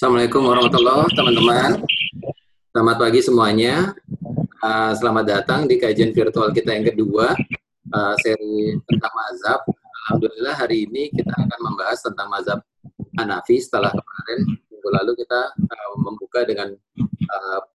Assalamualaikum 0.00 0.48
warahmatullahi 0.48 0.96
wabarakatuh, 0.96 1.20
teman-teman. 1.20 1.70
Selamat 2.72 2.96
pagi 2.96 3.20
semuanya. 3.20 3.92
Uh, 4.64 4.96
selamat 4.96 5.24
datang 5.28 5.68
di 5.68 5.76
kajian 5.76 6.16
virtual 6.16 6.48
kita 6.56 6.72
yang 6.72 6.88
kedua, 6.88 7.36
uh, 7.92 8.14
seri 8.24 8.80
tentang 8.88 9.12
mazhab. 9.12 9.60
Alhamdulillah 9.68 10.56
hari 10.56 10.88
ini 10.88 11.12
kita 11.12 11.28
akan 11.36 11.60
membahas 11.60 12.00
tentang 12.00 12.32
mazhab 12.32 12.64
Hanafi 13.20 13.60
setelah 13.60 13.92
kemarin 13.92 14.40
minggu 14.72 14.88
lalu 14.88 15.12
kita 15.20 15.52
uh, 15.68 15.92
membuka 16.00 16.48
dengan 16.48 16.72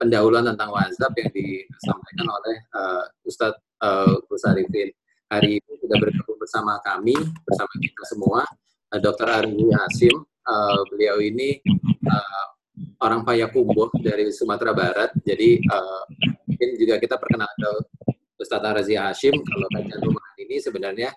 pendahuluan 0.01 0.49
tentang 0.49 0.73
mazhab 0.73 1.13
yang 1.21 1.29
disampaikan 1.29 2.25
oleh 2.25 2.57
uh, 2.73 3.05
Ustadz 3.21 3.61
uh, 3.85 4.17
Gus 4.25 4.41
Arifin. 4.49 4.89
Hari 5.29 5.61
ini 5.61 5.71
sudah 5.77 6.01
bergabung 6.01 6.41
bersama 6.41 6.81
kami, 6.81 7.13
bersama 7.45 7.69
kita 7.77 8.01
semua, 8.09 8.41
uh, 8.89 8.97
Dr. 8.97 9.29
Arwi 9.29 9.69
Hasim. 9.77 10.25
Uh, 10.45 10.85
beliau 10.93 11.17
ini 11.25 11.57
uh, 12.05 12.45
orang 13.01 13.25
Payakumbuh 13.25 13.89
dari 13.97 14.29
Sumatera 14.29 14.77
Barat. 14.77 15.09
Jadi 15.25 15.57
uh, 15.73 16.05
mungkin 16.45 16.69
juga 16.77 17.01
kita 17.01 17.17
perkenalkan 17.17 17.81
Ustadz 18.37 18.61
Razi 18.61 18.93
Hashim. 18.93 19.33
Kalau 19.41 19.67
kajian 19.73 19.99
rumahan 20.05 20.37
ini 20.45 20.61
sebenarnya 20.61 21.09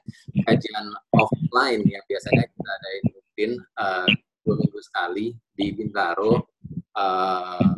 kajian 0.49 0.87
offline 1.13 1.85
yang 1.85 2.01
biasanya 2.09 2.49
kita 2.49 2.71
adain 2.73 3.05
mungkin 3.13 3.51
uh, 3.77 4.09
dua 4.49 4.55
minggu 4.65 4.81
sekali 4.81 5.27
di 5.53 5.67
Bintaro. 5.77 6.49
Uh, 6.97 7.77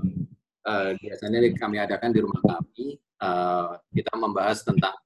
uh, 0.70 0.90
biasanya 1.02 1.42
kami 1.59 1.76
adakan 1.82 2.14
di 2.14 2.20
rumah 2.23 2.40
kami. 2.46 2.95
Uh, 3.20 3.74
kita 3.92 4.14
membahas 4.16 4.62
tentang 4.64 4.96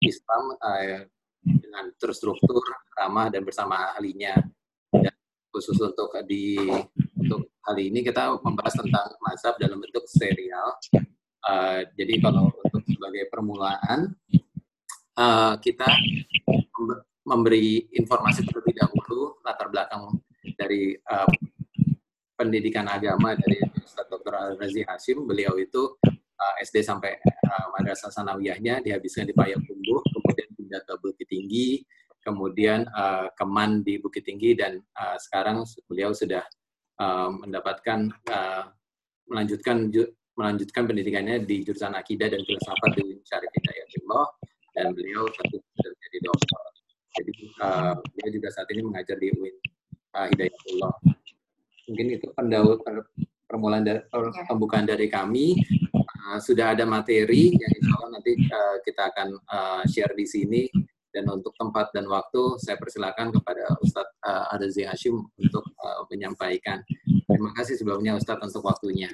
Islam 0.00 0.56
uh, 0.58 1.04
dengan 1.44 1.92
terstruktur, 2.00 2.64
ramah, 2.96 3.28
dan 3.28 3.44
bersama 3.44 3.94
ahlinya. 3.94 4.34
Dan 4.90 5.14
khusus 5.50 5.76
untuk 5.82 6.14
di 6.24 6.56
untuk 7.18 7.50
kali 7.60 7.90
ini 7.90 8.00
kita 8.06 8.38
membahas 8.40 8.74
tentang 8.78 9.06
mazhab 9.20 9.54
dalam 9.58 9.78
bentuk 9.82 10.06
serial. 10.06 10.78
Uh, 11.40 11.84
jadi 11.96 12.20
kalau 12.20 12.52
untuk 12.52 12.84
sebagai 12.86 13.26
permulaan 13.32 14.12
uh, 15.16 15.54
kita 15.58 15.88
memberi 17.24 17.86
informasi 17.94 18.42
terlebih 18.44 18.74
dahulu 18.76 19.38
latar 19.44 19.68
belakang 19.68 20.18
dari 20.56 20.96
uh, 20.96 21.28
pendidikan 22.34 22.88
agama 22.88 23.36
dari 23.36 23.60
Ustaz 23.84 24.08
Dr. 24.08 24.56
Razi 24.56 24.82
Hashim. 24.88 25.28
Beliau 25.28 25.60
itu 25.60 26.00
uh, 26.40 26.54
SD 26.64 26.80
sampai 26.80 27.20
uh, 27.24 27.66
madrasah 27.76 28.08
sanawiyahnya 28.08 28.80
dihabiskan 28.80 29.28
di 29.28 29.36
Payakumbuh, 29.36 30.00
kemudian 30.08 30.48
pindah 30.56 30.80
ke 30.88 30.94
Bukit 31.04 31.28
Tinggi, 31.28 31.84
kemudian 32.20 32.84
uh, 32.92 33.32
Keman 33.34 33.80
di 33.84 33.96
Bukit 34.00 34.28
Tinggi 34.28 34.52
dan 34.56 34.80
uh, 34.96 35.16
sekarang 35.16 35.64
beliau 35.88 36.12
sudah 36.12 36.44
uh, 37.00 37.28
mendapatkan 37.32 38.12
uh, 38.28 38.64
melanjutkan 39.30 39.88
melanjutkan 40.36 40.84
pendidikannya 40.88 41.44
di 41.44 41.60
jurusan 41.64 41.92
akidah 41.92 42.32
dan 42.32 42.40
filsafat 42.44 42.90
di 42.96 43.20
Syarif 43.24 43.50
Hidayatullah 43.52 44.26
dan 44.76 44.86
beliau 44.96 45.26
tentu 45.36 45.60
sudah 45.60 45.90
menjadi 45.92 46.18
dokter. 46.24 46.62
Jadi 47.10 47.32
uh, 47.60 47.94
dia 48.16 48.28
juga 48.30 48.48
saat 48.54 48.68
ini 48.70 48.80
mengajar 48.86 49.16
di 49.18 49.28
UIN 49.34 49.56
uh, 50.16 50.26
Hidayatullah. 50.30 50.94
Mungkin 51.90 52.06
itu 52.14 52.26
pendahulu 52.32 52.78
permulaan 53.50 53.82
dari, 53.82 54.00
ya. 54.06 54.46
pembukaan 54.46 54.86
dari 54.86 55.10
kami. 55.10 55.58
Uh, 56.20 56.38
sudah 56.38 56.78
ada 56.78 56.86
materi 56.86 57.50
yang 57.50 57.72
insya 57.74 57.92
Allah 57.98 58.10
nanti 58.14 58.32
uh, 58.38 58.76
kita 58.86 59.02
akan 59.10 59.28
uh, 59.50 59.82
share 59.90 60.14
di 60.14 60.26
sini 60.28 60.62
dan 61.10 61.26
untuk 61.26 61.50
tempat 61.58 61.90
dan 61.90 62.06
waktu, 62.06 62.58
saya 62.62 62.78
persilakan 62.78 63.34
kepada 63.34 63.66
Ustadz 63.82 64.14
uh, 64.22 64.54
Adazi 64.54 64.86
Hashim 64.86 65.18
untuk 65.38 65.66
uh, 65.82 66.06
menyampaikan. 66.10 66.82
Terima 67.26 67.50
kasih 67.58 67.74
sebelumnya 67.78 68.14
Ustadz 68.14 68.46
untuk 68.46 68.62
waktunya. 68.66 69.10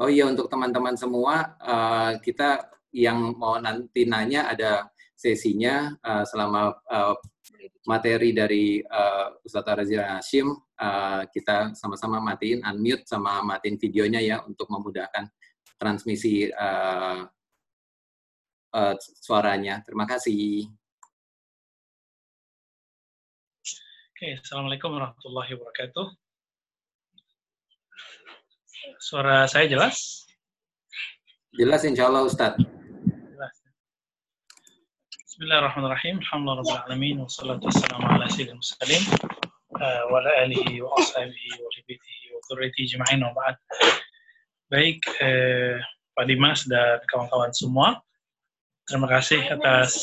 Oh 0.00 0.08
iya, 0.08 0.24
untuk 0.24 0.48
teman-teman 0.48 0.96
semua, 0.96 1.56
uh, 1.60 2.16
kita 2.24 2.72
yang 2.88 3.36
mau 3.36 3.60
nanti 3.60 4.08
nanya 4.08 4.48
ada 4.48 4.88
sesinya 5.12 5.92
uh, 6.00 6.24
selama 6.24 6.72
uh, 6.88 7.12
materi 7.84 8.30
dari 8.32 8.80
uh, 8.80 9.36
Ustaz 9.44 9.66
Razil 9.66 10.00
Hashim, 10.00 10.48
uh, 10.54 11.22
kita 11.28 11.74
sama-sama 11.76 12.20
matiin 12.20 12.64
unmute 12.64 13.04
sama 13.04 13.44
matiin 13.44 13.76
videonya 13.76 14.20
ya 14.20 14.36
untuk 14.44 14.68
memudahkan 14.72 15.28
transmisi 15.76 16.48
uh, 16.52 17.24
uh, 18.74 18.94
suaranya. 18.98 19.82
Terima 19.84 20.04
kasih. 20.04 20.68
Oke, 24.12 24.36
Assalamualaikum 24.36 24.92
warahmatullahi 24.92 25.56
wabarakatuh. 25.56 26.06
Suara 29.00 29.48
saya 29.48 29.64
jelas? 29.64 30.28
Jelas 31.56 31.82
insya 31.88 32.08
Allah 32.12 32.28
Ustadz. 32.28 32.79
Bismillahirrahmanirrahim. 35.40 36.20
Alhamdulillah 36.20 36.84
alamin 36.84 37.24
wassalatu 37.24 37.64
wassalamu 37.72 38.12
ala 38.12 38.28
sayyidil 38.28 38.60
mursalin 38.60 39.02
wa 39.72 40.20
ala 40.20 40.30
alihi 40.44 40.84
wa 40.84 40.92
ashabihi 41.00 41.56
wa 41.56 41.68
ribitihi 41.80 42.24
wa 42.36 42.44
dzurriyyatihi 42.44 42.86
jema'in 42.92 43.24
wa 43.24 43.32
ba'd. 43.32 43.56
Baik, 44.68 45.00
eh, 45.24 45.80
Pak 46.12 46.28
Dimas 46.28 46.68
dan 46.68 47.00
kawan-kawan 47.08 47.56
semua, 47.56 48.04
terima 48.84 49.08
kasih 49.08 49.40
atas 49.48 49.96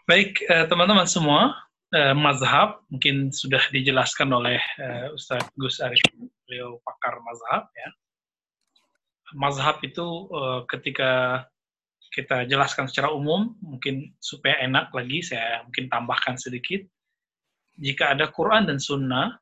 Baik, 0.07 0.39
eh, 0.47 0.63
teman-teman 0.71 1.03
semua, 1.03 1.66
uh, 1.95 2.15
mazhab 2.17 2.83
mungkin 2.91 3.31
sudah 3.31 3.61
dijelaskan 3.71 4.33
oleh 4.33 4.59
uh, 4.81 5.15
Ustadz 5.15 5.53
Gus 5.55 5.79
Arif 5.79 6.01
beliau 6.47 6.79
pakar 6.83 7.19
mazhab 7.23 7.63
ya 7.71 7.89
mazhab 9.35 9.77
itu 9.83 10.31
uh, 10.31 10.63
ketika 10.67 11.43
kita 12.11 12.47
jelaskan 12.47 12.87
secara 12.87 13.11
umum 13.11 13.59
mungkin 13.59 14.15
supaya 14.23 14.63
enak 14.63 14.89
lagi 14.95 15.19
saya 15.19 15.63
mungkin 15.67 15.91
tambahkan 15.91 16.39
sedikit 16.39 16.81
jika 17.77 18.15
ada 18.15 18.31
Quran 18.31 18.65
dan 18.65 18.79
Sunnah 18.79 19.35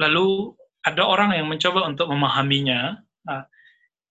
lalu 0.00 0.56
ada 0.82 1.06
orang 1.06 1.36
yang 1.36 1.46
mencoba 1.46 1.86
untuk 1.86 2.10
memahaminya 2.10 2.98
nah, 3.28 3.44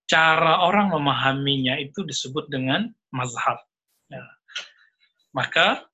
cara 0.08 0.64
orang 0.64 0.94
memahaminya 0.94 1.76
itu 1.82 2.06
disebut 2.06 2.48
dengan 2.48 2.88
mazhab 3.12 3.58
ya. 4.08 4.22
maka 5.34 5.84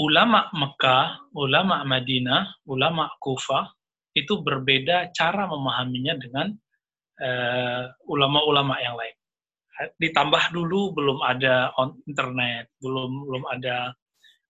ulama 0.00 0.48
Mekah, 0.56 1.32
ulama 1.36 1.84
Madinah, 1.84 2.64
ulama 2.64 3.12
Kufah 3.20 3.68
itu 4.16 4.40
berbeda 4.40 5.12
cara 5.12 5.44
memahaminya 5.44 6.16
dengan 6.16 6.48
eh, 7.20 7.84
ulama-ulama 8.08 8.80
uh, 8.80 8.80
yang 8.80 8.96
lain. 8.96 9.16
Ditambah 10.00 10.56
dulu 10.56 10.96
belum 10.96 11.20
ada 11.20 11.68
on 11.76 12.00
internet, 12.08 12.72
belum 12.80 13.28
belum 13.28 13.44
ada 13.52 13.92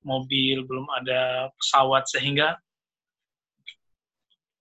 mobil, 0.06 0.62
belum 0.62 0.86
ada 0.94 1.50
pesawat 1.58 2.06
sehingga 2.06 2.54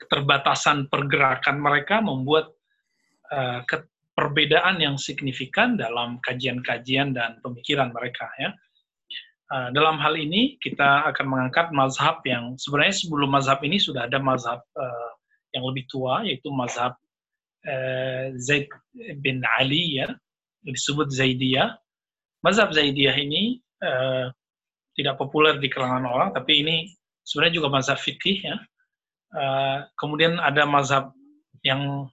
keterbatasan 0.02 0.90
pergerakan 0.90 1.62
mereka 1.62 2.02
membuat 2.02 2.50
uh, 3.30 3.62
perbedaan 4.18 4.82
yang 4.82 4.98
signifikan 4.98 5.78
dalam 5.78 6.18
kajian-kajian 6.26 7.14
dan 7.14 7.38
pemikiran 7.46 7.94
mereka 7.94 8.26
ya. 8.42 8.50
Uh, 9.46 9.70
dalam 9.78 10.02
hal 10.02 10.18
ini 10.18 10.58
kita 10.58 11.06
akan 11.14 11.26
mengangkat 11.30 11.70
mazhab 11.70 12.18
yang 12.26 12.58
sebenarnya 12.58 12.98
sebelum 12.98 13.30
mazhab 13.30 13.62
ini 13.62 13.78
sudah 13.78 14.10
ada 14.10 14.18
mazhab 14.18 14.58
uh, 14.74 15.10
yang 15.54 15.62
lebih 15.70 15.86
tua 15.86 16.26
yaitu 16.26 16.50
mazhab 16.50 16.98
uh, 17.70 18.26
Zaid 18.42 18.66
bin 19.22 19.46
Ali 19.62 20.02
ya 20.02 20.10
disebut 20.66 21.14
Zaidiyah. 21.14 21.78
Mazhab 22.42 22.74
Zaidiyah 22.74 23.14
ini 23.22 23.62
uh, 23.86 24.34
tidak 24.98 25.22
populer 25.22 25.62
di 25.62 25.70
kalangan 25.70 26.10
orang, 26.10 26.30
tapi 26.34 26.66
ini 26.66 26.76
sebenarnya 27.22 27.62
juga 27.62 27.70
mazhab 27.70 28.02
fikih 28.02 28.38
ya. 28.42 28.58
Uh, 29.36 29.78
kemudian 30.00 30.42
ada 30.42 30.64
mazhab 30.66 31.12
yang 31.62 32.08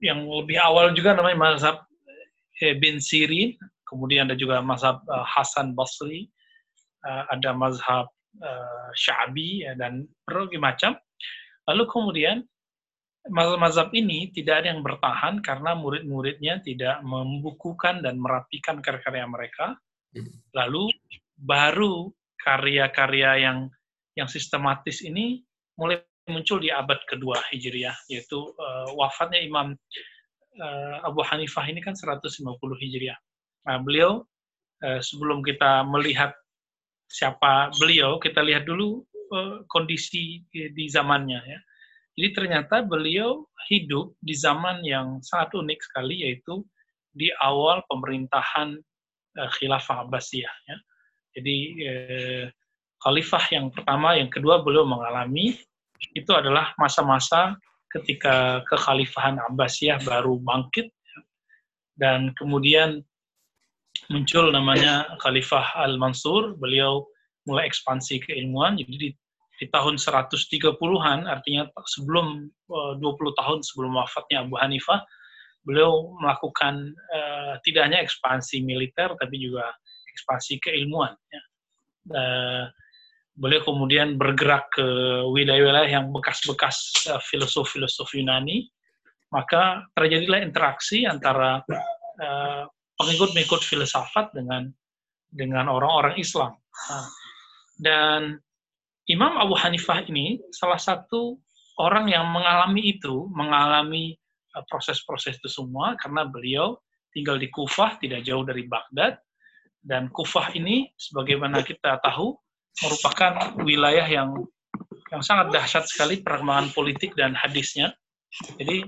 yang 0.00 0.24
lebih 0.24 0.58
awal 0.60 0.90
juga 0.92 1.14
namanya 1.16 1.38
mazhab 1.38 1.76
eh, 2.60 2.74
bin 2.76 3.00
Sirin, 3.00 3.56
kemudian 3.94 4.26
ada 4.26 4.34
juga 4.34 4.58
mazhab 4.58 4.98
uh, 5.06 5.22
Hasan 5.22 5.78
Basri, 5.78 6.26
uh, 7.06 7.30
ada 7.30 7.54
mazhab 7.54 8.10
uh, 8.42 8.88
Syabi 8.98 9.62
ya, 9.62 9.78
dan 9.78 10.10
berbagai 10.26 10.58
macam. 10.58 10.98
Lalu 11.70 11.84
kemudian 11.86 12.36
mazhab-mazhab 13.30 13.94
ini 13.94 14.34
tidak 14.34 14.66
ada 14.66 14.74
yang 14.74 14.82
bertahan 14.82 15.40
karena 15.40 15.78
murid-muridnya 15.78 16.60
tidak 16.60 17.00
membukukan 17.06 18.02
dan 18.02 18.18
merapikan 18.18 18.82
karya-karya 18.82 19.24
mereka. 19.24 19.78
Lalu 20.52 20.92
baru 21.38 22.12
karya-karya 22.38 23.30
yang 23.48 23.58
yang 24.14 24.28
sistematis 24.30 25.02
ini 25.02 25.42
mulai 25.74 25.98
muncul 26.30 26.60
di 26.60 26.70
abad 26.70 27.00
kedua 27.08 27.40
Hijriah, 27.50 27.96
yaitu 28.08 28.38
uh, 28.38 28.88
wafatnya 28.94 29.42
Imam 29.42 29.74
uh, 30.60 30.96
Abu 31.04 31.20
Hanifah 31.24 31.66
ini 31.68 31.82
kan 31.82 31.96
150 31.96 32.30
Hijriah. 32.54 33.18
Nah, 33.64 33.80
beliau 33.80 34.24
uh, 34.84 35.00
sebelum 35.00 35.40
kita 35.40 35.84
melihat 35.88 36.32
siapa 37.08 37.72
beliau, 37.80 38.20
kita 38.20 38.44
lihat 38.44 38.68
dulu 38.68 39.04
uh, 39.32 39.64
kondisi 39.72 40.44
di, 40.52 40.68
di 40.72 40.84
zamannya 40.88 41.40
ya. 41.40 41.60
Jadi 42.14 42.28
ternyata 42.30 42.86
beliau 42.86 43.42
hidup 43.66 44.14
di 44.22 44.38
zaman 44.38 44.86
yang 44.86 45.18
sangat 45.26 45.50
unik 45.58 45.80
sekali, 45.82 46.22
yaitu 46.22 46.62
di 47.10 47.30
awal 47.42 47.82
pemerintahan 47.90 48.78
Khilafah 49.34 50.06
Abbasiyah. 50.06 50.54
Ya. 50.70 50.76
Jadi 51.34 51.56
eh, 51.82 52.44
khalifah 53.02 53.44
yang 53.50 53.66
pertama, 53.74 54.14
yang 54.14 54.30
kedua 54.30 54.62
beliau 54.62 54.86
mengalami 54.86 55.58
itu 56.14 56.30
adalah 56.30 56.70
masa-masa 56.78 57.58
ketika 57.90 58.62
kekhalifahan 58.70 59.38
Abbasiyah 59.50 59.98
baru 60.06 60.38
bangkit 60.38 60.90
dan 61.98 62.34
kemudian 62.38 63.02
muncul 64.10 64.52
namanya 64.52 65.08
Khalifah 65.20 65.76
Al-Mansur, 65.80 66.56
beliau 66.60 67.06
mulai 67.44 67.68
ekspansi 67.68 68.24
keilmuan, 68.24 68.76
jadi 68.80 68.94
di, 68.96 69.08
di 69.60 69.66
tahun 69.68 70.00
130-an, 70.00 71.28
artinya 71.28 71.68
sebelum 71.84 72.48
eh, 72.48 72.94
uh, 72.96 73.00
20 73.00 73.40
tahun 73.40 73.58
sebelum 73.60 73.96
wafatnya 74.00 74.44
Abu 74.48 74.56
Hanifah, 74.56 75.04
beliau 75.64 76.12
melakukan 76.20 76.92
uh, 76.92 77.56
tidak 77.64 77.88
hanya 77.88 78.00
ekspansi 78.04 78.64
militer, 78.64 79.12
tapi 79.16 79.36
juga 79.40 79.64
ekspansi 80.12 80.60
keilmuan. 80.60 81.12
Ya. 81.32 81.42
Uh, 82.04 82.64
beliau 83.34 83.64
kemudian 83.64 84.20
bergerak 84.20 84.68
ke 84.76 84.86
wilayah-wilayah 85.32 85.90
yang 85.90 86.12
bekas-bekas 86.12 87.08
uh, 87.08 87.20
filosof-filosof 87.24 88.12
Yunani, 88.12 88.68
maka 89.32 89.82
terjadilah 89.96 90.44
interaksi 90.44 91.08
antara 91.08 91.64
uh, 92.20 92.64
pengikut-pengikut 92.98 93.62
filsafat 93.62 94.34
dengan 94.34 94.70
dengan 95.34 95.66
orang-orang 95.66 96.14
Islam. 96.18 96.54
Nah, 96.90 97.06
dan 97.78 98.20
Imam 99.10 99.34
Abu 99.36 99.58
Hanifah 99.58 100.06
ini 100.06 100.38
salah 100.54 100.78
satu 100.78 101.36
orang 101.82 102.06
yang 102.06 102.30
mengalami 102.30 102.94
itu, 102.94 103.26
mengalami 103.34 104.14
proses-proses 104.70 105.42
itu 105.42 105.50
semua 105.50 105.98
karena 105.98 106.22
beliau 106.22 106.78
tinggal 107.10 107.38
di 107.38 107.50
Kufah, 107.50 107.98
tidak 107.98 108.22
jauh 108.26 108.46
dari 108.46 108.66
Baghdad, 108.66 109.18
dan 109.82 110.10
Kufah 110.10 110.54
ini, 110.54 110.90
sebagaimana 110.98 111.62
kita 111.62 111.98
tahu, 112.02 112.34
merupakan 112.82 113.54
wilayah 113.62 114.06
yang 114.06 114.34
yang 115.14 115.22
sangat 115.22 115.54
dahsyat 115.54 115.86
sekali 115.86 116.18
perkembangan 116.24 116.74
politik 116.74 117.14
dan 117.14 117.38
hadisnya. 117.38 117.94
Jadi 118.58 118.82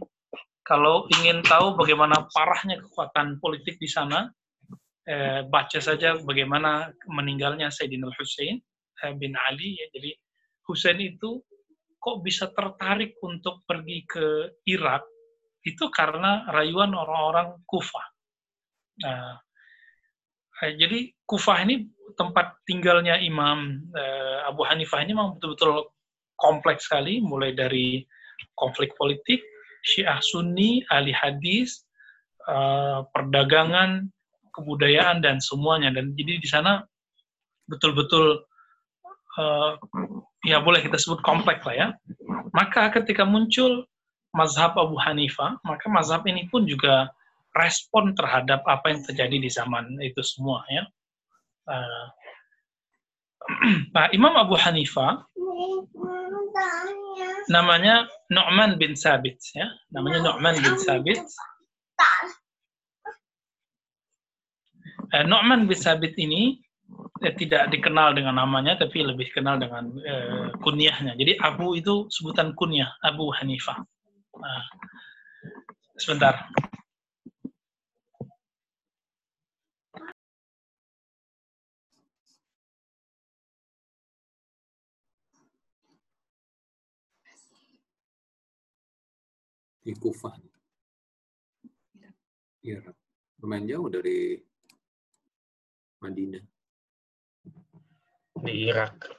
kalau 0.66 1.06
ingin 1.14 1.46
tahu 1.46 1.78
bagaimana 1.78 2.26
parahnya 2.34 2.82
kekuatan 2.82 3.38
politik 3.38 3.78
di 3.78 3.86
sana, 3.86 4.26
eh, 5.06 5.46
baca 5.46 5.78
saja 5.78 6.18
bagaimana 6.18 6.90
meninggalnya 7.06 7.70
Sayyidina 7.70 8.10
Hussein 8.18 8.58
eh, 9.06 9.14
bin 9.14 9.38
Ali. 9.46 9.78
Ya. 9.78 9.86
Jadi 9.94 10.10
Hussein 10.66 10.98
itu 10.98 11.38
kok 12.02 12.18
bisa 12.26 12.50
tertarik 12.50 13.14
untuk 13.22 13.62
pergi 13.62 14.02
ke 14.02 14.26
Irak 14.66 15.06
itu 15.62 15.86
karena 15.94 16.50
rayuan 16.50 16.94
orang-orang 16.94 17.62
Kufah. 17.66 18.06
Nah, 19.02 19.38
Eh, 20.64 20.72
jadi 20.80 21.12
Kufah 21.26 21.68
ini 21.68 21.84
tempat 22.16 22.64
tinggalnya 22.64 23.20
Imam 23.20 23.82
eh, 23.92 24.38
Abu 24.48 24.64
Hanifah 24.64 25.04
ini 25.04 25.12
memang 25.12 25.36
betul-betul 25.36 25.92
kompleks 26.38 26.88
sekali, 26.88 27.20
mulai 27.20 27.52
dari 27.52 28.00
konflik 28.56 28.96
politik, 28.96 29.42
Syiah 29.86 30.18
Sunni, 30.18 30.82
ahli 30.90 31.14
hadis, 31.14 31.86
eh, 32.50 33.00
perdagangan, 33.14 34.10
kebudayaan 34.50 35.22
dan 35.22 35.38
semuanya. 35.38 35.94
Dan 35.94 36.18
jadi 36.18 36.42
di 36.42 36.48
sana 36.50 36.82
betul-betul 37.70 38.42
ya 40.48 40.64
boleh 40.64 40.80
kita 40.80 40.96
sebut 40.96 41.20
kompleks 41.20 41.60
lah 41.68 41.76
ya. 41.76 41.88
Maka 42.56 42.88
ketika 42.88 43.28
muncul 43.28 43.84
mazhab 44.32 44.72
Abu 44.80 44.96
Hanifah, 44.96 45.60
maka 45.60 45.86
mazhab 45.92 46.24
ini 46.24 46.48
pun 46.48 46.64
juga 46.64 47.12
respon 47.56 48.12
terhadap 48.12 48.64
apa 48.68 48.92
yang 48.92 49.00
terjadi 49.04 49.36
di 49.40 49.50
zaman 49.52 49.96
itu 50.04 50.20
semua 50.20 50.64
ya. 50.68 50.84
Uh, 51.66 52.06
nah, 53.96 54.06
Imam 54.12 54.36
Abu 54.36 54.54
Hanifah 54.60 55.24
namanya 57.48 58.06
Nu'man 58.30 58.78
bin 58.78 58.98
Sabit 58.98 59.38
ya, 59.54 59.66
namanya 59.94 60.22
Nu'man 60.22 60.56
bin 60.58 60.76
Sabit. 60.78 61.20
Uh, 65.14 65.24
Nu'man 65.24 65.70
bin 65.70 65.78
Sabit 65.78 66.18
ini 66.18 66.58
eh, 67.22 67.34
tidak 67.38 67.70
dikenal 67.70 68.18
dengan 68.18 68.42
namanya 68.42 68.76
tapi 68.76 69.06
lebih 69.06 69.30
dikenal 69.30 69.62
dengan 69.62 69.84
uh, 69.94 70.46
kunyahnya. 70.60 71.14
Jadi 71.14 71.38
Abu 71.38 71.78
itu 71.78 72.10
sebutan 72.10 72.52
kunyah 72.58 72.90
Abu 73.06 73.30
Hanifah. 73.30 73.78
Uh, 74.36 74.64
sebentar. 75.96 76.50
Di 89.86 89.94
Kufah. 89.94 90.34
Irak. 92.66 92.98
Lumayan 93.38 93.70
jauh 93.70 93.86
dari 93.86 94.34
Madinah. 96.02 96.42
Di 98.42 98.52
Irak. 98.66 99.14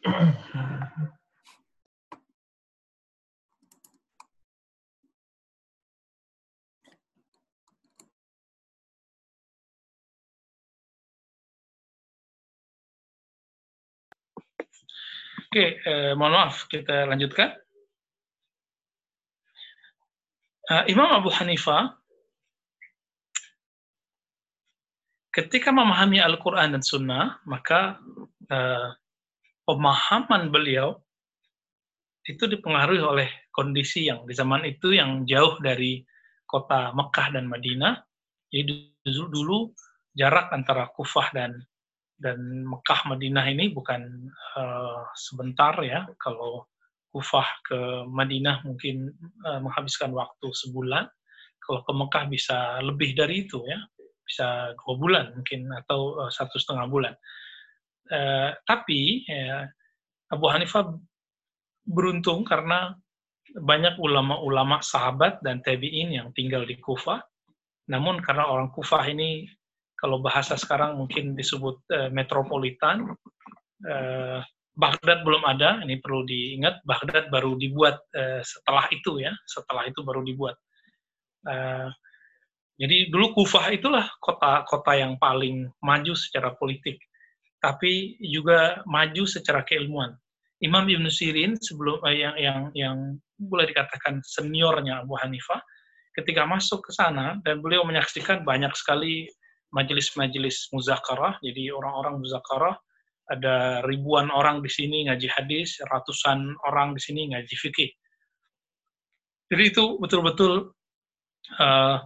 Oke, 15.48 15.80
eh, 15.80 16.12
mohon 16.12 16.36
maaf, 16.36 16.68
kita 16.68 17.08
lanjutkan. 17.08 17.56
Uh, 20.68 20.84
Imam 20.92 21.08
Abu 21.08 21.32
Hanifah 21.32 21.96
ketika 25.32 25.72
memahami 25.72 26.20
Al-Quran 26.20 26.76
dan 26.76 26.84
Sunnah, 26.84 27.40
maka 27.48 27.96
uh, 28.52 28.92
pemahaman 29.64 30.52
beliau 30.52 31.00
itu 32.28 32.44
dipengaruhi 32.52 33.00
oleh 33.00 33.30
kondisi 33.56 34.12
yang 34.12 34.28
di 34.28 34.36
zaman 34.36 34.68
itu 34.68 34.92
yang 34.92 35.24
jauh 35.24 35.56
dari 35.64 36.04
kota 36.44 36.92
Mekah 36.92 37.32
dan 37.32 37.48
Madinah. 37.48 38.04
Jadi 38.52 38.92
dulu 39.08 39.72
jarak 40.12 40.52
antara 40.52 40.92
Kufah 40.92 41.32
dan 41.32 41.64
dan 42.18 42.68
Mekah 42.68 43.08
Madinah 43.08 43.46
ini 43.48 43.72
bukan 43.72 44.04
uh, 44.60 45.06
sebentar 45.16 45.80
ya. 45.80 46.04
Kalau 46.20 46.68
Kufah 47.08 47.48
ke 47.64 47.80
Madinah 48.08 48.68
mungkin 48.68 49.12
uh, 49.48 49.60
menghabiskan 49.64 50.12
waktu 50.12 50.48
sebulan. 50.52 51.08
Kalau 51.58 51.84
ke 51.84 51.92
Mekah 51.92 52.26
bisa 52.32 52.80
lebih 52.80 53.16
dari 53.16 53.48
itu 53.48 53.60
ya, 53.68 53.80
bisa 54.24 54.76
dua 54.76 54.96
bulan 55.00 55.26
mungkin 55.36 55.72
atau 55.72 56.28
uh, 56.28 56.32
satu 56.32 56.60
setengah 56.60 56.88
bulan. 56.88 57.14
Uh, 58.08 58.56
tapi 58.64 59.24
ya, 59.28 59.68
Abu 60.32 60.48
Hanifah 60.52 60.96
beruntung 61.88 62.44
karena 62.44 62.96
banyak 63.56 63.96
ulama-ulama 64.00 64.84
sahabat 64.84 65.40
dan 65.40 65.64
tabiin 65.64 66.12
yang 66.12 66.36
tinggal 66.36 66.68
di 66.68 66.76
Kufah. 66.80 67.24
Namun 67.88 68.20
karena 68.20 68.52
orang 68.52 68.72
Kufah 68.76 69.08
ini 69.08 69.48
kalau 69.96 70.20
bahasa 70.20 70.60
sekarang 70.60 71.00
mungkin 71.00 71.34
disebut 71.34 71.82
uh, 71.96 72.10
metropolitan, 72.12 73.16
uh, 73.88 74.40
Baghdad 74.78 75.26
belum 75.26 75.42
ada, 75.42 75.82
ini 75.82 75.98
perlu 75.98 76.22
diingat, 76.22 76.86
Baghdad 76.86 77.34
baru 77.34 77.58
dibuat 77.58 77.98
uh, 78.14 78.46
setelah 78.46 78.86
itu 78.94 79.18
ya, 79.18 79.34
setelah 79.50 79.90
itu 79.90 80.06
baru 80.06 80.22
dibuat. 80.22 80.54
Uh, 81.42 81.90
jadi 82.78 83.10
dulu 83.10 83.34
Kufah 83.34 83.74
itulah 83.74 84.06
kota-kota 84.22 84.94
yang 84.94 85.18
paling 85.18 85.66
maju 85.82 86.14
secara 86.14 86.54
politik, 86.54 87.02
tapi 87.58 88.22
juga 88.22 88.86
maju 88.86 89.26
secara 89.26 89.66
keilmuan. 89.66 90.14
Imam 90.62 90.86
Ibn 90.86 91.10
Sirin 91.10 91.58
sebelum 91.58 91.98
uh, 92.06 92.14
yang 92.14 92.38
yang 92.38 92.60
yang 92.78 92.98
boleh 93.42 93.66
dikatakan 93.66 94.22
seniornya 94.22 95.02
Abu 95.02 95.18
Hanifah, 95.18 95.58
ketika 96.14 96.46
masuk 96.46 96.86
ke 96.86 96.94
sana 96.94 97.42
dan 97.42 97.66
beliau 97.66 97.82
menyaksikan 97.82 98.46
banyak 98.46 98.74
sekali 98.78 99.26
majelis-majelis 99.74 100.70
muzakarah, 100.70 101.42
jadi 101.42 101.74
orang-orang 101.74 102.22
muzakarah 102.22 102.78
ada 103.28 103.84
ribuan 103.84 104.32
orang 104.32 104.64
di 104.64 104.72
sini 104.72 105.08
ngaji 105.08 105.28
hadis, 105.28 105.80
ratusan 105.84 106.56
orang 106.68 106.96
di 106.96 107.02
sini 107.04 107.22
ngaji 107.36 107.56
fikih. 107.56 107.92
Jadi 109.48 109.64
itu 109.64 109.84
betul-betul 110.00 110.76
uh, 111.60 111.98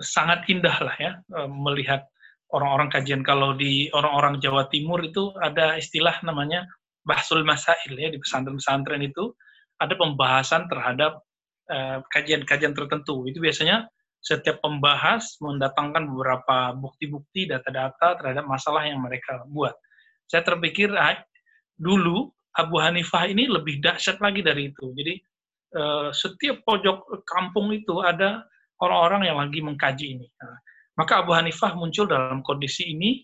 sangat 0.00 0.48
indah 0.48 0.76
lah 0.80 0.96
ya 0.96 1.12
uh, 1.36 1.48
melihat 1.48 2.04
orang-orang 2.52 2.88
kajian. 2.92 3.20
Kalau 3.24 3.56
di 3.56 3.88
orang-orang 3.92 4.38
Jawa 4.38 4.68
Timur 4.68 5.02
itu 5.02 5.32
ada 5.40 5.76
istilah 5.76 6.20
namanya 6.22 6.64
bahsul 7.06 7.42
masail 7.46 7.94
ya 7.94 8.10
di 8.10 8.18
pesantren-pesantren 8.18 9.02
itu 9.02 9.30
ada 9.78 9.94
pembahasan 9.94 10.66
terhadap 10.72 11.20
eh, 11.68 12.00
kajian-kajian 12.10 12.72
uh, 12.72 12.76
tertentu. 12.82 13.28
Itu 13.28 13.38
biasanya 13.38 13.86
setiap 14.18 14.58
pembahas 14.58 15.38
mendatangkan 15.38 16.02
beberapa 16.10 16.74
bukti-bukti, 16.74 17.46
data-data 17.46 18.18
terhadap 18.18 18.42
masalah 18.48 18.82
yang 18.88 18.98
mereka 18.98 19.46
buat 19.46 19.76
saya 20.26 20.42
terpikir 20.42 20.90
ah, 20.94 21.18
dulu 21.78 22.30
Abu 22.56 22.80
Hanifah 22.80 23.30
ini 23.30 23.46
lebih 23.46 23.78
dahsyat 23.84 24.18
lagi 24.18 24.40
dari 24.40 24.72
itu. 24.72 24.88
Jadi 24.96 25.14
uh, 25.76 26.08
setiap 26.08 26.64
pojok 26.64 27.22
kampung 27.28 27.68
itu 27.76 28.00
ada 28.00 28.48
orang-orang 28.80 29.28
yang 29.28 29.36
lagi 29.36 29.60
mengkaji 29.60 30.06
ini. 30.16 30.26
Nah, 30.40 30.56
maka 30.96 31.20
Abu 31.20 31.36
Hanifah 31.36 31.76
muncul 31.76 32.08
dalam 32.08 32.40
kondisi 32.40 32.96
ini 32.96 33.20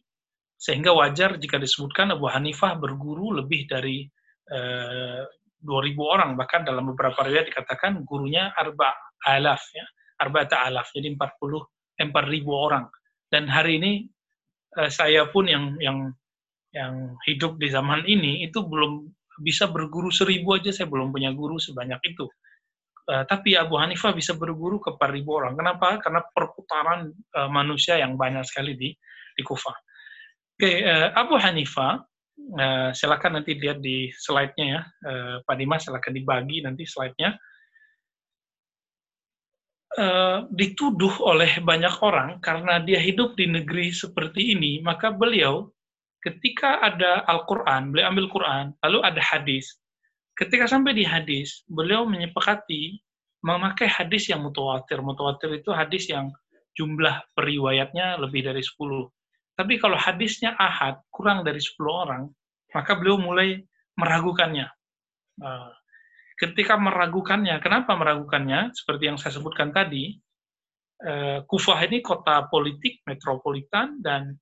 sehingga 0.61 0.93
wajar 0.95 1.41
jika 1.41 1.57
disebutkan 1.57 2.13
Abu 2.13 2.29
Hanifah 2.29 2.77
berguru 2.77 3.35
lebih 3.41 3.67
dari 3.67 4.05
eh, 4.53 5.23
2000 5.63 5.95
orang 6.03 6.31
bahkan 6.35 6.67
dalam 6.67 6.91
beberapa 6.93 7.23
riwayat 7.23 7.51
dikatakan 7.51 8.03
gurunya 8.07 8.51
arba 8.55 8.95
alaf 9.27 9.63
ya 9.75 9.87
arba 10.23 10.47
alaf 10.47 10.91
jadi 10.95 11.15
40 11.15 11.19
eh, 11.99 12.07
4000 12.11 12.47
orang 12.51 12.85
dan 13.31 13.47
hari 13.49 13.79
ini 13.79 13.93
uh, 14.77 14.91
saya 14.91 15.25
pun 15.31 15.47
yang 15.47 15.79
yang 15.79 16.13
yang 16.73 17.17
hidup 17.29 17.61
di 17.61 17.69
zaman 17.69 18.05
ini 18.09 18.49
itu 18.49 18.65
belum 18.65 19.09
bisa 19.41 19.69
berguru 19.69 20.09
seribu 20.09 20.57
aja 20.57 20.73
saya 20.73 20.89
belum 20.89 21.13
punya 21.13 21.33
guru 21.33 21.61
sebanyak 21.61 22.01
itu. 22.05 22.29
Uh, 23.03 23.27
tapi 23.27 23.59
Abu 23.59 23.77
Hanifah 23.77 24.15
bisa 24.15 24.33
berguru 24.39 24.79
ke 24.79 24.95
ribu 25.11 25.37
orang. 25.37 25.59
Kenapa? 25.59 25.99
Karena 25.99 26.23
perputaran 26.23 27.11
uh, 27.35 27.51
manusia 27.51 27.99
yang 27.99 28.15
banyak 28.15 28.47
sekali 28.47 28.79
di 28.79 28.95
di 29.33 29.43
Kufah. 29.43 29.75
Oke, 30.55 30.63
okay, 30.63 30.77
uh, 30.87 31.11
Abu 31.17 31.35
Hanifah, 31.35 31.99
uh, 32.55 32.91
silakan 32.95 33.43
nanti 33.43 33.59
lihat 33.59 33.83
di 33.83 34.13
slide-nya 34.15 34.67
ya, 34.69 34.81
uh, 35.09 35.37
Pak 35.43 35.57
Dimas 35.59 35.83
silakan 35.83 36.13
dibagi 36.15 36.63
nanti 36.63 36.87
slide-nya. 36.87 37.35
Uh, 39.93 40.49
dituduh 40.49 41.21
oleh 41.21 41.61
banyak 41.61 42.01
orang 42.01 42.41
karena 42.41 42.81
dia 42.81 42.97
hidup 42.97 43.37
di 43.37 43.45
negeri 43.51 43.93
seperti 43.93 44.57
ini, 44.57 44.81
maka 44.81 45.13
beliau 45.13 45.69
ketika 46.23 46.79
ada 46.79 47.27
Al-Quran, 47.27 47.91
beliau 47.91 48.15
ambil 48.15 48.27
Quran, 48.31 48.65
lalu 48.87 48.99
ada 49.03 49.21
hadis. 49.21 49.77
Ketika 50.39 50.71
sampai 50.71 50.97
di 50.97 51.05
hadis, 51.05 51.67
beliau 51.69 52.07
menyepakati 52.09 53.03
memakai 53.43 53.91
hadis 53.91 54.31
yang 54.31 54.41
mutawatir. 54.47 55.03
Mutawatir 55.03 55.51
itu 55.59 55.75
hadis 55.75 56.09
yang 56.09 56.31
jumlah 56.79 57.27
periwayatnya 57.37 58.17
lebih 58.23 58.47
dari 58.47 58.63
10. 58.63 58.79
Tapi 59.53 59.77
kalau 59.77 59.99
hadisnya 59.99 60.57
ahad, 60.57 61.03
kurang 61.13 61.45
dari 61.45 61.61
10 61.61 61.77
orang, 61.93 62.23
maka 62.73 62.97
beliau 62.97 63.21
mulai 63.21 63.61
meragukannya. 64.01 64.67
Eh, 65.43 65.73
ketika 66.41 66.81
meragukannya, 66.81 67.61
kenapa 67.61 67.93
meragukannya? 67.93 68.73
Seperti 68.73 69.13
yang 69.13 69.19
saya 69.21 69.37
sebutkan 69.37 69.75
tadi, 69.75 70.17
eh, 71.05 71.45
Kufah 71.45 71.85
ini 71.85 72.01
kota 72.01 72.49
politik, 72.49 73.05
metropolitan, 73.05 74.01
dan 74.01 74.33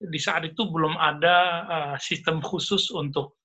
di 0.00 0.16
saat 0.16 0.48
itu 0.48 0.64
belum 0.64 0.96
ada 0.96 1.36
uh, 1.68 1.96
sistem 2.00 2.40
khusus 2.40 2.88
untuk 2.88 3.36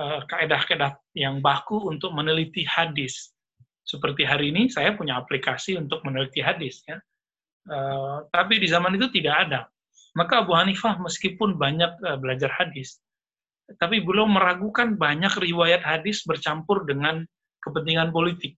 uh, 0.00 0.24
kaedah-kaedah 0.24 0.96
yang 1.12 1.44
baku 1.44 1.76
untuk 1.92 2.16
meneliti 2.16 2.64
hadis. 2.64 3.36
Seperti 3.84 4.24
hari 4.24 4.48
ini 4.48 4.72
saya 4.72 4.96
punya 4.96 5.20
aplikasi 5.20 5.76
untuk 5.76 6.00
meneliti 6.08 6.40
hadis, 6.40 6.80
ya. 6.88 6.96
Uh, 7.68 8.24
tapi 8.32 8.56
di 8.56 8.64
zaman 8.64 8.96
itu 8.96 9.12
tidak 9.12 9.48
ada. 9.48 9.60
Maka 10.16 10.40
Abu 10.40 10.56
Hanifah 10.56 10.96
meskipun 10.96 11.60
banyak 11.60 12.00
uh, 12.00 12.16
belajar 12.16 12.48
hadis, 12.56 12.96
tapi 13.76 14.00
belum 14.00 14.40
meragukan 14.40 14.96
banyak 14.96 15.36
riwayat 15.36 15.84
hadis 15.84 16.24
bercampur 16.24 16.88
dengan 16.88 17.22
kepentingan 17.60 18.08
politik. 18.08 18.56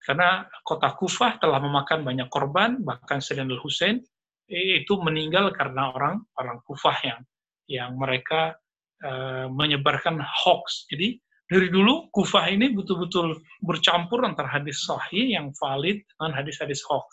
Karena 0.00 0.48
kota 0.64 0.92
Kufah 0.96 1.40
telah 1.40 1.60
memakan 1.60 2.04
banyak 2.04 2.28
korban, 2.28 2.80
bahkan 2.80 3.20
Sayyidina 3.20 3.56
Al-Husain 3.56 4.04
itu 4.48 5.00
meninggal 5.00 5.52
karena 5.56 5.92
orang 5.92 6.20
orang 6.36 6.60
kufah 6.68 6.96
yang 7.00 7.20
yang 7.64 7.96
mereka 7.96 8.56
uh, 9.00 9.48
menyebarkan 9.48 10.20
hoax. 10.20 10.84
Jadi 10.92 11.16
dari 11.48 11.68
dulu 11.72 12.12
kufah 12.12 12.52
ini 12.52 12.72
betul-betul 12.72 13.40
bercampur 13.64 14.24
antara 14.24 14.48
hadis 14.60 14.84
sahih 14.84 15.32
yang 15.32 15.52
valid 15.56 16.04
dengan 16.04 16.32
hadis-hadis 16.36 16.84
hoax. 16.84 17.08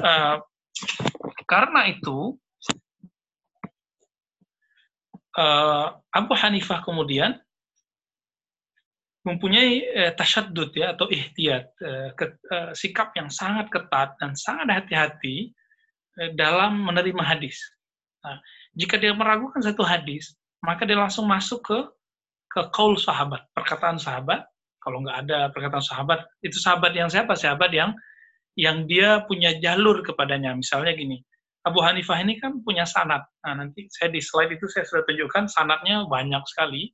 Uh, 0.00 0.44
karena 1.48 1.88
itu 1.88 2.36
uh, 5.40 5.96
Abu 6.12 6.36
Hanifah 6.36 6.84
kemudian 6.84 7.40
mempunyai 9.24 9.84
uh, 9.88 10.12
tasyadud 10.16 10.72
ya 10.72 10.96
atau 10.96 11.08
ihtiyat 11.08 11.64
uh, 11.80 12.08
ke, 12.16 12.24
uh, 12.52 12.72
sikap 12.76 13.12
yang 13.16 13.28
sangat 13.32 13.68
ketat 13.72 14.16
dan 14.20 14.32
sangat 14.36 14.84
hati-hati 14.84 15.52
Eh, 15.52 15.59
dalam 16.36 16.84
menerima 16.84 17.22
hadis. 17.24 17.56
Nah, 18.20 18.36
jika 18.76 19.00
dia 19.00 19.16
meragukan 19.16 19.64
satu 19.64 19.80
hadis, 19.80 20.36
maka 20.60 20.84
dia 20.84 20.98
langsung 20.98 21.24
masuk 21.24 21.64
ke 21.64 21.78
ke 22.50 22.60
kaul 22.74 22.98
sahabat, 22.98 23.46
perkataan 23.54 23.96
sahabat. 23.96 24.44
Kalau 24.80 25.04
nggak 25.04 25.28
ada 25.28 25.38
perkataan 25.54 25.84
sahabat, 25.84 26.24
itu 26.42 26.56
sahabat 26.58 26.92
yang 26.96 27.06
siapa? 27.06 27.36
Sahabat 27.36 27.70
yang 27.70 27.94
yang 28.58 28.84
dia 28.90 29.22
punya 29.24 29.54
jalur 29.62 30.02
kepadanya. 30.02 30.52
Misalnya 30.56 30.92
gini, 30.96 31.22
Abu 31.64 31.84
Hanifah 31.84 32.18
ini 32.20 32.40
kan 32.40 32.60
punya 32.64 32.88
sanat. 32.88 33.22
Nah, 33.44 33.60
nanti 33.60 33.86
saya 33.92 34.08
di 34.08 34.20
slide 34.20 34.56
itu 34.56 34.66
saya 34.72 34.84
sudah 34.88 35.04
tunjukkan 35.06 35.46
sanatnya 35.52 36.08
banyak 36.08 36.42
sekali. 36.48 36.90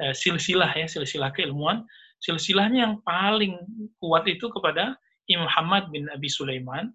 Eh, 0.00 0.14
silsilah 0.14 0.70
ya, 0.72 0.86
silsilah 0.86 1.34
keilmuan. 1.34 1.82
Silsilahnya 2.22 2.88
yang 2.88 2.96
paling 3.04 3.58
kuat 4.00 4.24
itu 4.24 4.48
kepada 4.48 4.96
Imam 5.28 5.50
Muhammad 5.50 5.90
bin 5.90 6.06
Abi 6.08 6.30
Sulaiman, 6.30 6.94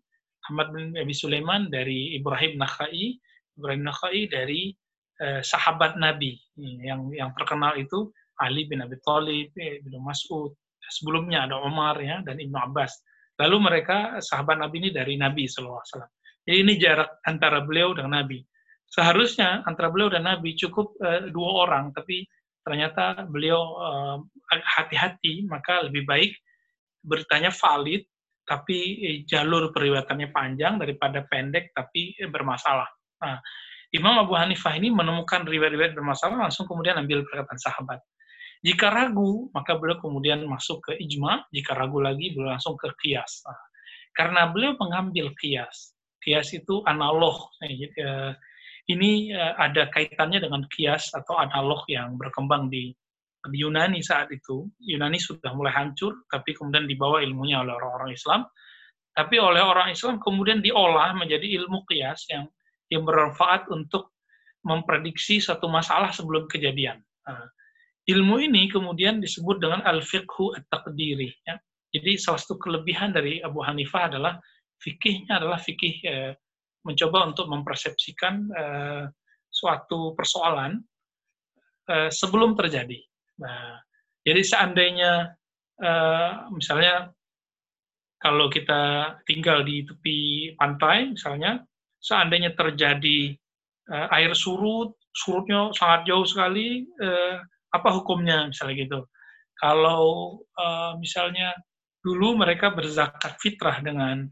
Ahmad 0.51 0.75
bin 0.75 0.91
Abi 0.99 1.15
Sulaiman 1.15 1.71
dari 1.71 2.19
Ibrahim 2.19 2.59
Nakhai, 2.59 3.15
Ibrahim 3.55 3.87
Nakhai 3.87 4.27
dari 4.27 4.75
eh, 5.23 5.39
sahabat 5.39 5.95
Nabi 5.95 6.35
yang 6.59 7.07
yang 7.15 7.31
terkenal 7.39 7.79
itu 7.79 8.11
Ali 8.35 8.67
bin 8.67 8.83
Abi 8.83 8.99
Thalib, 8.99 9.55
bin 9.55 9.95
Mas'ud. 10.03 10.51
Sebelumnya 10.91 11.47
ada 11.47 11.63
Umar 11.63 11.95
ya 12.03 12.19
dan 12.27 12.35
Ibnu 12.35 12.57
Abbas. 12.59 12.91
Lalu 13.39 13.57
mereka 13.63 14.19
sahabat 14.19 14.59
Nabi 14.59 14.83
ini 14.83 14.89
dari 14.91 15.15
Nabi 15.15 15.47
SAW. 15.47 15.79
Jadi 16.43 16.57
ini 16.57 16.75
jarak 16.75 17.23
antara 17.23 17.63
beliau 17.63 17.95
dengan 17.95 18.19
Nabi. 18.19 18.43
Seharusnya 18.91 19.63
antara 19.63 19.87
beliau 19.87 20.11
dan 20.11 20.27
Nabi 20.27 20.51
cukup 20.59 20.99
uh, 20.99 21.31
dua 21.31 21.63
orang, 21.63 21.95
tapi 21.95 22.27
ternyata 22.67 23.23
beliau 23.23 23.61
uh, 23.79 24.17
hati-hati, 24.51 25.47
maka 25.47 25.87
lebih 25.87 26.03
baik 26.03 26.35
bertanya 27.07 27.55
valid 27.55 28.03
tapi 28.51 28.77
eh, 28.99 29.17
jalur 29.23 29.71
periwayatannya 29.71 30.35
panjang 30.35 30.75
daripada 30.75 31.23
pendek 31.23 31.71
tapi 31.71 32.11
eh, 32.19 32.27
bermasalah. 32.27 32.91
Nah, 33.23 33.39
Imam 33.95 34.19
Abu 34.19 34.35
Hanifah 34.35 34.75
ini 34.75 34.91
menemukan 34.91 35.47
riwayat-riwayat 35.47 35.95
bermasalah 35.95 36.35
langsung 36.35 36.67
kemudian 36.67 36.99
ambil 36.99 37.23
perkataan 37.23 37.59
sahabat. 37.59 38.03
Jika 38.59 38.91
ragu, 38.91 39.47
maka 39.55 39.79
beliau 39.79 40.03
kemudian 40.03 40.43
masuk 40.45 40.83
ke 40.83 40.99
ijma, 40.99 41.47
jika 41.55 41.73
ragu 41.79 42.03
lagi 42.03 42.35
beliau 42.35 42.53
langsung 42.59 42.75
ke 42.75 42.91
kias. 42.99 43.39
Nah, 43.47 43.57
karena 44.11 44.51
beliau 44.51 44.75
mengambil 44.75 45.31
kias. 45.39 45.95
Kias 46.19 46.51
itu 46.51 46.83
analog. 46.85 47.49
Eh, 47.63 47.89
ini 48.91 49.31
ada 49.37 49.87
kaitannya 49.93 50.43
dengan 50.43 50.67
kias 50.67 51.15
atau 51.15 51.39
analog 51.39 51.85
yang 51.87 52.19
berkembang 52.19 52.67
di 52.67 52.91
di 53.49 53.65
Yunani 53.65 54.05
saat 54.05 54.29
itu, 54.29 54.69
Yunani 54.77 55.17
sudah 55.17 55.49
mulai 55.57 55.73
hancur, 55.73 56.25
tapi 56.29 56.53
kemudian 56.53 56.85
dibawa 56.85 57.25
ilmunya 57.25 57.65
oleh 57.65 57.73
orang-orang 57.73 58.13
Islam. 58.13 58.45
Tapi 59.11 59.35
oleh 59.41 59.59
orang 59.59 59.91
Islam 59.91 60.21
kemudian 60.21 60.63
diolah 60.63 61.11
menjadi 61.17 61.43
ilmu 61.59 61.83
kias 61.89 62.29
yang 62.31 62.47
yang 62.91 63.03
bermanfaat 63.07 63.71
untuk 63.71 64.13
memprediksi 64.67 65.41
satu 65.41 65.67
masalah 65.67 66.13
sebelum 66.13 66.45
kejadian. 66.45 67.01
Nah, 67.25 67.47
ilmu 68.07 68.39
ini 68.39 68.69
kemudian 68.69 69.17
disebut 69.17 69.57
dengan 69.57 69.81
al-fiqhu 69.83 70.53
at-taqdiri. 70.55 71.31
Ya. 71.47 71.57
Jadi 71.91 72.15
salah 72.19 72.39
satu 72.39 72.55
kelebihan 72.61 73.11
dari 73.11 73.43
Abu 73.43 73.63
Hanifah 73.63 74.11
adalah 74.11 74.39
fikihnya 74.79 75.43
adalah 75.43 75.59
fikih 75.59 75.95
eh, 76.07 76.31
mencoba 76.87 77.29
untuk 77.29 77.51
mempersepsikan 77.51 78.33
eh, 78.47 79.03
suatu 79.51 80.15
persoalan 80.15 80.79
eh, 81.91 82.09
sebelum 82.09 82.55
terjadi. 82.55 83.10
Nah, 83.41 83.81
jadi 84.21 84.41
seandainya 84.45 85.33
eh, 85.81 86.31
misalnya 86.53 87.09
kalau 88.21 88.53
kita 88.53 89.17
tinggal 89.25 89.65
di 89.65 89.81
tepi 89.81 90.53
pantai 90.53 91.17
misalnya, 91.17 91.65
seandainya 91.97 92.53
terjadi 92.53 93.33
uh, 93.89 94.07
air 94.13 94.37
surut, 94.37 94.93
surutnya 95.09 95.73
sangat 95.73 96.05
jauh 96.05 96.21
sekali, 96.21 96.85
uh, 97.01 97.41
apa 97.73 97.89
hukumnya 97.97 98.45
misalnya 98.45 98.75
gitu. 98.77 98.99
Kalau 99.57 100.41
misalnya 100.97 101.53
dulu 102.01 102.33
mereka 102.33 102.73
berzakat 102.73 103.37
fitrah 103.37 103.77
dengan 103.77 104.25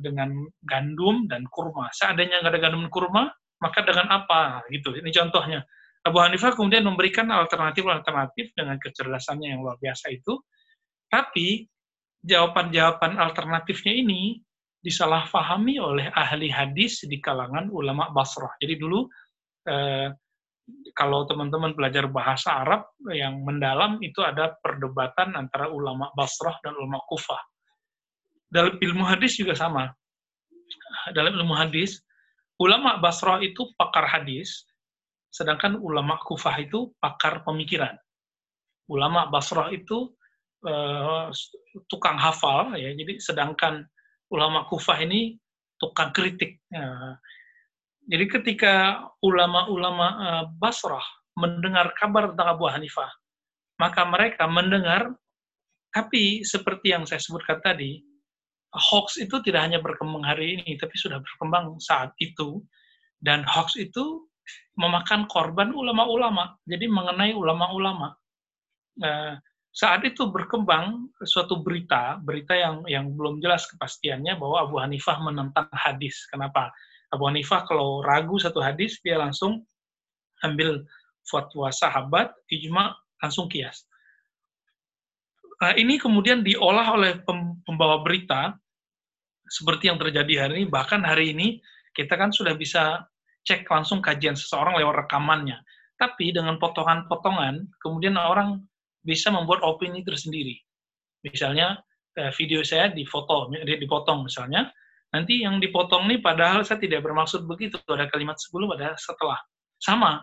dengan 0.00 0.32
gandum 0.64 1.28
dan 1.28 1.44
kurma. 1.52 1.92
Seandainya 1.92 2.40
nggak 2.40 2.56
ada 2.56 2.62
gandum 2.64 2.88
dan 2.88 2.92
kurma, 2.96 3.28
maka 3.60 3.84
dengan 3.84 4.08
apa 4.08 4.64
gitu. 4.72 4.96
Ini 4.96 5.04
contohnya. 5.12 5.60
Abu 6.00 6.16
Hanifah 6.16 6.56
kemudian 6.56 6.88
memberikan 6.88 7.28
alternatif-alternatif 7.28 8.56
dengan 8.56 8.80
kecerdasannya 8.80 9.52
yang 9.52 9.60
luar 9.60 9.76
biasa 9.76 10.08
itu. 10.08 10.40
Tapi 11.12 11.68
jawaban-jawaban 12.24 13.20
alternatifnya 13.20 13.92
ini 13.92 14.40
disalahfahami 14.80 15.76
oleh 15.76 16.08
ahli 16.16 16.48
hadis 16.48 17.04
di 17.04 17.20
kalangan 17.20 17.68
ulama 17.68 18.08
Basrah. 18.16 18.56
Jadi 18.56 18.80
dulu 18.80 19.04
eh, 19.68 20.08
kalau 20.96 21.28
teman-teman 21.28 21.76
belajar 21.76 22.08
bahasa 22.08 22.64
Arab 22.64 22.88
yang 23.12 23.44
mendalam 23.44 24.00
itu 24.00 24.24
ada 24.24 24.56
perdebatan 24.60 25.36
antara 25.36 25.68
ulama 25.68 26.08
Basrah 26.16 26.56
dan 26.64 26.76
ulama 26.80 27.02
Kufah. 27.04 27.40
Dalam 28.50 28.80
ilmu 28.80 29.04
hadis 29.06 29.36
juga 29.36 29.52
sama. 29.54 29.92
Dalam 31.14 31.36
ilmu 31.36 31.54
hadis, 31.54 32.02
ulama 32.58 32.98
Basrah 32.98 33.38
itu 33.44 33.68
pakar 33.78 34.06
hadis, 34.10 34.66
sedangkan 35.30 35.78
ulama 35.78 36.18
Kufah 36.22 36.58
itu 36.60 36.90
pakar 36.98 37.46
pemikiran. 37.46 37.94
Ulama 38.90 39.30
Basrah 39.30 39.70
itu 39.70 40.10
uh, 40.66 41.30
tukang 41.88 42.18
hafal 42.20 42.76
ya 42.76 42.92
jadi 42.92 43.16
sedangkan 43.20 43.86
ulama 44.30 44.66
kufah 44.68 45.00
ini 45.02 45.40
tukang 45.80 46.12
kritik 46.12 46.60
ya. 46.68 47.16
jadi 48.06 48.24
ketika 48.28 48.74
ulama-ulama 49.24 50.06
uh, 50.20 50.44
Basrah 50.60 51.04
mendengar 51.38 51.94
kabar 51.96 52.32
tentang 52.32 52.58
Abu 52.58 52.68
Hanifah 52.68 53.08
maka 53.80 54.04
mereka 54.04 54.44
mendengar 54.44 55.08
tapi 55.90 56.44
seperti 56.44 56.92
yang 56.94 57.08
saya 57.08 57.18
sebutkan 57.18 57.58
tadi 57.64 58.04
hoax 58.70 59.18
itu 59.18 59.42
tidak 59.42 59.66
hanya 59.66 59.82
berkembang 59.82 60.22
hari 60.22 60.60
ini 60.60 60.78
tapi 60.78 60.94
sudah 60.94 61.18
berkembang 61.18 61.80
saat 61.82 62.14
itu 62.22 62.62
dan 63.18 63.42
hoax 63.42 63.74
itu 63.74 64.29
memakan 64.78 65.26
korban 65.28 65.74
ulama-ulama 65.74 66.56
jadi 66.64 66.86
mengenai 66.88 67.34
ulama-ulama 67.36 68.14
uh, 69.02 69.34
saat 69.70 70.02
itu 70.02 70.26
berkembang 70.26 71.14
suatu 71.22 71.62
berita, 71.62 72.18
berita 72.18 72.58
yang 72.58 72.82
yang 72.90 73.14
belum 73.14 73.38
jelas 73.38 73.70
kepastiannya 73.70 74.34
bahwa 74.34 74.66
Abu 74.66 74.76
Hanifah 74.82 75.22
menentang 75.22 75.70
hadis. 75.70 76.26
Kenapa? 76.26 76.74
Abu 77.14 77.30
Hanifah 77.30 77.66
kalau 77.70 78.02
ragu 78.02 78.34
satu 78.42 78.58
hadis 78.58 78.98
dia 78.98 79.14
langsung 79.14 79.62
ambil 80.42 80.82
fatwa 81.22 81.70
sahabat, 81.70 82.34
ijma 82.50 82.98
langsung 83.22 83.46
kias. 83.46 83.86
Nah, 85.62 85.76
ini 85.78 86.00
kemudian 86.02 86.42
diolah 86.42 86.96
oleh 86.96 87.12
pembawa 87.62 88.02
berita 88.02 88.56
seperti 89.46 89.92
yang 89.92 90.02
terjadi 90.02 90.48
hari 90.48 90.64
ini. 90.64 90.66
Bahkan 90.66 91.04
hari 91.06 91.30
ini 91.30 91.48
kita 91.94 92.18
kan 92.18 92.34
sudah 92.34 92.58
bisa 92.58 93.06
cek 93.44 93.66
langsung 93.68 94.04
kajian 94.04 94.36
seseorang 94.36 94.76
lewat 94.78 95.06
rekamannya. 95.06 95.58
Tapi 96.00 96.32
dengan 96.32 96.56
potongan-potongan, 96.56 97.76
kemudian 97.80 98.16
orang 98.16 98.64
bisa 99.04 99.28
membuat 99.32 99.60
opini 99.64 100.00
tersendiri. 100.00 100.56
Misalnya 101.24 101.80
eh, 102.16 102.32
video 102.36 102.64
saya 102.64 102.88
difoto, 102.88 103.52
dipotong 103.52 104.24
misalnya, 104.24 104.72
nanti 105.12 105.44
yang 105.44 105.60
dipotong 105.60 106.08
ini 106.08 106.20
padahal 106.24 106.64
saya 106.64 106.80
tidak 106.80 107.04
bermaksud 107.04 107.44
begitu, 107.44 107.76
ada 107.88 108.08
kalimat 108.08 108.36
sebelum, 108.40 108.72
ada 108.76 108.96
setelah. 108.96 109.36
Sama, 109.80 110.20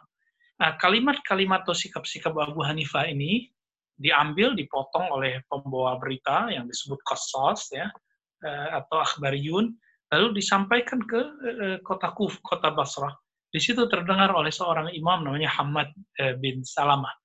nah, 0.62 0.72
kalimat-kalimat 0.78 1.66
atau 1.66 1.74
sikap-sikap 1.74 2.34
Abu 2.38 2.62
Hanifah 2.62 3.10
ini 3.10 3.50
diambil, 3.98 4.54
dipotong 4.54 5.10
oleh 5.10 5.42
pembawa 5.50 5.98
berita 5.98 6.54
yang 6.54 6.70
disebut 6.70 7.02
kosos, 7.02 7.74
ya, 7.74 7.90
eh, 8.46 8.70
atau 8.78 9.02
akhbariyun, 9.02 9.74
lalu 10.14 10.40
disampaikan 10.40 11.00
ke 11.04 11.20
eh, 11.48 11.78
kota 11.84 12.12
Kuf, 12.16 12.40
kota 12.44 12.72
Basrah. 12.72 13.14
Di 13.48 13.64
situ 13.64 13.88
terdengar 13.88 14.36
oleh 14.36 14.52
seorang 14.52 14.92
imam 14.92 15.24
namanya 15.24 15.48
Hamad 15.56 15.88
bin 16.44 16.68
Salamah 16.68 17.16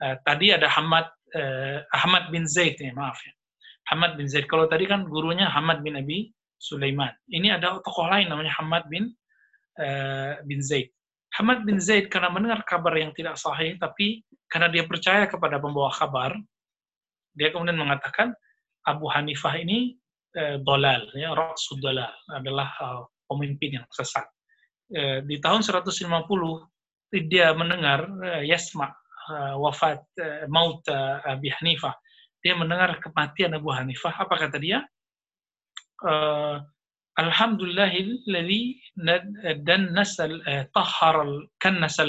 Eh, 0.00 0.16
tadi 0.24 0.48
ada 0.48 0.64
Hamad 0.64 1.12
Ahmad 1.94 2.32
bin 2.34 2.42
Zaid 2.42 2.80
ya 2.80 2.90
maaf 2.90 3.20
ya. 3.20 3.30
Hamad 3.92 4.16
bin 4.16 4.26
Zaid. 4.26 4.48
Kalau 4.48 4.66
tadi 4.66 4.88
kan 4.88 5.06
gurunya 5.06 5.46
Hamad 5.46 5.84
bin 5.84 5.94
Abi 5.94 6.32
Sulaiman. 6.56 7.12
Ini 7.30 7.60
ada 7.60 7.78
tokoh 7.84 8.08
lain 8.08 8.32
namanya 8.32 8.50
Hamad 8.58 8.88
bin 8.88 9.12
bin 10.48 10.60
Zaid. 10.64 10.90
Hamad 11.36 11.62
bin 11.62 11.78
Zaid 11.78 12.10
karena 12.10 12.32
mendengar 12.32 12.66
kabar 12.66 12.96
yang 12.98 13.14
tidak 13.14 13.38
sahih, 13.38 13.78
tapi 13.78 14.26
karena 14.50 14.66
dia 14.66 14.82
percaya 14.82 15.30
kepada 15.30 15.62
pembawa 15.62 15.94
kabar, 15.94 16.34
dia 17.36 17.54
kemudian 17.54 17.78
mengatakan 17.78 18.34
Abu 18.82 19.06
Hanifah 19.06 19.54
ini 19.62 19.99
uh, 20.36 20.56
dolal, 20.62 21.08
ya, 21.16 21.34
Rasul 21.34 21.80
dolal, 21.82 22.12
adalah 22.30 22.68
uh, 22.80 23.02
pemimpin 23.26 23.80
yang 23.80 23.86
sesat. 23.90 24.26
Uh, 24.90 25.22
di 25.22 25.38
tahun 25.38 25.62
150 25.62 26.02
dia 27.26 27.54
mendengar 27.54 28.06
uh, 28.06 28.42
Yasma 28.42 28.90
uh, 29.30 29.54
wafat 29.58 30.02
uh, 30.18 30.46
maut 30.50 30.82
uh, 30.90 31.22
Abi 31.26 31.50
Hanifah, 31.50 31.94
dia 32.40 32.54
mendengar 32.56 32.98
kematian 32.98 33.54
Abu 33.54 33.70
Hanifah, 33.70 34.14
apa 34.16 34.34
kata 34.34 34.56
dia? 34.58 34.82
Uh, 36.00 36.58
Alhamdulillahilladzi 37.20 38.62
dan 39.66 39.92
nasal 39.92 40.40
uh, 40.46 40.64
tahhar 40.72 41.26
kan 41.60 41.76
nasal 41.76 42.08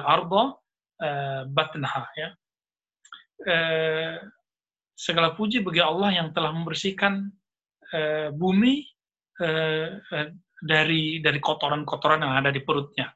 arda 0.00 0.56
uh, 1.02 1.42
batnaha 1.50 2.08
ya. 2.16 2.28
Uh, 3.44 4.16
segala 4.96 5.36
puji 5.36 5.60
bagi 5.60 5.84
Allah 5.84 6.08
yang 6.08 6.32
telah 6.32 6.56
membersihkan 6.56 7.28
uh, 7.92 8.28
bumi 8.34 8.82
uh, 9.42 9.88
uh, 10.00 10.28
dari 10.62 11.20
dari 11.20 11.38
kotoran-kotoran 11.38 12.24
yang 12.24 12.34
ada 12.40 12.50
di 12.50 12.64
perutnya. 12.64 13.12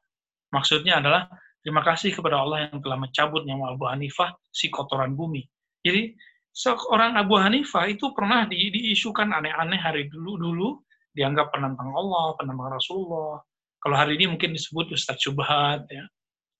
Maksudnya 0.51 0.99
adalah 0.99 1.31
Terima 1.61 1.85
kasih 1.85 2.17
kepada 2.17 2.41
Allah 2.41 2.73
yang 2.73 2.81
telah 2.81 2.97
mencabut 2.97 3.45
nyawa 3.45 3.77
Abu 3.77 3.85
Hanifah, 3.85 4.33
si 4.49 4.73
kotoran 4.73 5.13
bumi. 5.13 5.45
Jadi, 5.85 6.17
seorang 6.57 7.21
Abu 7.21 7.37
Hanifah 7.37 7.85
itu 7.85 8.17
pernah 8.17 8.49
di, 8.49 8.73
diisukan 8.73 9.29
aneh-aneh 9.29 9.77
hari 9.77 10.09
dulu-dulu, 10.09 10.81
dianggap 11.13 11.53
penantang 11.53 11.93
Allah, 11.93 12.33
penantang 12.41 12.81
Rasulullah. 12.81 13.45
Kalau 13.77 13.97
hari 13.97 14.17
ini 14.17 14.33
mungkin 14.33 14.57
disebut 14.57 14.97
Ustadz 14.97 15.21
Subhat, 15.21 15.85
ya. 15.93 16.05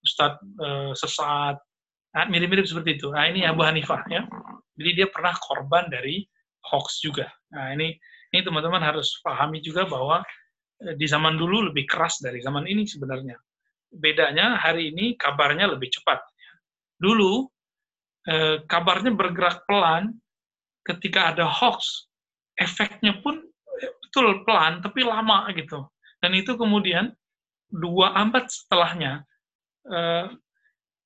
Ustadz 0.05 0.45
uh, 0.61 0.93
sesat, 0.93 1.57
nah, 2.13 2.27
mirip-mirip 2.29 2.69
seperti 2.69 3.01
itu. 3.01 3.09
Nah, 3.09 3.25
ini 3.25 3.49
Abu 3.49 3.65
Hanifah, 3.65 4.05
ya. 4.13 4.29
Jadi 4.77 4.91
dia 5.01 5.09
pernah 5.09 5.33
korban 5.41 5.89
dari 5.89 6.29
hoax 6.69 7.01
juga. 7.01 7.25
Nah, 7.51 7.75
ini 7.75 7.99
ini 8.31 8.41
teman-teman 8.47 8.83
harus 8.83 9.19
pahami 9.27 9.59
juga 9.59 9.87
bahwa 9.87 10.23
eh, 10.87 10.95
di 10.95 11.07
zaman 11.07 11.35
dulu 11.35 11.71
lebih 11.73 11.87
keras 11.87 12.23
dari 12.23 12.39
zaman 12.39 12.67
ini 12.67 12.87
sebenarnya 12.87 13.37
bedanya 13.91 14.55
hari 14.63 14.95
ini 14.95 15.19
kabarnya 15.19 15.67
lebih 15.67 15.91
cepat. 15.91 16.23
Dulu 16.95 17.51
eh, 18.31 18.63
kabarnya 18.71 19.11
bergerak 19.15 19.67
pelan, 19.67 20.15
ketika 20.87 21.35
ada 21.35 21.51
hoax, 21.51 22.07
efeknya 22.55 23.19
pun 23.19 23.43
eh, 23.83 23.93
betul 24.07 24.47
pelan 24.47 24.79
tapi 24.79 25.03
lama 25.03 25.51
gitu. 25.59 25.91
Dan 26.23 26.37
itu 26.39 26.55
kemudian 26.55 27.11
dua 27.71 28.13
abad 28.19 28.45
setelahnya 28.51 29.25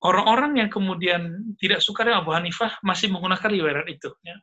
orang-orang 0.04 0.60
yang 0.60 0.68
kemudian 0.68 1.54
tidak 1.56 1.80
suka 1.80 2.04
dengan 2.04 2.20
Abu 2.20 2.36
Hanifah 2.36 2.76
masih 2.84 3.08
menggunakan 3.08 3.48
riwayat 3.48 3.88
itu. 3.88 4.12
Ya. 4.20 4.36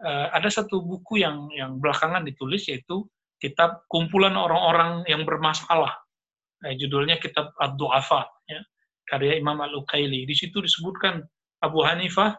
Eh, 0.00 0.26
ada 0.32 0.48
satu 0.48 0.80
buku 0.80 1.20
yang 1.20 1.52
yang 1.52 1.76
belakangan 1.76 2.24
ditulis 2.24 2.64
yaitu 2.72 3.04
kitab 3.36 3.84
kumpulan 3.84 4.32
orang-orang 4.32 5.04
yang 5.04 5.28
bermasalah 5.28 5.92
eh, 6.64 6.76
judulnya 6.76 7.20
kitab 7.20 7.52
Ad-Du'afa 7.60 8.22
ya, 8.48 8.60
karya 9.04 9.36
Imam 9.36 9.60
Al-Ukaili. 9.60 10.24
Di 10.24 10.32
situ 10.32 10.64
disebutkan 10.64 11.20
Abu 11.60 11.84
Hanifah, 11.84 12.32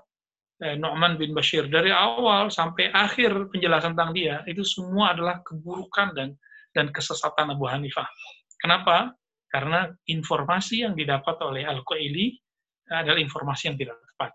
eh, 0.66 0.74
Nu'man 0.78 1.22
bin 1.22 1.38
Bashir 1.38 1.70
dari 1.70 1.94
awal 1.94 2.50
sampai 2.50 2.90
akhir 2.90 3.54
penjelasan 3.54 3.94
tentang 3.94 4.14
dia 4.18 4.42
itu 4.50 4.66
semua 4.66 5.14
adalah 5.14 5.46
keburukan 5.46 6.18
dan 6.18 6.34
dan 6.74 6.90
kesesatan 6.90 7.54
Abu 7.54 7.70
Hanifah. 7.70 8.10
Kenapa? 8.58 9.14
karena 9.52 9.92
informasi 10.08 10.88
yang 10.88 10.96
didapat 10.96 11.36
oleh 11.44 11.68
Al-Qaili 11.68 12.40
adalah 12.88 13.20
informasi 13.20 13.68
yang 13.68 13.78
tidak 13.78 14.00
tepat. 14.00 14.32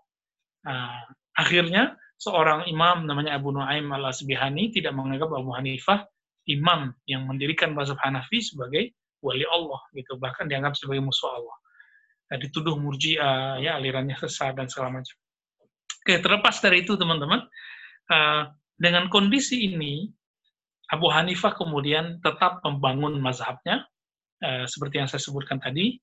Nah, 0.69 1.09
akhirnya 1.33 1.97
seorang 2.17 2.65
imam 2.65 3.05
namanya 3.05 3.37
Abu 3.37 3.53
Nuaim 3.53 3.93
al-Asbihani 3.93 4.73
tidak 4.73 4.93
menganggap 4.97 5.29
Abu 5.31 5.53
Hanifah 5.53 6.05
imam 6.49 6.91
yang 7.05 7.29
mendirikan 7.29 7.77
mazhab 7.77 8.01
Hanafi 8.01 8.41
sebagai 8.41 8.97
wali 9.21 9.45
Allah 9.45 9.81
gitu 9.93 10.17
bahkan 10.17 10.49
dianggap 10.49 10.73
sebagai 10.73 11.05
musuh 11.05 11.29
Allah. 11.29 11.57
Nah, 12.27 12.37
dituduh 12.41 12.75
murjiah 12.75 13.61
ya 13.63 13.79
alirannya 13.79 14.17
sesat 14.19 14.57
dan 14.57 14.67
segala 14.67 14.99
macam. 14.99 15.15
Oke 16.03 16.19
terlepas 16.19 16.55
dari 16.59 16.83
itu 16.83 16.95
teman-teman 16.95 17.45
uh, 18.11 18.43
dengan 18.75 19.07
kondisi 19.11 19.67
ini 19.67 20.07
Abu 20.87 21.11
Hanifah 21.11 21.55
kemudian 21.55 22.23
tetap 22.23 22.63
membangun 22.63 23.19
mazhabnya 23.19 23.83
uh, 24.43 24.63
seperti 24.67 25.03
yang 25.03 25.07
saya 25.11 25.19
sebutkan 25.19 25.59
tadi 25.59 25.99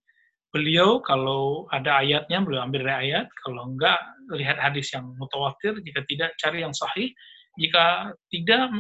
beliau 0.55 1.03
kalau 1.03 1.67
ada 1.75 1.99
ayatnya 1.99 2.39
beliau 2.47 2.63
ambil 2.63 2.87
dari 2.87 3.11
ayat. 3.11 3.27
Kalau 3.43 3.75
enggak 3.75 3.99
lihat 4.31 4.63
hadis 4.63 4.95
yang 4.95 5.11
mutawatir 5.19 5.75
jika 5.83 6.07
tidak 6.07 6.31
cari 6.39 6.63
yang 6.63 6.71
sahih. 6.71 7.11
Jika 7.59 8.15
tidak 8.31 8.71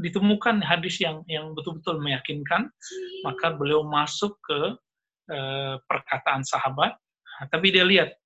ditemukan 0.00 0.64
hadis 0.64 0.96
yang 1.04 1.20
yang 1.28 1.52
betul-betul 1.52 2.00
meyakinkan, 2.00 2.72
maka 3.28 3.52
beliau 3.52 3.84
masuk 3.84 4.40
ke 4.40 4.60
uh, 5.28 5.74
perkataan 5.84 6.40
sahabat. 6.48 6.96
Nah, 6.96 7.46
tapi 7.52 7.76
dia 7.76 7.84
lihat 7.84 8.16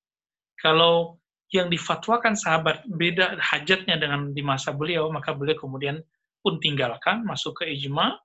kalau 0.62 1.18
yang 1.52 1.68
difatwakan 1.68 2.32
sahabat 2.38 2.86
beda 2.86 3.36
hajatnya 3.42 3.98
dengan 3.98 4.32
di 4.32 4.40
masa 4.40 4.72
beliau, 4.72 5.12
maka 5.12 5.36
beliau 5.36 5.58
kemudian 5.58 6.00
pun 6.40 6.56
tinggalkan, 6.58 7.22
masuk 7.28 7.60
ke 7.62 7.68
ijma, 7.76 8.16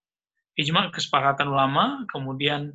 ijma 0.56 0.90
kesepakatan 0.90 1.52
ulama, 1.52 2.08
kemudian 2.10 2.72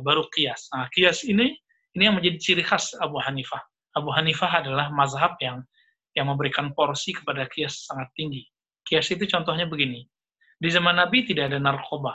baru 0.00 0.24
kias. 0.32 0.72
Nah, 0.72 0.88
kias 0.92 1.24
ini 1.28 1.52
ini 1.94 2.02
yang 2.02 2.16
menjadi 2.18 2.38
ciri 2.40 2.64
khas 2.64 2.96
Abu 2.98 3.20
Hanifah. 3.22 3.62
Abu 3.94 4.10
Hanifah 4.10 4.64
adalah 4.64 4.90
mazhab 4.90 5.38
yang 5.38 5.62
yang 6.14 6.30
memberikan 6.30 6.74
porsi 6.74 7.14
kepada 7.14 7.46
kias 7.50 7.86
sangat 7.86 8.10
tinggi. 8.14 8.42
Kias 8.86 9.10
itu 9.10 9.26
contohnya 9.26 9.66
begini. 9.66 10.06
Di 10.58 10.68
zaman 10.70 10.94
Nabi 10.94 11.26
tidak 11.26 11.50
ada 11.50 11.58
narkoba. 11.58 12.14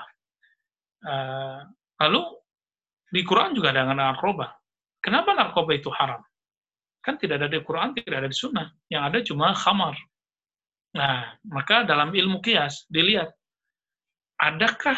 Uh, 1.00 1.64
lalu 2.00 2.22
di 3.12 3.22
Quran 3.24 3.56
juga 3.56 3.76
ada 3.76 3.88
narkoba. 3.92 4.56
Kenapa 5.00 5.36
narkoba 5.36 5.72
itu 5.76 5.92
haram? 5.92 6.24
Kan 7.00 7.16
tidak 7.16 7.44
ada 7.44 7.48
di 7.48 7.60
Quran, 7.64 7.96
tidak 7.96 8.24
ada 8.24 8.28
di 8.28 8.36
Sunnah. 8.36 8.68
Yang 8.92 9.04
ada 9.04 9.18
cuma 9.24 9.48
khamar. 9.56 9.96
Nah, 10.96 11.36
maka 11.48 11.88
dalam 11.88 12.12
ilmu 12.12 12.40
kias 12.44 12.88
dilihat 12.92 13.32
adakah 14.40 14.98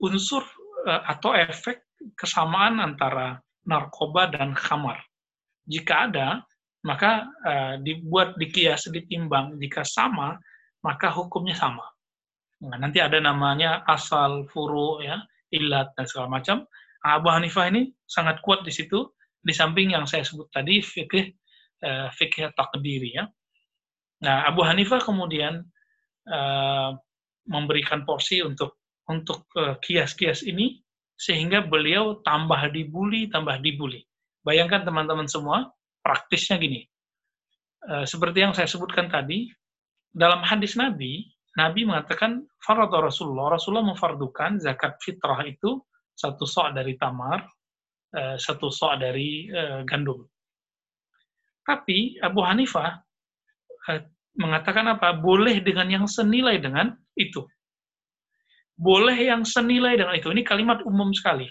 unsur 0.00 0.44
uh, 0.88 1.02
atau 1.08 1.36
efek 1.36 1.80
kesamaan 2.16 2.80
antara 2.80 3.38
narkoba 3.66 4.32
dan 4.32 4.56
khamar. 4.56 5.00
Jika 5.68 6.10
ada, 6.10 6.42
maka 6.84 7.28
uh, 7.44 7.74
dibuat 7.84 8.40
dikias, 8.40 8.88
ditimbang. 8.88 9.60
Jika 9.60 9.84
sama, 9.84 10.40
maka 10.80 11.12
hukumnya 11.12 11.52
sama. 11.52 11.84
Nah, 12.60 12.76
nanti 12.80 13.00
ada 13.00 13.20
namanya 13.20 13.84
asal, 13.88 14.48
furu, 14.48 15.00
ya, 15.04 15.20
ilat, 15.52 15.92
dan 15.96 16.04
segala 16.08 16.40
macam. 16.40 16.64
Abu 17.00 17.32
Hanifah 17.32 17.72
ini 17.72 17.92
sangat 18.04 18.44
kuat 18.44 18.64
di 18.64 18.72
situ, 18.72 19.08
di 19.40 19.52
samping 19.56 19.96
yang 19.96 20.04
saya 20.04 20.24
sebut 20.24 20.48
tadi, 20.52 20.84
fikih, 20.84 21.32
uh, 21.84 22.08
fikih 22.12 22.52
takdiri. 22.56 23.16
Ya. 23.16 23.24
Nah, 24.20 24.44
Abu 24.44 24.60
Hanifah 24.64 25.00
kemudian 25.00 25.64
uh, 26.28 26.90
memberikan 27.48 28.04
porsi 28.04 28.44
untuk 28.44 28.78
untuk 29.10 29.50
eh, 29.58 29.74
kias-kias 29.82 30.46
uh, 30.46 30.54
ini, 30.54 30.78
sehingga 31.20 31.60
beliau 31.68 32.24
tambah 32.24 32.72
dibully, 32.72 33.28
tambah 33.28 33.60
dibully. 33.60 34.00
Bayangkan 34.40 34.88
teman-teman 34.88 35.28
semua, 35.28 35.68
praktisnya 36.00 36.56
gini. 36.56 36.88
Uh, 37.84 38.08
seperti 38.08 38.40
yang 38.40 38.56
saya 38.56 38.64
sebutkan 38.64 39.12
tadi, 39.12 39.52
dalam 40.16 40.40
hadis 40.40 40.80
Nabi, 40.80 41.28
Nabi 41.60 41.82
mengatakan 41.82 42.46
farad 42.62 42.88
Rasulullah, 42.88 43.58
Rasulullah 43.58 43.90
memfardukan 43.90 44.62
zakat 44.62 44.96
fitrah 45.02 45.42
itu 45.42 45.82
satu 46.14 46.44
sok 46.46 46.76
dari 46.76 46.94
tamar, 47.00 47.42
eh, 48.14 48.36
satu 48.38 48.68
sok 48.70 49.02
dari 49.02 49.50
eh, 49.50 49.82
gandum. 49.88 50.22
Tapi 51.64 52.20
Abu 52.22 52.44
Hanifah 52.44 52.90
eh, 53.90 54.02
mengatakan 54.38 54.94
apa? 54.94 55.16
Boleh 55.18 55.58
dengan 55.64 55.90
yang 55.90 56.06
senilai 56.06 56.62
dengan 56.62 56.94
itu. 57.18 57.42
Boleh 58.80 59.28
yang 59.28 59.44
senilai 59.44 60.00
dengan 60.00 60.16
itu. 60.16 60.32
Ini 60.32 60.40
kalimat 60.40 60.80
umum 60.88 61.12
sekali. 61.12 61.44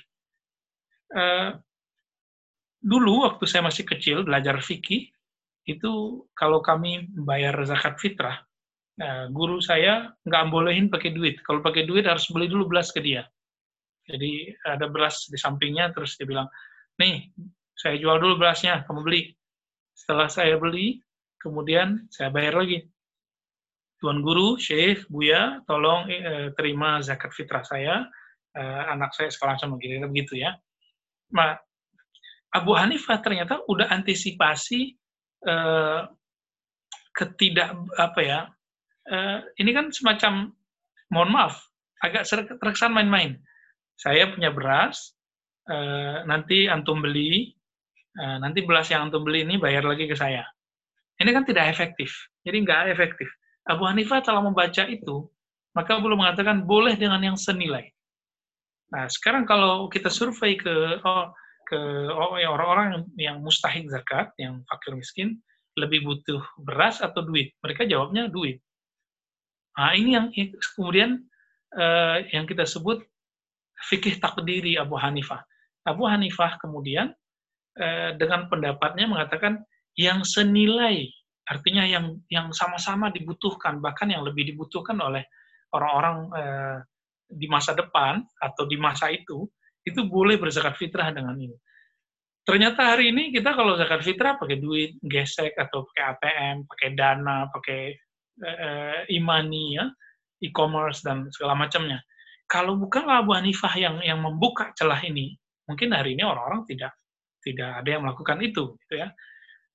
Dulu 2.82 3.30
waktu 3.30 3.46
saya 3.46 3.62
masih 3.70 3.86
kecil 3.86 4.26
belajar 4.26 4.58
fikih, 4.58 5.14
itu 5.70 6.26
kalau 6.34 6.66
kami 6.66 7.06
bayar 7.22 7.54
zakat 7.62 8.02
fitrah, 8.02 8.42
nah, 8.98 9.30
guru 9.30 9.62
saya 9.62 10.10
nggak 10.26 10.50
bolehin 10.50 10.90
pakai 10.90 11.14
duit. 11.14 11.38
Kalau 11.46 11.62
pakai 11.62 11.86
duit 11.86 12.10
harus 12.10 12.26
beli 12.34 12.50
dulu 12.50 12.66
beras 12.66 12.90
ke 12.90 12.98
dia. 13.04 13.30
Jadi 14.10 14.50
ada 14.66 14.90
beras 14.90 15.30
di 15.30 15.38
sampingnya, 15.38 15.94
terus 15.94 16.18
dia 16.18 16.26
bilang, 16.26 16.50
nih, 16.98 17.30
saya 17.78 18.02
jual 18.02 18.18
dulu 18.18 18.42
berasnya, 18.42 18.82
kamu 18.90 19.06
beli. 19.06 19.22
Setelah 19.94 20.26
saya 20.26 20.58
beli, 20.58 20.98
kemudian 21.38 22.10
saya 22.10 22.34
bayar 22.34 22.58
lagi. 22.58 22.90
Tuan 24.00 24.24
Guru, 24.24 24.56
Syekh, 24.56 25.06
Buya, 25.12 25.60
tolong 25.68 26.08
eh, 26.08 26.56
terima 26.56 27.04
zakat 27.04 27.36
fitrah 27.36 27.64
saya, 27.68 28.08
eh, 28.56 28.84
anak 28.92 29.12
saya 29.12 29.28
sekolah 29.28 29.60
sama 29.60 29.76
gini, 29.76 30.00
begitu 30.08 30.40
ya. 30.40 30.56
Nah, 31.36 31.60
Abu 32.50 32.74
Hanifah 32.74 33.22
ternyata 33.22 33.62
udah 33.70 33.94
antisipasi 33.94 34.98
uh, 35.46 36.02
ketidak 37.14 37.78
apa 37.94 38.20
ya 38.26 38.40
uh, 39.14 39.40
ini 39.62 39.70
kan 39.70 39.94
semacam 39.94 40.50
mohon 41.14 41.30
maaf 41.30 41.62
agak 42.02 42.26
terkesan 42.58 42.96
main-main. 42.96 43.38
Saya 44.00 44.32
punya 44.32 44.50
beras 44.50 45.14
uh, 45.70 46.26
nanti 46.26 46.66
antum 46.66 47.04
beli 47.04 47.54
uh, 48.18 48.42
nanti 48.42 48.66
beras 48.66 48.90
yang 48.90 49.12
antum 49.12 49.22
beli 49.22 49.46
ini 49.46 49.62
bayar 49.62 49.86
lagi 49.86 50.10
ke 50.10 50.18
saya. 50.18 50.42
Ini 51.22 51.30
kan 51.36 51.46
tidak 51.46 51.70
efektif 51.70 52.10
jadi 52.42 52.58
nggak 52.66 52.82
efektif 52.98 53.30
Abu 53.70 53.86
Hanifah 53.86 54.26
telah 54.26 54.42
membaca 54.42 54.84
itu 54.90 55.30
maka 55.78 56.02
belum 56.02 56.26
mengatakan 56.26 56.66
boleh 56.66 56.98
dengan 56.98 57.22
yang 57.22 57.38
senilai 57.38 57.94
nah 58.90 59.06
sekarang 59.06 59.46
kalau 59.46 59.86
kita 59.88 60.10
survei 60.10 60.58
ke 60.58 60.98
oh, 61.06 61.30
ke 61.70 61.78
oh, 62.10 62.34
orang-orang 62.34 63.06
yang 63.14 63.46
mustahik 63.46 63.86
zakat, 63.94 64.34
yang 64.42 64.66
fakir 64.66 64.98
miskin, 64.98 65.38
lebih 65.78 66.02
butuh 66.02 66.42
beras 66.66 66.98
atau 66.98 67.22
duit? 67.22 67.54
Mereka 67.62 67.86
jawabnya 67.86 68.26
duit. 68.26 68.58
Nah, 69.78 69.94
ini 69.94 70.18
yang 70.18 70.34
kemudian 70.74 71.22
uh, 71.78 72.18
yang 72.34 72.50
kita 72.50 72.66
sebut 72.66 73.06
fikih 73.86 74.18
takdiri 74.18 74.82
Abu 74.82 74.98
Hanifah. 74.98 75.46
Abu 75.86 76.10
Hanifah 76.10 76.58
kemudian 76.58 77.14
uh, 77.78 78.12
dengan 78.18 78.50
pendapatnya 78.50 79.06
mengatakan 79.06 79.62
yang 79.94 80.26
senilai, 80.26 81.14
artinya 81.50 81.82
yang 81.82 82.22
yang 82.30 82.54
sama-sama 82.54 83.10
dibutuhkan, 83.10 83.82
bahkan 83.82 84.14
yang 84.14 84.22
lebih 84.22 84.54
dibutuhkan 84.54 84.96
oleh 85.02 85.26
orang-orang 85.74 86.18
uh, 86.30 86.78
di 87.26 87.50
masa 87.50 87.74
depan 87.74 88.22
atau 88.38 88.70
di 88.70 88.78
masa 88.78 89.10
itu, 89.10 89.50
itu 89.86 90.06
boleh 90.06 90.38
berzakat 90.38 90.78
fitrah 90.78 91.10
dengan 91.10 91.34
ini. 91.38 91.58
Ternyata 92.46 92.98
hari 92.98 93.14
ini 93.14 93.30
kita 93.30 93.54
kalau 93.54 93.78
zakat 93.78 94.02
fitrah 94.02 94.38
pakai 94.38 94.58
duit 94.58 94.98
gesek 95.06 95.54
atau 95.54 95.86
pakai 95.90 96.04
ATM, 96.18 96.56
pakai 96.66 96.90
dana, 96.98 97.46
pakai 97.50 97.82
uh, 98.42 99.00
imani 99.10 99.78
ya, 99.78 99.86
e-commerce 100.42 101.06
dan 101.06 101.30
segala 101.30 101.54
macamnya. 101.54 102.02
Kalau 102.50 102.78
bukan 102.78 103.06
Abu 103.06 103.38
Hanifah 103.38 103.74
yang 103.78 104.02
yang 104.02 104.22
membuka 104.26 104.74
celah 104.74 104.98
ini, 105.06 105.38
mungkin 105.70 105.94
hari 105.94 106.18
ini 106.18 106.26
orang-orang 106.26 106.66
tidak 106.66 106.98
tidak 107.46 107.70
ada 107.86 107.90
yang 107.90 108.02
melakukan 108.06 108.38
itu, 108.42 108.74
gitu 108.86 108.96
ya. 108.98 109.14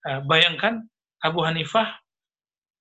Uh, 0.04 0.20
bayangkan 0.26 0.82
Abu 1.24 1.40
Hanifah 1.40 2.04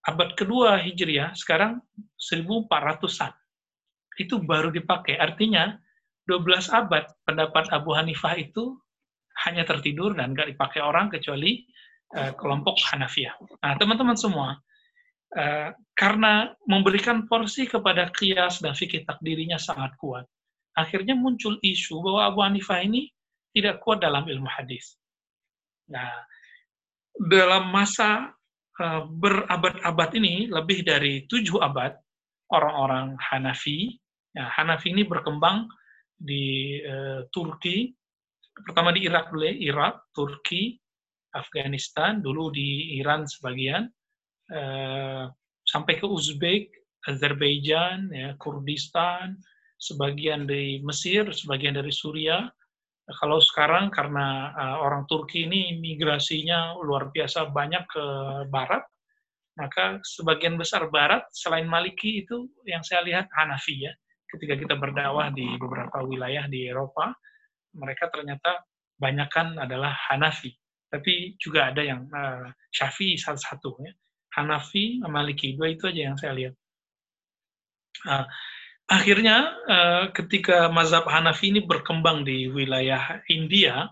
abad 0.04 0.36
kedua 0.36 0.84
Hijriah, 0.84 1.32
sekarang 1.32 1.80
1400-an. 2.20 3.32
Itu 4.20 4.44
baru 4.44 4.70
dipakai. 4.70 5.16
Artinya 5.16 5.80
12 6.28 6.70
abad 6.70 7.08
pendapat 7.24 7.72
Abu 7.72 7.96
Hanifah 7.96 8.36
itu 8.36 8.76
hanya 9.48 9.66
tertidur 9.66 10.14
dan 10.14 10.36
nggak 10.36 10.54
dipakai 10.54 10.84
orang 10.84 11.10
kecuali 11.10 11.66
uh, 12.14 12.36
kelompok 12.38 12.78
Hanafiyah. 12.94 13.34
Nah, 13.64 13.74
teman-teman 13.80 14.14
semua, 14.20 14.60
uh, 15.34 15.70
karena 15.98 16.54
memberikan 16.70 17.26
porsi 17.26 17.66
kepada 17.66 18.12
kias 18.14 18.62
dan 18.62 18.78
fikih 18.78 19.08
takdirinya 19.08 19.58
sangat 19.58 19.96
kuat, 19.98 20.28
akhirnya 20.78 21.18
muncul 21.18 21.58
isu 21.66 22.04
bahwa 22.06 22.22
Abu 22.30 22.40
Hanifah 22.46 22.86
ini 22.86 23.10
tidak 23.56 23.82
kuat 23.82 24.02
dalam 24.06 24.26
ilmu 24.30 24.50
hadis. 24.50 24.98
Nah, 25.90 26.10
dalam 27.18 27.70
masa 27.70 28.34
uh, 28.82 29.04
berabad-abad 29.08 30.10
ini, 30.18 30.50
lebih 30.50 30.86
dari 30.86 31.26
tujuh 31.30 31.62
abad, 31.62 31.94
orang-orang 32.54 33.18
Hanafi, 33.18 33.98
ya, 34.34 34.50
Hanafi 34.50 34.94
ini 34.94 35.06
berkembang 35.06 35.70
di 36.18 36.78
uh, 36.86 37.26
Turki 37.34 37.94
Pertama 38.54 38.94
di 38.94 39.10
Irak 39.10 39.34
dulu 39.34 39.50
ya, 39.50 39.56
Irak, 39.74 40.14
Turki, 40.14 40.78
Afghanistan, 41.34 42.22
dulu 42.22 42.54
di 42.54 43.02
Iran 43.02 43.26
sebagian, 43.26 43.90
eh, 44.54 45.26
sampai 45.66 45.94
ke 45.98 46.06
Uzbek, 46.06 46.70
Azerbaijan, 47.10 48.14
ya, 48.14 48.38
Kurdistan, 48.38 49.42
sebagian 49.82 50.46
dari 50.46 50.86
Mesir, 50.86 51.34
sebagian 51.34 51.74
dari 51.74 51.90
Suriah. 51.90 52.46
Kalau 53.18 53.40
sekarang 53.40 53.94
karena 53.94 54.54
uh, 54.54 54.78
orang 54.82 55.06
Turki 55.06 55.46
ini 55.46 55.78
migrasinya 55.78 56.78
luar 56.82 57.14
biasa 57.14 57.50
banyak 57.54 57.84
ke 57.86 58.06
barat, 58.50 58.84
maka 59.54 60.02
sebagian 60.02 60.58
besar 60.58 60.90
barat 60.90 61.26
selain 61.30 61.70
Maliki 61.70 62.26
itu 62.26 62.50
yang 62.66 62.82
saya 62.82 63.06
lihat 63.06 63.30
Hanafi 63.30 63.86
ya. 63.86 63.94
Ketika 64.26 64.58
kita 64.58 64.76
berdakwah 64.82 65.30
di 65.30 65.46
beberapa 65.62 66.02
wilayah 66.02 66.50
di 66.50 66.66
Eropa, 66.66 67.14
mereka 67.78 68.10
ternyata 68.10 68.66
banyakkan 68.98 69.62
adalah 69.62 69.94
Hanafi. 70.10 70.50
Tapi 70.90 71.38
juga 71.38 71.70
ada 71.70 71.82
yang 71.82 72.06
uh, 72.10 72.50
Syafi'i 72.74 73.18
salah 73.18 73.42
satu 73.42 73.78
ya. 73.82 73.94
Hanafi, 74.34 75.02
Maliki, 75.06 75.54
dua 75.54 75.70
itu 75.70 75.86
aja 75.86 76.02
yang 76.10 76.18
saya 76.18 76.34
lihat. 76.34 76.54
Uh, 78.10 78.26
akhirnya 78.88 79.38
uh, 79.70 80.04
ketika 80.12 80.68
mazhab 80.68 81.08
Hanafi 81.08 81.52
ini 81.52 81.62
berkembang 81.64 82.28
di 82.28 82.52
wilayah 82.52 83.24
India, 83.32 83.88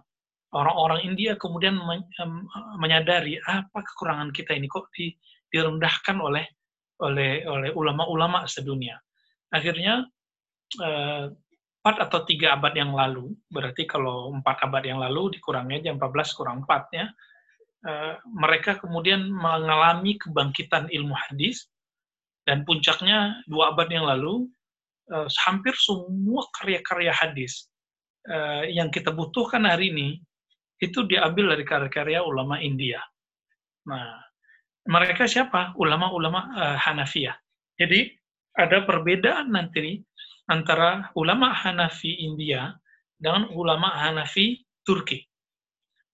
orang-orang 0.52 1.08
India 1.08 1.40
kemudian 1.40 1.80
men 1.80 2.04
menyadari 2.76 3.40
apa 3.48 3.80
kekurangan 3.84 4.36
kita 4.36 4.52
ini 4.56 4.68
kok 4.68 4.92
di, 4.92 5.16
direndahkan 5.48 6.20
oleh 6.20 6.46
oleh 7.02 7.48
oleh 7.48 7.72
ulama-ulama 7.74 8.46
sedunia. 8.46 9.00
Akhirnya 9.52 10.06
uh, 10.80 11.26
empat 11.82 11.96
atau 11.98 12.20
tiga 12.30 12.54
abad 12.54 12.78
yang 12.78 12.94
lalu, 12.94 13.34
berarti 13.50 13.90
kalau 13.90 14.30
empat 14.30 14.62
abad 14.62 14.86
yang 14.86 15.02
lalu 15.02 15.34
dikurangi 15.34 15.82
aja 15.82 15.90
14 15.98 16.38
kurang 16.38 16.62
4 16.70 16.94
ya, 16.94 17.06
uh, 17.90 18.16
mereka 18.30 18.78
kemudian 18.78 19.26
mengalami 19.34 20.16
kebangkitan 20.22 20.94
ilmu 20.94 21.18
hadis 21.18 21.66
dan 22.46 22.62
puncaknya 22.70 23.42
dua 23.50 23.74
abad 23.74 23.90
yang 23.90 24.06
lalu 24.06 24.46
uh, 25.12 25.28
hampir 25.48 25.76
semua 25.78 26.48
karya-karya 26.58 27.12
hadis 27.12 27.68
uh, 28.32 28.64
yang 28.66 28.90
kita 28.90 29.12
butuhkan 29.12 29.68
hari 29.68 29.92
ini 29.92 30.10
itu 30.82 31.06
diambil 31.06 31.54
dari 31.54 31.64
karya-karya 31.68 32.26
ulama 32.26 32.58
India. 32.58 32.98
Nah, 33.86 34.18
mereka 34.90 35.30
siapa? 35.30 35.78
Ulama-ulama 35.78 36.42
uh, 36.58 36.78
Hanafiyah. 36.82 37.38
Jadi 37.78 38.10
ada 38.58 38.84
perbedaan 38.84 39.54
nanti 39.54 40.02
antara 40.50 41.14
ulama 41.16 41.54
Hanafi 41.54 42.26
India 42.26 42.74
dengan 43.22 43.48
ulama 43.54 43.94
Hanafi 43.94 44.60
Turki. 44.84 45.22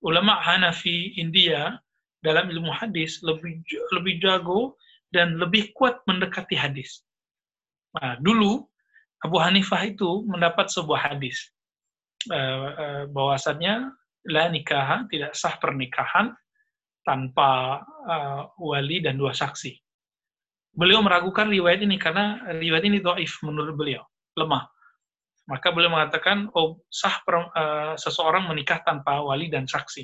Ulama 0.04 0.38
Hanafi 0.44 1.18
India 1.18 1.80
dalam 2.22 2.52
ilmu 2.52 2.70
hadis 2.70 3.24
lebih 3.24 3.64
lebih 3.96 4.20
jago 4.22 4.76
dan 5.16 5.40
lebih 5.40 5.72
kuat 5.74 6.04
mendekati 6.06 6.54
hadis. 6.54 7.02
Nah, 7.98 8.20
dulu 8.20 8.68
Abu 9.26 9.38
Hanifah 9.42 9.82
itu 9.88 10.26
mendapat 10.30 10.70
sebuah 10.70 11.14
hadis 11.14 11.50
uh, 12.30 12.68
uh, 12.70 13.04
bahwasannya 13.10 13.90
la 14.30 14.46
nikah 14.52 15.08
tidak 15.10 15.34
sah 15.34 15.58
pernikahan 15.58 16.36
tanpa 17.02 17.82
uh, 18.06 18.42
wali 18.62 19.02
dan 19.02 19.18
dua 19.18 19.34
saksi. 19.34 19.74
Beliau 20.78 21.02
meragukan 21.02 21.50
riwayat 21.50 21.82
ini 21.82 21.98
karena 21.98 22.38
riwayat 22.54 22.86
ini 22.86 23.02
doif 23.02 23.42
menurut 23.42 23.74
beliau, 23.74 24.06
lemah. 24.38 24.70
Maka 25.48 25.72
beliau 25.72 25.96
mengatakan, 25.96 26.52
oh 26.54 26.84
sah 26.92 27.24
per, 27.24 27.50
seseorang 27.96 28.52
menikah 28.52 28.84
tanpa 28.84 29.24
wali 29.24 29.48
dan 29.48 29.64
saksi. 29.64 30.04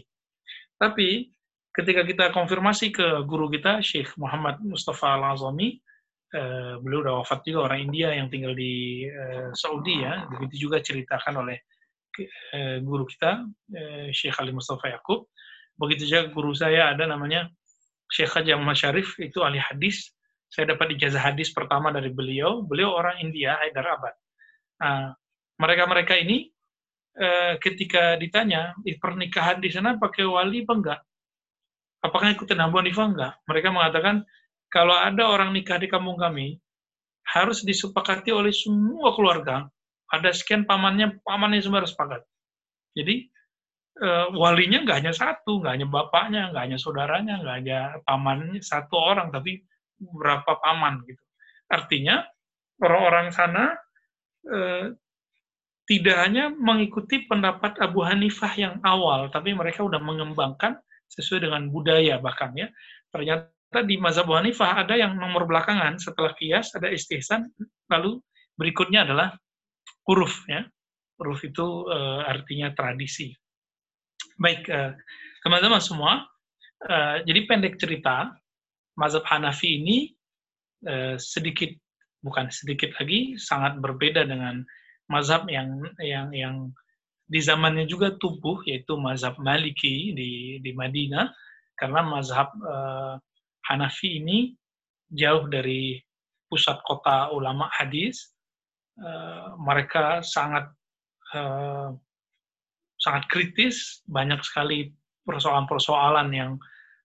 Tapi 0.79 1.29
ketika 1.75 2.01
kita 2.07 2.25
konfirmasi 2.31 2.95
ke 2.95 3.27
guru 3.27 3.51
kita, 3.51 3.83
Syekh 3.83 4.15
Muhammad 4.15 4.63
Mustafa 4.63 5.19
Al-Azami, 5.19 5.82
uh, 6.33 6.81
beliau 6.81 7.05
udah 7.05 7.13
wafat 7.21 7.45
juga 7.45 7.69
orang 7.71 7.89
India 7.89 8.11
yang 8.13 8.27
tinggal 8.27 8.57
di 8.57 9.05
uh, 9.07 9.53
Saudi 9.53 10.01
ya, 10.01 10.25
begitu 10.27 10.67
juga 10.67 10.81
ceritakan 10.81 11.45
oleh 11.45 11.57
uh, 12.53 12.77
guru 12.81 13.05
kita 13.07 13.45
uh, 13.49 14.07
Syekh 14.09 14.37
Ali 14.41 14.51
Mustafa 14.51 14.89
Yakub. 14.91 15.29
Begitu 15.73 16.09
juga 16.09 16.29
guru 16.29 16.53
saya 16.53 16.93
ada 16.93 17.09
namanya 17.09 17.49
Syekh 18.09 18.29
Haji 18.33 18.53
Ahmad 18.53 18.77
Syarif 18.77 19.17
itu 19.17 19.41
ahli 19.41 19.57
hadis. 19.57 20.13
Saya 20.53 20.77
dapat 20.77 20.93
ijazah 20.93 21.33
hadis 21.33 21.49
pertama 21.49 21.89
dari 21.89 22.13
beliau. 22.13 22.61
Beliau 22.61 22.93
orang 22.93 23.17
India, 23.25 23.57
Hyderabad. 23.57 24.13
Nah, 24.77 25.17
mereka-mereka 25.57 26.13
ini 26.21 26.53
ketika 27.57 28.13
ditanya 28.21 28.77
pernikahan 29.01 29.57
di 29.57 29.73
sana 29.73 29.97
pakai 29.97 30.29
wali 30.29 30.61
apa 30.61 30.73
enggak? 30.77 30.99
Apakah 32.05 32.37
ikutin 32.37 32.61
Abu 32.61 32.81
Hanifah 32.81 33.07
enggak? 33.09 33.33
Mereka 33.49 33.73
mengatakan 33.73 34.15
kalau 34.73 34.97
ada 34.97 35.29
orang 35.29 35.53
nikah 35.53 35.77
di 35.77 35.85
kampung 35.85 36.17
kami, 36.17 36.57
harus 37.29 37.61
disepakati 37.61 38.33
oleh 38.33 38.49
semua 38.49 39.13
keluarga. 39.13 39.69
Ada 40.09 40.33
sekian 40.33 40.65
pamannya, 40.65 41.21
pamannya 41.21 41.61
semua 41.61 41.85
harus 41.85 41.93
sepakat. 41.93 42.25
Jadi 42.97 43.29
uh, 44.01 44.33
walinya 44.33 44.81
nggak 44.81 44.97
hanya 45.05 45.13
satu, 45.13 45.61
nggak 45.61 45.73
hanya 45.77 45.87
bapaknya, 45.89 46.49
nggak 46.49 46.63
hanya 46.65 46.77
saudaranya, 46.81 47.37
nggak 47.45 47.55
hanya 47.61 47.79
pamannya 48.01 48.61
satu 48.65 48.97
orang, 48.97 49.29
tapi 49.29 49.61
berapa 50.01 50.57
paman 50.57 51.05
gitu. 51.05 51.21
Artinya 51.69 52.25
orang-orang 52.81 53.29
sana 53.29 53.77
uh, 54.49 54.89
tidak 55.85 56.17
hanya 56.17 56.49
mengikuti 56.49 57.29
pendapat 57.29 57.77
Abu 57.77 58.01
Hanifah 58.01 58.53
yang 58.57 58.75
awal, 58.81 59.29
tapi 59.29 59.53
mereka 59.53 59.85
sudah 59.85 60.01
mengembangkan 60.01 60.81
sesuai 61.13 61.45
dengan 61.45 61.69
budaya 61.69 62.17
bahkan 62.17 62.53
ya. 62.57 62.73
Ternyata 63.13 63.52
di 63.81 63.97
mazhab 63.97 64.29
Hanifah 64.29 64.85
ada 64.85 64.93
yang 64.93 65.17
nomor 65.17 65.49
belakangan 65.49 65.97
setelah 65.97 66.37
kias 66.37 66.69
ada 66.77 66.93
istihsan 66.93 67.49
lalu 67.89 68.21
berikutnya 68.53 69.09
adalah 69.09 69.33
huruf 70.05 70.45
ya. 70.45 70.61
Huruf 71.17 71.41
itu 71.45 71.87
uh, 71.89 72.25
artinya 72.29 72.69
tradisi. 72.77 73.33
Baik 74.37 74.69
uh, 74.69 74.93
teman-teman 75.41 75.81
semua 75.81 76.27
uh, 76.85 77.17
jadi 77.25 77.49
pendek 77.49 77.81
cerita 77.81 78.29
mazhab 78.99 79.25
Hanafi 79.25 79.81
ini 79.81 79.97
sedikit 81.15 81.71
bukan 82.19 82.51
sedikit 82.51 82.91
lagi 82.99 83.39
sangat 83.39 83.79
berbeda 83.79 84.27
dengan 84.27 84.59
mazhab 85.07 85.47
yang 85.47 85.79
yang 86.03 86.27
yang 86.35 86.55
di 87.23 87.39
zamannya 87.39 87.87
juga 87.87 88.19
tubuh 88.19 88.59
yaitu 88.67 88.99
mazhab 88.99 89.39
Maliki 89.39 90.11
di 90.11 90.59
di 90.59 90.71
Madinah. 90.75 91.31
Karena 91.79 92.03
mazhab 92.03 92.51
Hanafi 93.69 94.19
ini 94.19 94.51
jauh 95.13 95.47
dari 95.47 95.99
pusat 96.49 96.79
kota 96.85 97.31
ulama 97.33 97.69
hadis. 97.73 98.33
Uh, 98.93 99.57
mereka 99.57 100.21
sangat 100.21 100.69
uh, 101.33 101.89
sangat 103.01 103.25
kritis, 103.25 104.05
banyak 104.05 104.37
sekali 104.45 104.93
persoalan-persoalan 105.25 106.29
yang 106.29 106.51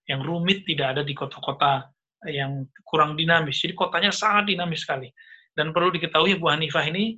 yang 0.05 0.21
rumit 0.21 0.65
tidak 0.69 0.97
ada 0.97 1.01
di 1.05 1.17
kota-kota 1.17 1.89
yang 2.29 2.67
kurang 2.85 3.17
dinamis. 3.17 3.61
Jadi 3.61 3.73
kotanya 3.73 4.11
sangat 4.13 4.53
dinamis 4.53 4.83
sekali. 4.85 5.09
Dan 5.53 5.73
perlu 5.73 5.89
diketahui 5.89 6.37
Bu 6.37 6.51
Hanifah 6.51 6.85
ini 6.85 7.17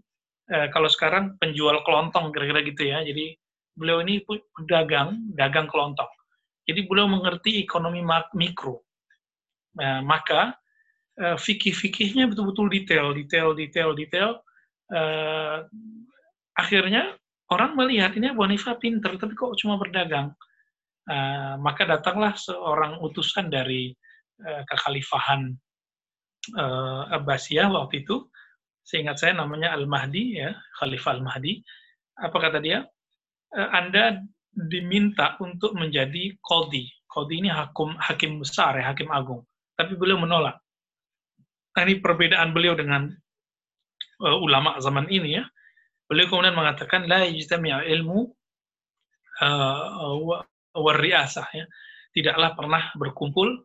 uh, 0.56 0.68
kalau 0.72 0.88
sekarang 0.88 1.36
penjual 1.42 1.84
kelontong 1.84 2.32
kira-kira 2.32 2.62
gitu 2.64 2.84
ya. 2.88 3.04
Jadi 3.04 3.36
beliau 3.76 4.04
ini 4.04 4.24
pedagang, 4.28 5.32
dagang 5.36 5.68
kelontong. 5.68 6.10
Jadi 6.68 6.86
beliau 6.86 7.10
mengerti 7.10 7.60
ekonomi 7.66 8.06
mikro. 8.38 8.91
Nah, 9.78 10.04
maka 10.04 10.56
uh, 11.20 11.38
fikih-fikihnya 11.40 12.28
betul-betul 12.28 12.68
detail, 12.68 13.16
detail, 13.16 13.56
detail, 13.56 13.90
detail. 13.96 14.32
Uh, 14.92 15.64
akhirnya 16.60 17.16
orang 17.48 17.80
melihat 17.80 18.12
ini 18.20 18.36
Abu 18.36 18.44
pinter, 18.80 19.16
tapi 19.16 19.34
kok 19.36 19.56
cuma 19.60 19.80
berdagang. 19.80 20.36
Uh, 21.08 21.58
maka 21.64 21.88
datanglah 21.88 22.36
seorang 22.36 23.00
utusan 23.02 23.48
dari 23.50 23.96
uh, 24.44 24.64
kekhalifahan 24.68 25.56
uh, 26.60 27.16
Abbasiyah 27.16 27.72
waktu 27.72 28.04
itu. 28.04 28.28
Seingat 28.82 29.22
saya 29.22 29.38
namanya 29.38 29.72
Al-Mahdi, 29.78 30.42
ya, 30.42 30.52
Khalifah 30.82 31.16
Al-Mahdi. 31.16 31.64
Apa 32.20 32.38
kata 32.38 32.60
dia? 32.60 32.84
Uh, 33.56 33.70
Anda 33.72 34.20
diminta 34.52 35.40
untuk 35.40 35.80
menjadi 35.80 36.36
kodi. 36.44 36.92
Kodi 37.08 37.40
ini 37.40 37.50
hakim, 37.52 37.96
hakim 37.96 38.44
besar, 38.44 38.76
ya, 38.76 38.92
hakim 38.92 39.08
agung 39.08 39.48
tapi 39.82 39.98
beliau 39.98 40.22
menolak. 40.22 40.62
Nah, 41.72 41.82
ini 41.88 42.04
perbedaan 42.04 42.52
beliau 42.52 42.76
dengan 42.76 43.10
uh, 44.22 44.38
ulama 44.38 44.78
zaman 44.84 45.08
ini 45.10 45.40
ya. 45.40 45.44
Beliau 46.06 46.28
kemudian 46.28 46.54
mengatakan 46.54 47.08
la 47.08 47.24
yajtami'u 47.24 47.88
ilmu 47.88 48.20
uh, 49.42 50.44
warriasah 50.76 51.48
ya. 51.56 51.66
Tidaklah 52.12 52.60
pernah 52.60 52.84
berkumpul 53.00 53.64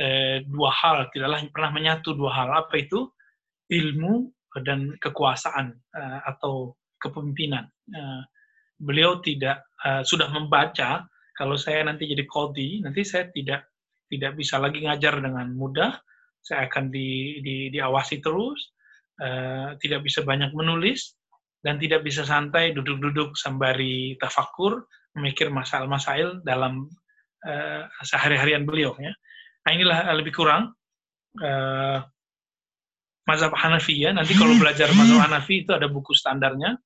uh, 0.00 0.36
dua 0.48 0.70
hal, 0.72 1.12
tidaklah 1.12 1.44
pernah 1.52 1.70
menyatu 1.70 2.16
dua 2.16 2.32
hal. 2.32 2.48
Apa 2.66 2.80
itu? 2.80 3.06
Ilmu 3.72 4.28
dan 4.64 4.96
kekuasaan 5.00 5.72
uh, 5.96 6.20
atau 6.28 6.76
kepemimpinan. 7.00 7.68
Uh, 7.92 8.24
beliau 8.80 9.20
tidak 9.20 9.64
uh, 9.84 10.04
sudah 10.04 10.28
membaca 10.28 11.04
kalau 11.36 11.56
saya 11.56 11.84
nanti 11.84 12.04
jadi 12.08 12.28
kodi, 12.28 12.84
nanti 12.84 13.04
saya 13.04 13.28
tidak 13.32 13.71
tidak 14.12 14.36
bisa 14.36 14.60
lagi 14.60 14.84
ngajar 14.84 15.24
dengan 15.24 15.48
mudah, 15.56 15.96
saya 16.44 16.68
akan 16.68 16.92
di, 16.92 17.40
di, 17.40 17.56
diawasi 17.72 18.20
terus, 18.20 18.76
uh, 19.24 19.72
tidak 19.80 20.04
bisa 20.04 20.20
banyak 20.20 20.52
menulis, 20.52 21.16
dan 21.64 21.80
tidak 21.80 22.04
bisa 22.04 22.28
santai 22.28 22.76
duduk-duduk 22.76 23.32
sembari 23.40 24.20
tafakur, 24.20 24.84
memikir 25.16 25.48
masalah-masail 25.48 26.44
dalam 26.44 26.92
uh, 27.48 27.82
sehari-harian 28.04 28.68
beliau. 28.68 28.92
Ya. 29.00 29.16
Nah 29.64 29.70
inilah 29.72 29.98
lebih 30.12 30.36
kurang 30.36 30.76
uh, 31.40 32.04
mazhab 33.24 33.56
Hanafi 33.56 33.96
ya. 33.96 34.12
Nanti 34.12 34.36
kalau 34.36 34.58
belajar 34.60 34.92
mazhab 34.92 35.24
Hanafi 35.24 35.64
itu 35.64 35.72
ada 35.72 35.86
buku 35.86 36.12
standarnya, 36.12 36.76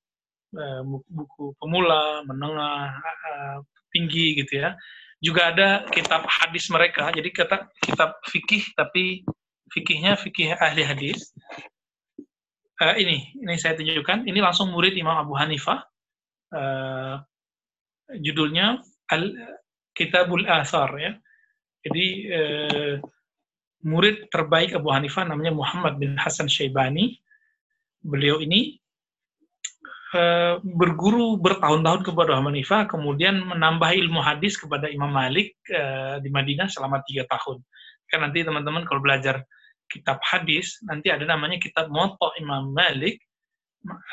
buku 1.11 1.57
pemula, 1.59 2.23
menengah, 2.23 2.93
tinggi 3.91 4.37
gitu 4.37 4.61
ya. 4.61 4.77
Juga 5.17 5.49
ada 5.49 5.81
kitab 5.89 6.29
hadis 6.29 6.69
mereka, 6.69 7.09
jadi 7.09 7.29
kata 7.33 7.65
kitab 7.81 8.21
fikih 8.29 8.61
tapi 8.77 9.25
fikihnya 9.73 10.13
fikih 10.13 10.53
ahli 10.57 10.83
hadis. 10.85 11.33
Uh, 12.77 12.93
ini, 13.01 13.33
ini 13.33 13.57
saya 13.57 13.73
tunjukkan. 13.73 14.29
Ini 14.29 14.37
langsung 14.37 14.69
murid 14.69 14.93
Imam 14.93 15.17
Abu 15.17 15.33
Hanifah. 15.33 15.81
Uh, 16.53 17.17
judulnya 18.21 18.79
Al 19.09 19.33
Kitabul 19.97 20.45
Asar 20.45 20.93
ya. 21.01 21.17
Jadi 21.81 22.05
uh, 22.29 22.93
murid 23.81 24.29
terbaik 24.29 24.77
Abu 24.77 24.93
Hanifah 24.93 25.25
namanya 25.25 25.57
Muhammad 25.57 25.97
bin 25.97 26.13
Hasan 26.21 26.45
Syaibani. 26.45 27.17
Beliau 28.05 28.37
ini 28.37 28.77
uh, 30.13 30.61
berguru 30.61 31.39
bertahun-tahun 31.41 32.05
kepada 32.07 32.37
Hanifah, 32.39 32.85
kemudian 32.87 33.41
menambah 33.43 33.89
ilmu 33.91 34.21
hadis 34.23 34.55
kepada 34.55 34.87
Imam 34.87 35.11
Malik 35.11 35.57
uh, 35.71 36.21
di 36.21 36.29
Madinah 36.29 36.69
selama 36.69 37.01
tiga 37.07 37.25
tahun. 37.27 37.63
Kan 38.07 38.23
nanti 38.23 38.45
teman-teman 38.45 38.87
kalau 38.87 39.03
belajar 39.03 39.43
kitab 39.87 40.19
hadis, 40.23 40.79
nanti 40.83 41.11
ada 41.11 41.23
namanya 41.23 41.59
kitab 41.59 41.87
Moto 41.91 42.31
Imam 42.39 42.71
Malik, 42.71 43.19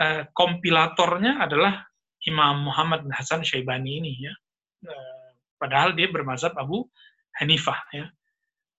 uh, 0.00 0.26
kompilatornya 0.34 1.42
adalah 1.42 1.82
Imam 2.24 2.66
Muhammad 2.66 3.04
bin 3.04 3.12
Hasan 3.12 3.44
Syaibani 3.44 4.00
ini 4.00 4.12
ya. 4.24 4.34
Padahal 5.60 5.96
dia 5.96 6.08
bermazhab 6.12 6.56
Abu 6.56 6.88
Hanifah 7.40 7.76
ya. 7.92 8.08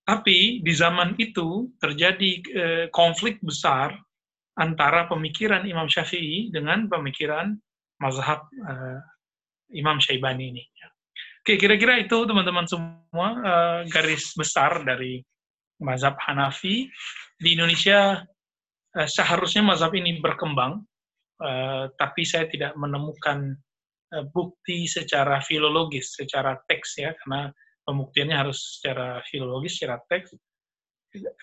Tapi 0.06 0.62
di 0.62 0.74
zaman 0.74 1.18
itu 1.18 1.74
terjadi 1.82 2.32
eh, 2.54 2.86
konflik 2.94 3.42
besar 3.42 3.98
antara 4.56 5.08
pemikiran 5.12 5.68
Imam 5.68 5.92
Syafi'i 5.92 6.52
dengan 6.52 6.88
pemikiran 6.88 7.56
mazhab 8.00 8.48
eh, 8.52 9.00
Imam 9.76 10.00
Syaibani 10.00 10.56
ini. 10.56 10.64
Oke, 11.46 11.62
kira-kira 11.62 12.02
itu 12.02 12.26
teman-teman 12.26 12.66
semua 12.66 13.28
eh, 13.44 13.80
garis 13.92 14.34
besar 14.34 14.82
dari 14.82 15.22
mazhab 15.84 16.16
Hanafi. 16.24 16.88
Di 17.36 17.54
Indonesia 17.54 18.24
eh, 18.96 19.10
seharusnya 19.10 19.62
mazhab 19.62 19.92
ini 19.94 20.18
berkembang, 20.24 20.82
eh, 21.44 21.86
tapi 22.00 22.24
saya 22.24 22.48
tidak 22.48 22.74
menemukan 22.80 23.54
eh, 24.16 24.26
bukti 24.32 24.88
secara 24.88 25.44
filologis, 25.44 26.16
secara 26.16 26.56
teks 26.66 26.98
ya, 26.98 27.12
karena 27.24 27.52
pembuktiannya 27.86 28.36
harus 28.36 28.80
secara 28.80 29.22
filologis, 29.28 29.78
secara 29.78 30.02
teks. 30.10 30.34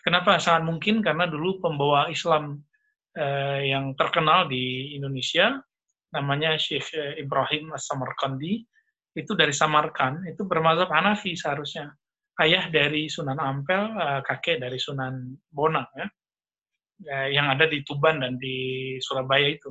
Kenapa 0.04 0.36
sangat 0.36 0.68
mungkin? 0.68 1.00
Karena 1.00 1.24
dulu 1.24 1.62
pembawa 1.62 2.10
Islam 2.12 2.60
eh, 3.16 3.60
yang 3.68 3.92
terkenal 3.96 4.48
di 4.48 4.96
Indonesia, 4.96 5.60
namanya 6.12 6.56
Syekh 6.60 6.92
eh, 6.96 7.20
Ibrahim 7.20 7.72
As-Samarkandi, 7.72 8.64
itu 9.12 9.32
dari 9.36 9.52
Samarkand, 9.52 10.28
itu 10.28 10.44
bermazhab 10.44 10.88
Hanafi 10.88 11.36
seharusnya. 11.36 11.92
Ayah 12.40 12.72
dari 12.72 13.12
Sunan 13.12 13.36
Ampel, 13.36 13.92
eh, 13.92 14.20
kakek 14.24 14.60
dari 14.60 14.80
Sunan 14.80 15.36
Bonang, 15.52 15.88
ya. 15.96 16.08
Eh, 17.02 17.28
yang 17.34 17.50
ada 17.50 17.66
di 17.66 17.82
Tuban 17.82 18.22
dan 18.22 18.38
di 18.38 18.96
Surabaya 19.02 19.48
itu. 19.50 19.68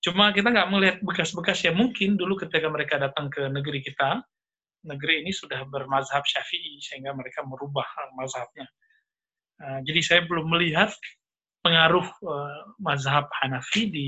Cuma 0.00 0.32
kita 0.32 0.48
nggak 0.48 0.72
melihat 0.72 0.96
bekas-bekas 1.04 1.60
ya 1.68 1.72
mungkin 1.76 2.16
dulu 2.16 2.32
ketika 2.32 2.64
mereka 2.72 2.96
datang 2.96 3.28
ke 3.28 3.44
negeri 3.44 3.84
kita, 3.84 4.24
negeri 4.88 5.20
ini 5.20 5.36
sudah 5.36 5.68
bermazhab 5.68 6.24
syafi'i 6.24 6.80
sehingga 6.80 7.12
mereka 7.12 7.44
merubah 7.44 7.84
mazhabnya. 8.16 8.64
Jadi 9.84 10.00
saya 10.00 10.24
belum 10.24 10.48
melihat 10.48 10.88
pengaruh 11.60 12.06
uh, 12.24 12.60
mazhab 12.80 13.28
Hanafi 13.40 13.88
di, 13.88 14.06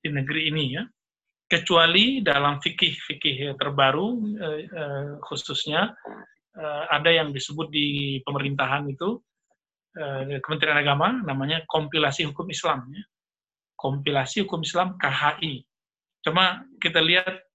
di 0.00 0.08
negeri 0.08 0.52
ini 0.52 0.64
ya. 0.76 0.84
Kecuali 1.46 2.26
dalam 2.26 2.58
fikih-fikih 2.58 3.54
terbaru 3.54 4.08
uh, 4.40 4.60
uh, 4.66 5.10
khususnya 5.22 5.94
uh, 6.58 6.84
ada 6.90 7.10
yang 7.14 7.30
disebut 7.30 7.70
di 7.70 8.18
pemerintahan 8.26 8.90
itu 8.90 9.22
uh, 10.00 10.22
Kementerian 10.42 10.82
Agama 10.82 11.22
namanya 11.22 11.62
kompilasi 11.70 12.26
hukum 12.28 12.50
Islam 12.50 12.88
ya. 12.90 13.04
Kompilasi 13.76 14.48
hukum 14.48 14.64
Islam 14.64 14.96
KHI. 14.96 15.62
Cuma 16.24 16.66
kita 16.82 16.98
lihat 16.98 17.46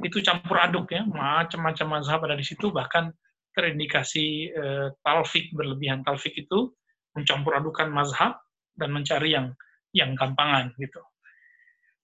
itu 0.00 0.24
campur 0.24 0.56
aduk 0.56 0.88
ya, 0.88 1.04
macam-macam 1.04 2.00
mazhab 2.00 2.24
ada 2.24 2.38
di 2.38 2.46
situ, 2.46 2.72
bahkan 2.72 3.12
terindikasi 3.52 4.48
eh, 4.48 4.88
talfik 5.04 5.52
berlebihan. 5.52 6.00
Talfik 6.00 6.32
itu 6.32 6.72
mencampur 7.12 7.52
adukan 7.60 7.92
mazhab 7.92 8.40
dan 8.76 8.90
mencari 8.90 9.36
yang 9.36 9.52
yang 9.92 10.16
gampangan 10.16 10.72
gitu. 10.80 11.00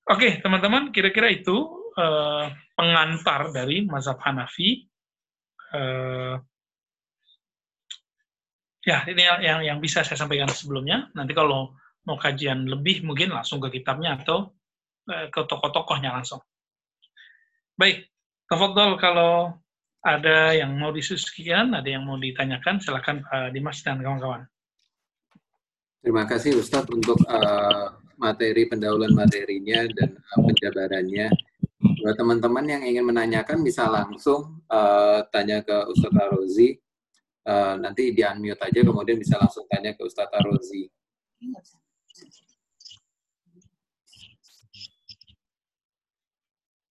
Oke, 0.09 0.40
teman-teman, 0.40 0.88
kira-kira 0.88 1.28
itu 1.28 1.57
eh, 1.96 2.46
pengantar 2.72 3.52
dari 3.52 3.85
mazhab 3.85 4.16
Hanafi. 4.24 4.88
Eh, 5.76 6.35
ya, 8.88 9.04
ini 9.04 9.22
yang 9.44 9.61
yang 9.61 9.78
bisa 9.81 10.00
saya 10.00 10.16
sampaikan 10.16 10.48
sebelumnya. 10.48 11.12
Nanti 11.12 11.37
kalau 11.37 11.76
mau 12.09 12.16
kajian 12.16 12.64
lebih 12.64 13.04
mungkin 13.04 13.37
langsung 13.37 13.61
ke 13.61 13.68
kitabnya 13.81 14.16
atau 14.16 14.57
eh, 15.12 15.28
ke 15.28 15.44
tokoh-tokohnya 15.44 16.16
langsung. 16.16 16.40
Baik, 17.76 18.09
tafadhol 18.48 18.96
kalau 18.96 19.52
ada 20.00 20.57
yang 20.57 20.72
mau 20.81 20.88
disusulkan, 20.88 21.76
ada 21.76 21.85
yang 21.85 22.09
mau 22.09 22.16
ditanyakan, 22.16 22.81
silakan 22.81 23.22
Pak 23.28 23.52
Dimas 23.52 23.85
dan 23.85 24.00
kawan-kawan. 24.00 24.48
Terima 25.98 26.22
kasih 26.30 26.54
Ustadz 26.54 26.94
untuk 26.94 27.18
uh, 27.26 27.98
materi 28.14 28.70
pendahuluan 28.70 29.18
materinya 29.18 29.82
dan 29.98 30.14
uh, 30.14 30.40
penjabarannya. 30.46 31.26
Buat 31.78 32.14
teman-teman 32.14 32.64
yang 32.70 32.82
ingin 32.87 33.02
menanyakan 33.02 33.66
bisa 33.66 33.90
langsung 33.90 34.62
uh, 34.70 35.26
tanya 35.34 35.58
ke 35.58 35.74
Ustadz 35.90 36.14
Arozi. 36.14 36.78
Uh, 37.42 37.82
nanti 37.82 38.14
di 38.14 38.22
unmute 38.22 38.62
aja, 38.62 38.78
kemudian 38.78 39.18
bisa 39.18 39.42
langsung 39.42 39.66
tanya 39.66 39.90
ke 39.90 40.06
Ustadz 40.06 40.30
Arozi. 40.38 40.87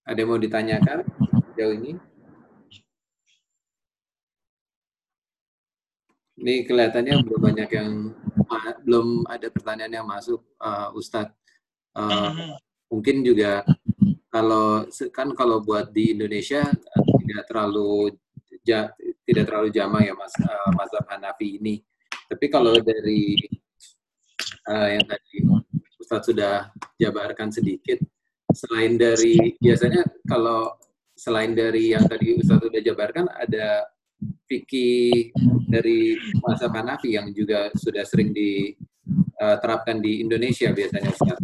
Ada 0.03 0.19
yang 0.19 0.29
mau 0.31 0.39
ditanyakan 0.39 1.03
jauh 1.55 1.75
ini? 1.79 1.95
Ini 6.37 6.67
kelihatannya 6.67 7.23
belum 7.23 7.41
banyak 7.43 7.69
yang 7.71 7.91
belum 8.85 9.25
ada 9.25 9.47
pertanyaan 9.49 10.03
yang 10.03 10.07
masuk, 10.07 10.41
uh, 10.61 10.93
Ustadz. 10.93 11.33
Uh, 11.97 12.53
mungkin 12.93 13.25
juga 13.25 13.65
kalau 14.29 14.85
kan 15.09 15.33
kalau 15.33 15.65
buat 15.65 15.89
di 15.89 16.13
Indonesia 16.13 16.61
tidak 17.25 17.43
terlalu 17.49 18.13
ja, 18.61 18.93
tidak 19.25 19.49
terlalu 19.49 19.73
jama 19.73 20.05
ya 20.05 20.13
mas 20.13 20.33
uh, 20.39 20.71
mazhab 20.77 21.05
Hanafi 21.09 21.57
ini. 21.57 21.81
Tapi 22.27 22.45
kalau 22.51 22.77
dari 22.77 23.39
uh, 24.69 24.87
yang 24.93 25.05
tadi 25.07 25.41
Ustadz 25.97 26.29
sudah 26.29 26.69
jabarkan 27.01 27.49
sedikit, 27.49 27.97
selain 28.53 28.95
dari 28.95 29.57
biasanya 29.57 30.05
kalau 30.29 30.77
selain 31.17 31.57
dari 31.57 31.97
yang 31.97 32.05
tadi 32.05 32.37
Ustaz 32.37 32.61
sudah 32.61 32.81
jabarkan 32.81 33.25
ada 33.33 33.89
fikih 34.47 35.35
dari 35.67 36.15
masa 36.39 36.71
Hanafi 36.71 37.19
yang 37.19 37.29
juga 37.35 37.69
sudah 37.75 38.07
sering 38.07 38.31
diterapkan 38.31 39.99
di 39.99 40.23
Indonesia 40.23 40.71
biasanya 40.71 41.11
Ustaz. 41.11 41.39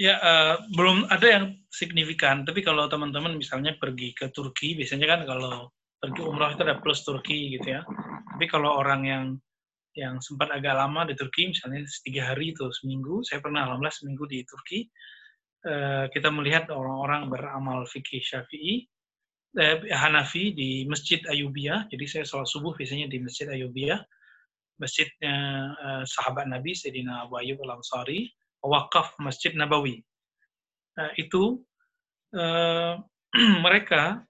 Ya, 0.00 0.16
uh, 0.16 0.56
belum 0.72 1.12
ada 1.12 1.28
yang 1.28 1.44
signifikan. 1.68 2.48
Tapi 2.48 2.64
kalau 2.64 2.88
teman-teman 2.88 3.36
misalnya 3.36 3.76
pergi 3.76 4.16
ke 4.16 4.32
Turki, 4.32 4.72
biasanya 4.72 5.04
kan 5.04 5.20
kalau 5.28 5.68
pergi 6.00 6.20
umroh 6.24 6.48
itu 6.48 6.64
ada 6.64 6.80
plus 6.80 7.04
Turki 7.04 7.52
gitu 7.60 7.76
ya. 7.76 7.84
Tapi 8.32 8.48
kalau 8.48 8.80
orang 8.80 9.04
yang 9.04 9.24
yang 9.92 10.16
sempat 10.24 10.48
agak 10.56 10.72
lama 10.72 11.04
di 11.04 11.12
Turki, 11.12 11.52
misalnya 11.52 11.84
tiga 12.00 12.32
hari 12.32 12.56
itu 12.56 12.64
seminggu, 12.72 13.20
saya 13.28 13.44
pernah 13.44 13.68
alhamdulillah 13.68 13.92
seminggu 13.92 14.24
di 14.24 14.40
Turki, 14.48 14.88
uh, 15.68 16.08
kita 16.08 16.32
melihat 16.32 16.72
orang-orang 16.72 17.28
beramal 17.28 17.84
fikih 17.84 18.24
syafi'i, 18.24 18.88
eh, 19.58 19.82
Hanafi 19.90 20.54
di 20.54 20.84
Masjid 20.86 21.18
Ayubiyah, 21.26 21.90
jadi 21.90 22.04
saya 22.06 22.24
sholat 22.26 22.46
subuh 22.46 22.76
biasanya 22.76 23.10
di 23.10 23.18
Masjid 23.18 23.50
Ayubiyah, 23.50 23.98
masjidnya 24.80 25.36
uh, 25.76 26.04
sahabat 26.08 26.48
Nabi, 26.48 26.72
Sayyidina 26.72 27.28
Abu 27.28 27.36
Ayyub 27.36 27.60
al-Ansari, 27.68 28.32
wakaf 28.64 29.12
Masjid 29.20 29.52
Nabawi. 29.52 30.00
uh, 30.96 31.12
itu 31.20 31.60
uh, 32.32 32.96
mereka 33.64 34.24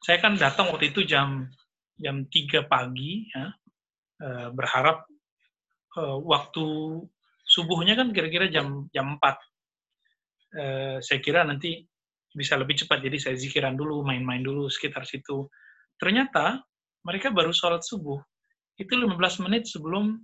saya 0.00 0.16
kan 0.18 0.40
datang 0.40 0.72
waktu 0.72 0.96
itu 0.96 1.04
jam 1.04 1.52
jam 2.00 2.24
3 2.24 2.64
pagi 2.64 3.28
ya, 3.28 3.52
uh, 4.24 4.48
berharap 4.56 5.04
uh, 6.00 6.16
waktu 6.24 6.64
subuhnya 7.44 8.00
kan 8.00 8.08
kira-kira 8.16 8.48
jam 8.48 8.88
jam 8.96 9.20
4. 9.20 9.36
Uh, 10.50 10.96
saya 10.98 11.20
kira 11.22 11.44
nanti 11.46 11.86
bisa 12.30 12.54
lebih 12.54 12.78
cepat 12.78 13.02
jadi 13.02 13.16
saya 13.18 13.36
zikiran 13.36 13.74
dulu, 13.74 14.06
main-main 14.06 14.42
dulu 14.42 14.70
sekitar 14.70 15.02
situ. 15.06 15.50
Ternyata 15.98 16.62
mereka 17.06 17.32
baru 17.34 17.50
sholat 17.50 17.82
subuh 17.82 18.20
itu 18.80 18.92
15 18.96 19.44
menit 19.44 19.68
sebelum 19.68 20.16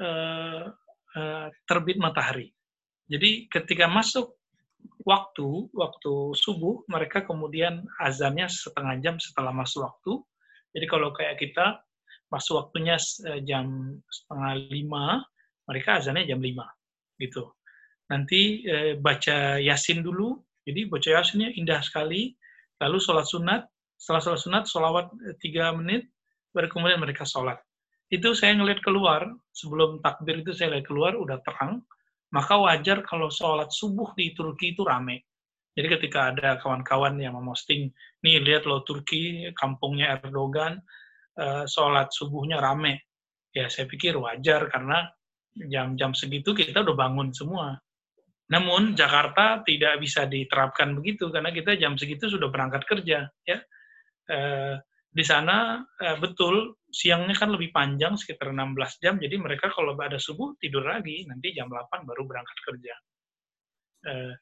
uh, 0.00 0.64
uh, 1.14 1.46
terbit 1.68 2.00
matahari. 2.00 2.50
Jadi 3.06 3.46
ketika 3.52 3.86
masuk 3.86 4.34
waktu 5.04 5.68
waktu 5.72 6.12
subuh 6.36 6.84
mereka 6.88 7.24
kemudian 7.24 7.84
azannya 8.00 8.48
setengah 8.48 9.00
jam 9.04 9.14
setelah 9.20 9.52
masuk 9.52 9.84
waktu. 9.84 10.12
Jadi 10.74 10.86
kalau 10.90 11.14
kayak 11.14 11.38
kita 11.38 11.84
masuk 12.32 12.66
waktunya 12.66 12.98
jam 13.46 13.94
setengah 14.10 14.52
lima, 14.74 15.22
mereka 15.70 16.02
azannya 16.02 16.26
jam 16.26 16.42
lima, 16.42 16.66
gitu. 17.22 17.54
Nanti 18.10 18.66
eh, 18.66 18.98
baca 18.98 19.62
yasin 19.62 20.02
dulu, 20.02 20.34
jadi 20.64 20.88
baca 20.88 21.08
yasinnya 21.20 21.52
indah 21.54 21.80
sekali. 21.84 22.32
Lalu 22.80 22.98
sholat 22.98 23.26
sunat, 23.28 23.62
setelah 23.94 24.20
sholat 24.20 24.40
sunat, 24.40 24.64
sholawat 24.66 25.06
tiga 25.38 25.70
menit, 25.76 26.10
baru 26.50 26.66
kemudian 26.72 27.00
mereka 27.00 27.22
sholat. 27.22 27.60
Itu 28.10 28.34
saya 28.34 28.56
ngeliat 28.58 28.82
keluar, 28.82 29.30
sebelum 29.54 30.02
takbir 30.02 30.42
itu 30.42 30.52
saya 30.52 30.76
lihat 30.76 30.88
keluar, 30.90 31.14
udah 31.14 31.38
terang, 31.46 31.84
maka 32.34 32.58
wajar 32.58 33.06
kalau 33.06 33.30
sholat 33.30 33.70
subuh 33.70 34.10
di 34.18 34.34
Turki 34.34 34.74
itu 34.74 34.82
rame. 34.82 35.22
Jadi 35.74 35.86
ketika 35.98 36.30
ada 36.30 36.58
kawan-kawan 36.58 37.18
yang 37.18 37.34
memosting, 37.34 37.90
nih 38.22 38.42
lihat 38.42 38.66
loh 38.66 38.82
Turki, 38.86 39.50
kampungnya 39.54 40.18
Erdogan, 40.22 40.78
uh, 41.38 41.66
sholat 41.66 42.10
subuhnya 42.14 42.62
rame. 42.62 43.10
Ya 43.54 43.70
saya 43.70 43.86
pikir 43.86 44.18
wajar 44.18 44.66
karena 44.70 45.06
jam-jam 45.54 46.10
segitu 46.14 46.54
kita 46.54 46.82
udah 46.82 46.96
bangun 46.98 47.30
semua. 47.30 47.78
Namun 48.52 48.92
Jakarta 48.92 49.64
tidak 49.64 50.00
bisa 50.00 50.28
diterapkan 50.28 50.92
begitu 50.92 51.32
karena 51.32 51.48
kita 51.48 51.80
jam 51.80 51.96
segitu 51.96 52.28
sudah 52.28 52.52
berangkat 52.52 52.84
kerja. 52.84 53.24
Ya, 53.48 53.58
uh, 54.28 54.76
di 55.14 55.22
sana 55.22 55.78
uh, 55.78 56.16
betul 56.18 56.74
siangnya 56.90 57.38
kan 57.38 57.54
lebih 57.54 57.70
panjang 57.70 58.18
sekitar 58.18 58.50
16 58.50 58.74
jam 58.98 59.14
jadi 59.22 59.38
mereka 59.38 59.70
kalau 59.70 59.94
ada 59.94 60.18
subuh 60.18 60.58
tidur 60.58 60.82
lagi 60.82 61.22
nanti 61.30 61.54
jam 61.54 61.70
8 61.70 62.02
baru 62.02 62.26
berangkat 62.26 62.58
kerja 62.66 62.94
uh, 64.10 64.32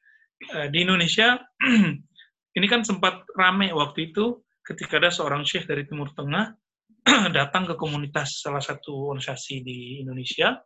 uh, 0.57 0.67
di 0.73 0.77
Indonesia 0.81 1.37
ini 2.57 2.65
kan 2.65 2.81
sempat 2.81 3.21
rame 3.37 3.69
waktu 3.69 4.09
itu 4.09 4.41
ketika 4.65 4.97
ada 4.97 5.13
seorang 5.13 5.45
syekh 5.45 5.69
dari 5.69 5.85
Timur 5.85 6.09
Tengah 6.17 6.57
datang 7.37 7.69
ke 7.69 7.77
komunitas 7.77 8.41
salah 8.41 8.63
satu 8.63 9.13
organisasi 9.13 9.61
di 9.61 10.01
Indonesia 10.01 10.57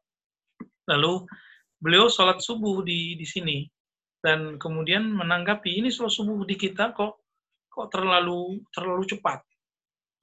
lalu 0.88 1.28
beliau 1.78 2.10
sholat 2.10 2.42
subuh 2.42 2.82
di 2.82 3.16
di 3.18 3.26
sini. 3.28 3.66
Dan 4.18 4.58
kemudian 4.58 5.08
menanggapi 5.14 5.78
ini 5.78 5.94
sholat 5.94 6.14
subuh 6.14 6.44
di 6.44 6.58
kita 6.58 6.92
kok 6.94 7.22
kok 7.70 7.88
terlalu 7.94 8.62
terlalu 8.74 9.04
cepat? 9.06 9.46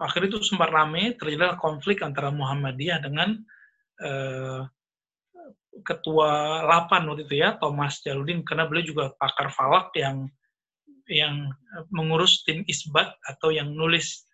Akhirnya 0.03 0.35
itu 0.35 0.43
sempat 0.43 0.75
rame 0.75 1.15
terjadi 1.15 1.55
konflik 1.55 2.03
antara 2.03 2.35
Muhammadiyah 2.35 2.99
dengan 2.99 3.39
eh, 4.03 4.61
ketua 5.87 6.63
8 6.67 7.09
waktu 7.09 7.23
itu 7.27 7.35
ya 7.39 7.55
Thomas 7.59 8.03
Jaludin. 8.03 8.43
Karena 8.43 8.67
beliau 8.67 8.87
juga 8.87 9.05
pakar 9.15 9.55
falak 9.55 9.95
yang 9.95 10.27
yang 11.07 11.53
mengurus 11.93 12.43
tim 12.49 12.65
isbat 12.65 13.13
atau 13.29 13.53
yang 13.53 13.71
nulis 13.71 14.25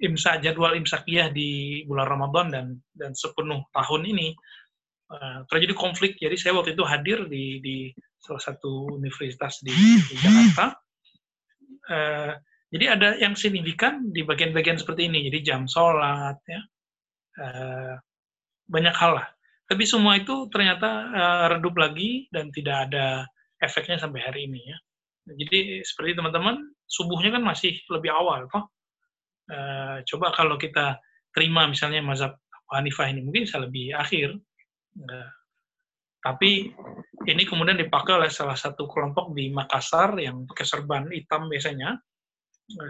imsak 0.00 0.40
jadwal 0.40 0.72
imsakiyah 0.72 1.28
di 1.28 1.82
bulan 1.84 2.08
Ramadan 2.08 2.46
dan 2.48 2.66
dan 2.96 3.12
sepenuh 3.12 3.60
tahun 3.74 4.02
ini 4.08 4.32
uh, 5.10 5.44
terjadi 5.50 5.74
konflik 5.74 6.16
jadi 6.16 6.34
saya 6.38 6.56
waktu 6.56 6.78
itu 6.78 6.84
hadir 6.86 7.26
di 7.26 7.58
di 7.60 7.76
salah 8.20 8.40
satu 8.40 8.94
universitas 8.96 9.60
di, 9.60 9.74
di 10.06 10.14
Jakarta 10.18 10.78
uh, 11.90 12.32
jadi 12.70 12.84
ada 12.86 13.18
yang 13.18 13.34
signifikan 13.34 14.14
di 14.14 14.22
bagian-bagian 14.22 14.78
seperti 14.78 15.10
ini. 15.10 15.26
Jadi 15.26 15.38
jam 15.42 15.66
sholat, 15.66 16.38
ya, 16.46 16.62
uh, 17.42 17.94
banyak 18.70 18.94
hal 18.94 19.18
lah. 19.18 19.28
Tapi 19.66 19.82
semua 19.86 20.18
itu 20.18 20.46
ternyata 20.50 21.10
uh, 21.10 21.44
redup 21.50 21.74
lagi 21.74 22.30
dan 22.30 22.54
tidak 22.54 22.90
ada 22.90 23.26
efeknya 23.58 23.98
sampai 23.98 24.22
hari 24.22 24.46
ini 24.46 24.70
ya. 24.70 24.78
Jadi 25.34 25.82
seperti 25.82 26.14
teman-teman, 26.18 26.62
subuhnya 26.86 27.38
kan 27.38 27.42
masih 27.42 27.74
lebih 27.90 28.10
awal, 28.14 28.46
kok. 28.46 28.70
Uh, 29.50 29.98
coba 30.06 30.30
kalau 30.30 30.54
kita 30.54 31.02
terima 31.34 31.66
misalnya 31.66 31.98
mazhab 32.06 32.38
Hanifah 32.70 33.10
ini 33.10 33.26
mungkin 33.26 33.50
bisa 33.50 33.58
lebih 33.58 33.98
akhir. 33.98 34.38
Uh, 34.98 35.30
tapi 36.20 36.74
ini 37.24 37.42
kemudian 37.48 37.80
dipakai 37.80 38.20
oleh 38.20 38.28
salah 38.28 38.56
satu 38.56 38.84
kelompok 38.84 39.32
di 39.32 39.48
Makassar 39.48 40.16
yang 40.20 40.44
pakai 40.44 40.66
serban 40.68 41.08
hitam 41.08 41.48
biasanya 41.48 41.96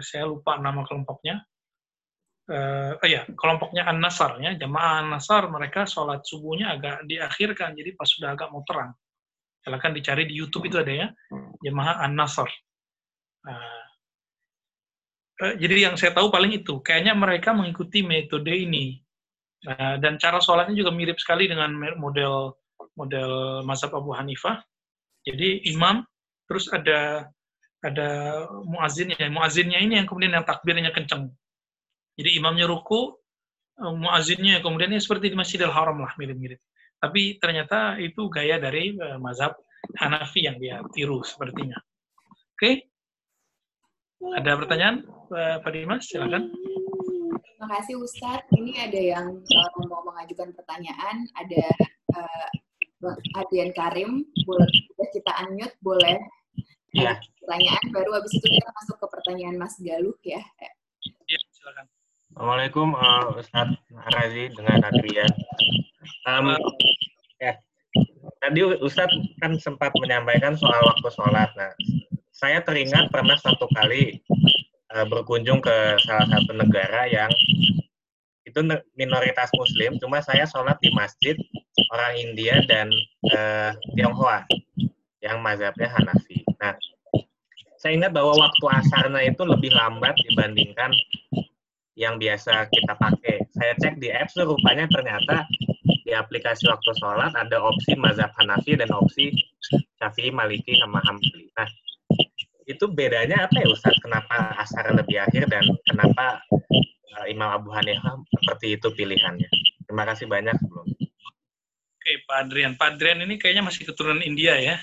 saya 0.03 0.27
lupa 0.29 0.59
nama 0.59 0.83
kelompoknya. 0.85 1.41
Uh, 2.51 2.99
oh 2.99 3.07
ya, 3.07 3.23
kelompoknya 3.37 3.87
An-Nasar 3.87 4.41
ya, 4.43 4.51
jamaah 4.59 5.05
An-Nasar 5.05 5.47
mereka 5.47 5.87
sholat 5.87 6.25
subuhnya 6.27 6.75
agak 6.75 7.07
diakhirkan, 7.07 7.77
jadi 7.77 7.95
pas 7.95 8.09
sudah 8.09 8.35
agak 8.35 8.51
mau 8.51 8.65
terang. 8.67 8.91
Silakan 9.61 9.95
dicari 9.95 10.27
di 10.27 10.35
YouTube 10.35 10.67
itu 10.67 10.81
ada 10.81 10.91
ya, 10.91 11.07
jamaah 11.63 12.03
An-Nasar. 12.03 12.49
Uh, 13.47 13.83
uh, 15.47 15.53
jadi 15.55 15.87
yang 15.87 15.95
saya 15.95 16.11
tahu 16.11 16.27
paling 16.27 16.51
itu, 16.51 16.83
kayaknya 16.83 17.15
mereka 17.15 17.55
mengikuti 17.55 18.03
metode 18.03 18.51
ini. 18.51 18.99
Uh, 19.61 19.95
dan 20.01 20.17
cara 20.17 20.41
sholatnya 20.41 20.73
juga 20.73 20.89
mirip 20.89 21.21
sekali 21.21 21.45
dengan 21.45 21.69
model 22.01 22.57
model 22.97 23.61
mazhab 23.61 23.93
Abu 23.93 24.09
Hanifah. 24.13 24.57
Jadi 25.21 25.69
imam, 25.69 26.01
terus 26.49 26.65
ada 26.73 27.29
ada 27.85 28.09
muazinnya. 28.65 29.29
Muazinnya 29.29 29.77
ini 29.81 30.01
yang 30.01 30.09
kemudian 30.09 30.33
yang 30.33 30.45
takbirnya 30.45 30.89
kenceng. 30.89 31.29
Jadi 32.17 32.41
imamnya 32.41 32.65
ruku, 32.65 33.13
eh, 33.77 33.93
muazinnya 33.93 34.65
kemudian 34.65 34.93
ini 34.93 35.01
seperti 35.01 35.29
di 35.29 35.37
Masjidil 35.37 35.69
Haram 35.69 36.01
lah 36.01 36.13
mirip-mirip. 36.17 36.57
Tapi 37.01 37.41
ternyata 37.41 37.97
itu 37.97 38.29
gaya 38.29 38.61
dari 38.61 38.93
uh, 38.93 39.17
mazhab 39.17 39.57
Hanafi 39.97 40.45
yang 40.45 40.61
dia 40.61 40.77
tiru 40.93 41.25
sepertinya. 41.25 41.77
Oke? 42.53 42.57
Okay? 42.57 42.73
Ada 44.21 44.53
pertanyaan, 44.53 45.01
Pak 45.33 45.71
Dimas? 45.73 46.05
Silakan. 46.05 46.53
Terima 47.61 47.77
kasih 47.77 48.01
Ustadz. 48.01 48.49
Ini 48.57 48.89
ada 48.89 48.97
yang 48.97 49.37
uh, 49.37 49.69
mau 49.85 50.01
mengajukan 50.01 50.49
pertanyaan. 50.57 51.29
Ada 51.37 51.69
uh, 52.09 52.49
Adrian 53.37 53.69
Karim, 53.77 54.25
boleh 54.49 54.65
kita 55.13 55.29
unmute, 55.45 55.77
boleh 55.85 56.17
Iya. 56.97 57.21
Pertanyaan 57.37 57.85
baru 57.93 58.17
habis 58.17 58.33
itu 58.33 58.49
kita 58.49 58.65
masuk 58.65 58.97
ke 58.97 59.05
pertanyaan 59.13 59.61
Mas 59.61 59.77
Galuh 59.77 60.17
ya. 60.25 60.41
Iya, 61.29 61.39
silakan. 61.53 61.85
Assalamualaikum 62.33 62.97
uh, 62.97 63.37
Ustaz 63.37 63.69
Razi 63.93 64.49
dengan 64.57 64.81
Adrian. 64.81 65.29
Um, 66.25 66.57
ya, 67.37 67.61
tadi 68.41 68.59
Ustadz 68.81 69.37
kan 69.37 69.53
sempat 69.61 69.93
menyampaikan 70.01 70.57
soal 70.57 70.81
waktu 70.81 71.13
sholat. 71.13 71.53
Nah, 71.53 71.69
saya 72.33 72.65
teringat 72.65 73.13
pernah 73.13 73.37
satu 73.37 73.69
kali 73.77 74.17
uh, 74.95 75.05
berkunjung 75.07 75.59
ke 75.63 75.75
salah 76.03 76.27
satu 76.27 76.51
negara 76.55 77.07
yang 77.07 77.31
itu 78.45 78.59
minoritas 78.99 79.47
Muslim, 79.55 79.95
cuma 80.01 80.19
saya 80.19 80.43
sholat 80.43 80.75
di 80.83 80.91
masjid 80.91 81.39
orang 81.95 82.13
India 82.19 82.59
dan 82.67 82.91
uh, 83.31 83.71
Tionghoa 83.95 84.43
yang 85.23 85.39
mazhabnya 85.39 85.87
Hanafi. 85.87 86.43
Nah, 86.59 86.75
saya 87.79 87.95
ingat 87.95 88.11
bahwa 88.11 88.35
waktu 88.35 88.65
asarnya 88.81 89.31
itu 89.31 89.41
lebih 89.47 89.71
lambat 89.71 90.17
dibandingkan 90.27 90.91
yang 91.95 92.19
biasa 92.19 92.67
kita 92.73 92.93
pakai. 92.97 93.45
Saya 93.55 93.73
cek 93.77 94.01
di 94.01 94.11
apps 94.11 94.35
rupanya 94.35 94.89
ternyata 94.89 95.47
di 96.03 96.11
aplikasi 96.11 96.67
waktu 96.67 96.91
sholat 96.99 97.31
ada 97.37 97.57
opsi 97.61 97.95
mazhab 97.95 98.33
Hanafi 98.35 98.75
dan 98.75 98.91
opsi 98.91 99.31
Syafi'i, 100.01 100.33
Maliki, 100.33 100.73
sama 100.81 100.97
Hambali. 101.05 101.45
Nah, 101.53 101.69
itu 102.65 102.85
bedanya 102.89 103.49
apa 103.49 103.55
ya 103.61 103.67
Ustaz? 103.69 103.95
Kenapa 104.01 104.53
asar 104.61 104.91
lebih 104.93 105.21
akhir 105.21 105.49
dan 105.49 105.65
kenapa 105.87 106.41
uh, 106.51 107.25
Imam 107.29 107.49
Abu 107.49 107.73
Hanifah 107.73 108.21
seperti 108.41 108.77
itu 108.77 108.87
pilihannya? 108.93 109.49
Terima 109.87 110.03
kasih 110.07 110.29
banyak 110.29 110.55
sebelum. 110.61 110.87
Oke, 112.01 112.11
Pak 112.25 112.37
Adrian. 112.47 112.73
Pak 112.77 112.97
Adrian 112.97 113.21
ini 113.21 113.37
kayaknya 113.37 113.61
masih 113.65 113.85
keturunan 113.85 114.25
India 114.25 114.57
ya. 114.57 114.75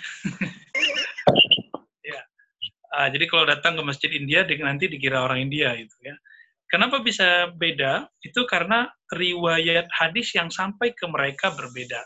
Uh, 2.95 3.09
jadi 3.15 3.25
kalau 3.27 3.45
datang 3.47 3.75
ke 3.75 3.83
masjid 3.83 4.11
India 4.15 4.47
nanti 4.63 4.87
dikira 4.87 5.23
orang 5.27 5.43
India 5.49 5.75
itu 5.75 5.95
ya. 6.03 6.15
Kenapa 6.69 7.01
bisa 7.01 7.49
beda? 7.57 8.13
Itu 8.21 8.45
karena 8.45 8.93
riwayat 9.09 9.89
hadis 9.89 10.37
yang 10.37 10.53
sampai 10.53 10.93
ke 10.93 11.09
mereka 11.09 11.49
berbeda. 11.57 12.03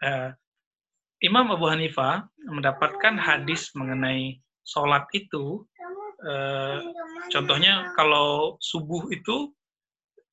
Uh, 0.00 0.32
Imam 1.18 1.50
Abu 1.50 1.66
Hanifah 1.66 2.30
mendapatkan 2.46 3.18
hadis 3.18 3.74
mengenai 3.74 4.38
sholat 4.62 5.02
itu, 5.10 5.66
eh, 6.22 6.78
contohnya 7.34 7.90
kalau 7.98 8.54
subuh 8.62 9.10
itu 9.10 9.50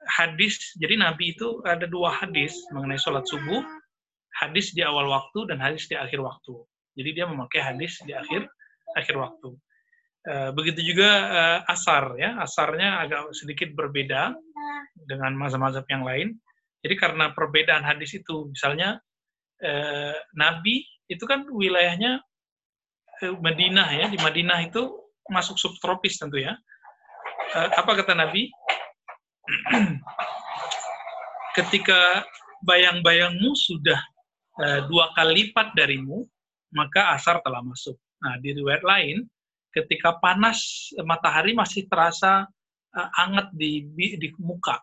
hadis, 0.05 0.77
jadi 0.77 1.01
Nabi 1.01 1.33
itu 1.33 1.65
ada 1.65 1.89
dua 1.89 2.13
hadis 2.13 2.53
mengenai 2.69 3.01
sholat 3.01 3.25
subuh, 3.25 3.65
hadis 4.45 4.77
di 4.77 4.85
awal 4.85 5.09
waktu 5.09 5.49
dan 5.49 5.57
hadis 5.57 5.89
di 5.89 5.97
akhir 5.97 6.21
waktu. 6.21 6.53
Jadi 6.93 7.09
dia 7.17 7.25
memakai 7.25 7.65
hadis 7.65 7.97
di 8.05 8.13
akhir 8.13 8.45
akhir 8.93 9.15
waktu. 9.17 9.57
Eh, 10.25 10.49
begitu 10.53 10.85
juga 10.85 11.09
eh, 11.33 11.59
asar 11.65 12.13
ya, 12.21 12.37
asarnya 12.45 13.01
agak 13.01 13.33
sedikit 13.33 13.73
berbeda 13.73 14.37
dengan 15.09 15.33
mazhab-mazhab 15.33 15.89
yang 15.89 16.05
lain. 16.05 16.27
Jadi 16.85 16.93
karena 16.93 17.33
perbedaan 17.33 17.81
hadis 17.81 18.13
itu, 18.13 18.53
misalnya 18.53 19.01
eh, 19.61 20.15
Nabi 20.35 20.83
itu 21.07 21.23
kan 21.23 21.45
wilayahnya 21.47 22.19
eh, 23.23 23.35
Madinah 23.35 23.89
ya, 23.93 24.05
di 24.09 24.17
Madinah 24.19 24.59
itu 24.65 24.89
masuk 25.29 25.55
subtropis 25.59 26.17
tentu 26.19 26.41
ya. 26.41 26.57
Eh, 27.55 27.69
apa 27.75 27.91
kata 27.95 28.17
Nabi? 28.17 28.49
Ketika 31.57 32.25
bayang-bayangmu 32.65 33.53
sudah 33.55 33.99
eh, 34.65 34.81
dua 34.89 35.13
kali 35.15 35.47
lipat 35.47 35.77
darimu, 35.77 36.25
maka 36.75 37.15
asar 37.15 37.39
telah 37.45 37.63
masuk. 37.63 37.95
Nah, 38.19 38.35
di 38.41 38.51
riwayat 38.57 38.83
lain, 38.83 39.23
ketika 39.75 40.15
panas 40.23 40.89
matahari 41.03 41.51
masih 41.51 41.83
terasa 41.91 42.47
uh, 42.95 43.09
hangat 43.19 43.51
di, 43.51 43.83
di 43.91 44.27
muka. 44.39 44.79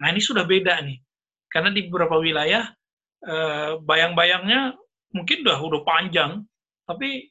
Nah, 0.00 0.12
ini 0.12 0.20
sudah 0.20 0.44
beda 0.44 0.84
nih. 0.84 1.00
Karena 1.48 1.72
di 1.72 1.88
beberapa 1.88 2.20
wilayah 2.20 2.68
Eh, 3.20 3.72
bayang-bayangnya 3.84 4.80
mungkin 5.12 5.44
udah 5.44 5.60
udah 5.60 5.82
panjang, 5.84 6.40
tapi 6.88 7.28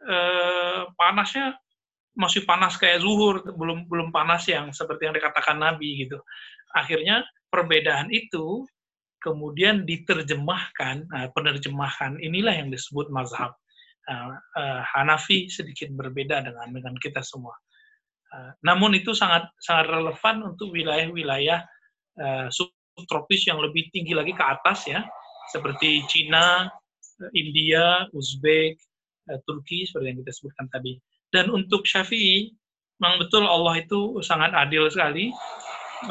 eh, 0.00 0.80
panasnya 0.96 1.60
masih 2.16 2.48
panas 2.48 2.80
kayak 2.80 3.04
zuhur, 3.04 3.44
belum 3.44 3.84
belum 3.84 4.08
panas 4.16 4.48
yang 4.48 4.72
seperti 4.72 5.04
yang 5.04 5.12
dikatakan 5.12 5.60
Nabi 5.60 6.08
gitu. 6.08 6.16
Akhirnya 6.72 7.20
perbedaan 7.52 8.08
itu 8.08 8.64
kemudian 9.20 9.84
diterjemahkan, 9.84 11.12
nah, 11.12 11.28
penerjemahan 11.36 12.16
inilah 12.16 12.56
yang 12.56 12.72
disebut 12.72 13.12
mazhab. 13.12 13.52
Uh, 14.06 14.38
uh, 14.54 14.80
Hanafi 14.94 15.50
sedikit 15.50 15.90
berbeda 15.92 16.40
dengan 16.40 16.70
dengan 16.72 16.94
kita 16.96 17.20
semua. 17.20 17.52
Uh, 18.32 18.54
namun 18.64 18.94
itu 18.96 19.12
sangat 19.12 19.50
sangat 19.60 19.92
relevan 19.92 20.54
untuk 20.54 20.72
wilayah-wilayah 20.72 21.60
subtropis 22.48 23.44
yang 23.44 23.60
lebih 23.60 23.92
tinggi 23.92 24.16
lagi 24.16 24.32
ke 24.32 24.40
atas 24.40 24.88
ya, 24.88 25.04
seperti 25.50 26.04
Cina, 26.10 26.70
India, 27.32 28.06
Uzbek, 28.12 28.76
eh, 29.30 29.38
Turki 29.44 29.86
seperti 29.86 30.06
yang 30.12 30.18
kita 30.24 30.32
sebutkan 30.34 30.66
tadi. 30.70 30.98
Dan 31.30 31.50
untuk 31.50 31.84
Syafi'i, 31.84 32.50
memang 33.00 33.20
betul 33.20 33.44
Allah 33.44 33.82
itu 33.82 34.20
sangat 34.22 34.54
adil 34.54 34.88
sekali 34.88 35.32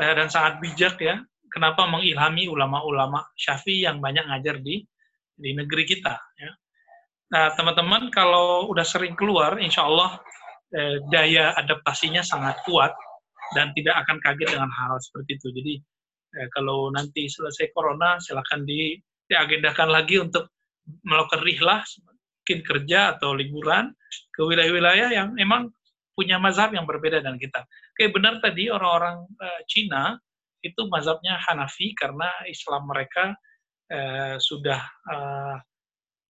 eh, 0.01 0.13
dan 0.15 0.27
sangat 0.27 0.59
bijak 0.59 0.99
ya. 0.99 1.21
Kenapa 1.49 1.87
mengilhami 1.87 2.51
ulama-ulama 2.51 3.23
Syafi'i 3.39 3.87
yang 3.87 4.03
banyak 4.03 4.27
ngajar 4.27 4.59
di 4.59 4.83
di 5.35 5.51
negeri 5.51 5.83
kita 5.83 6.15
ya. 6.39 6.51
Nah, 7.25 7.51
teman-teman 7.57 8.13
kalau 8.13 8.69
udah 8.71 8.85
sering 8.85 9.17
keluar, 9.17 9.57
insya 9.59 9.83
Allah 9.83 10.21
eh, 10.71 11.01
daya 11.09 11.57
adaptasinya 11.57 12.21
sangat 12.21 12.61
kuat 12.63 12.93
dan 13.57 13.73
tidak 13.73 13.97
akan 14.05 14.17
kaget 14.21 14.55
dengan 14.55 14.71
hal, 14.71 14.95
seperti 15.01 15.35
itu. 15.41 15.47
Jadi 15.51 15.73
eh, 16.37 16.47
kalau 16.53 16.93
nanti 16.93 17.25
selesai 17.27 17.73
corona, 17.73 18.21
silahkan 18.21 18.61
di 18.63 18.95
diagendakan 19.29 19.89
lagi 19.89 20.21
untuk 20.21 20.53
melakukan 21.01 21.41
rihlah, 21.41 21.81
mungkin 22.45 22.59
kerja 22.61 23.17
atau 23.17 23.33
liburan 23.33 23.89
ke 24.29 24.41
wilayah-wilayah 24.45 25.09
yang 25.09 25.33
memang 25.33 25.73
punya 26.13 26.37
mazhab 26.37 26.71
yang 26.71 26.85
berbeda 26.85 27.19
dengan 27.19 27.41
kita. 27.41 27.65
Oke, 27.97 28.13
benar 28.13 28.39
tadi 28.39 28.69
orang-orang 28.69 29.25
uh, 29.41 29.61
Cina 29.67 30.15
itu 30.61 30.87
mazhabnya 30.87 31.41
Hanafi 31.41 31.97
karena 31.97 32.29
Islam 32.47 32.87
mereka 32.87 33.35
uh, 33.91 34.37
sudah 34.39 34.79
uh, 35.09 35.57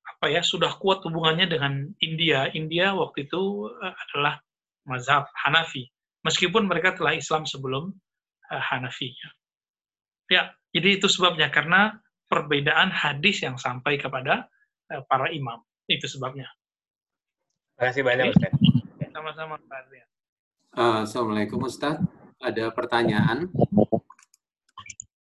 apa 0.06 0.26
ya 0.32 0.42
sudah 0.42 0.74
kuat 0.80 1.04
hubungannya 1.04 1.52
dengan 1.52 1.86
India. 2.00 2.48
India 2.56 2.96
waktu 2.96 3.28
itu 3.28 3.70
adalah 3.84 4.40
mazhab 4.88 5.28
Hanafi, 5.36 5.90
meskipun 6.24 6.66
mereka 6.66 6.96
telah 6.96 7.14
Islam 7.18 7.44
sebelum 7.44 7.92
uh, 8.50 8.64
Hanafi. 8.72 9.12
Ya, 10.32 10.50
jadi 10.74 10.98
itu 10.98 11.06
sebabnya 11.06 11.54
karena 11.54 12.02
perbedaan 12.26 12.90
hadis 12.92 13.46
yang 13.46 13.56
sampai 13.56 13.98
kepada 14.02 14.50
uh, 14.94 15.02
para 15.06 15.30
imam. 15.30 15.62
Itu 15.86 16.10
sebabnya. 16.10 16.50
Terima 17.76 17.92
kasih 17.92 18.04
banyak, 18.04 18.26
Ustaz. 18.34 18.52
Sama-sama, 19.16 19.56
Pak 19.60 19.78
Adrian. 19.86 20.08
Uh, 20.76 21.00
Assalamualaikum, 21.08 21.60
Ustaz. 21.64 22.00
Ada 22.40 22.72
pertanyaan. 22.72 23.48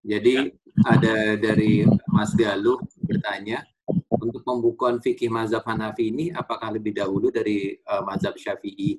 Jadi, 0.04 0.52
ada 0.84 1.38
dari 1.38 1.86
Mas 2.10 2.34
Galuh 2.34 2.82
bertanya, 3.06 3.62
untuk 4.24 4.42
pembukuan 4.48 5.04
fikih 5.04 5.28
mazhab 5.28 5.62
Hanafi 5.68 6.10
ini, 6.10 6.26
apakah 6.32 6.72
lebih 6.72 6.96
dahulu 6.96 7.30
dari 7.30 7.76
uh, 7.86 8.02
mazhab 8.02 8.34
Syafi'i? 8.40 8.98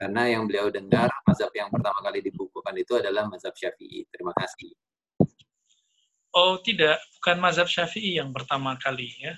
Karena 0.00 0.26
yang 0.26 0.50
beliau 0.50 0.66
dengar, 0.72 1.12
mazhab 1.28 1.52
yang 1.54 1.70
pertama 1.70 2.02
kali 2.02 2.24
dibukukan 2.24 2.74
itu 2.74 2.98
adalah 2.98 3.28
mazhab 3.28 3.54
Syafi'i. 3.54 4.08
Terima 4.10 4.34
kasih. 4.34 4.72
Oh 6.32 6.56
tidak, 6.64 6.96
bukan 7.20 7.36
mazhab 7.44 7.68
syafi'i 7.68 8.16
yang 8.16 8.32
pertama 8.32 8.80
kali 8.80 9.12
ya. 9.20 9.36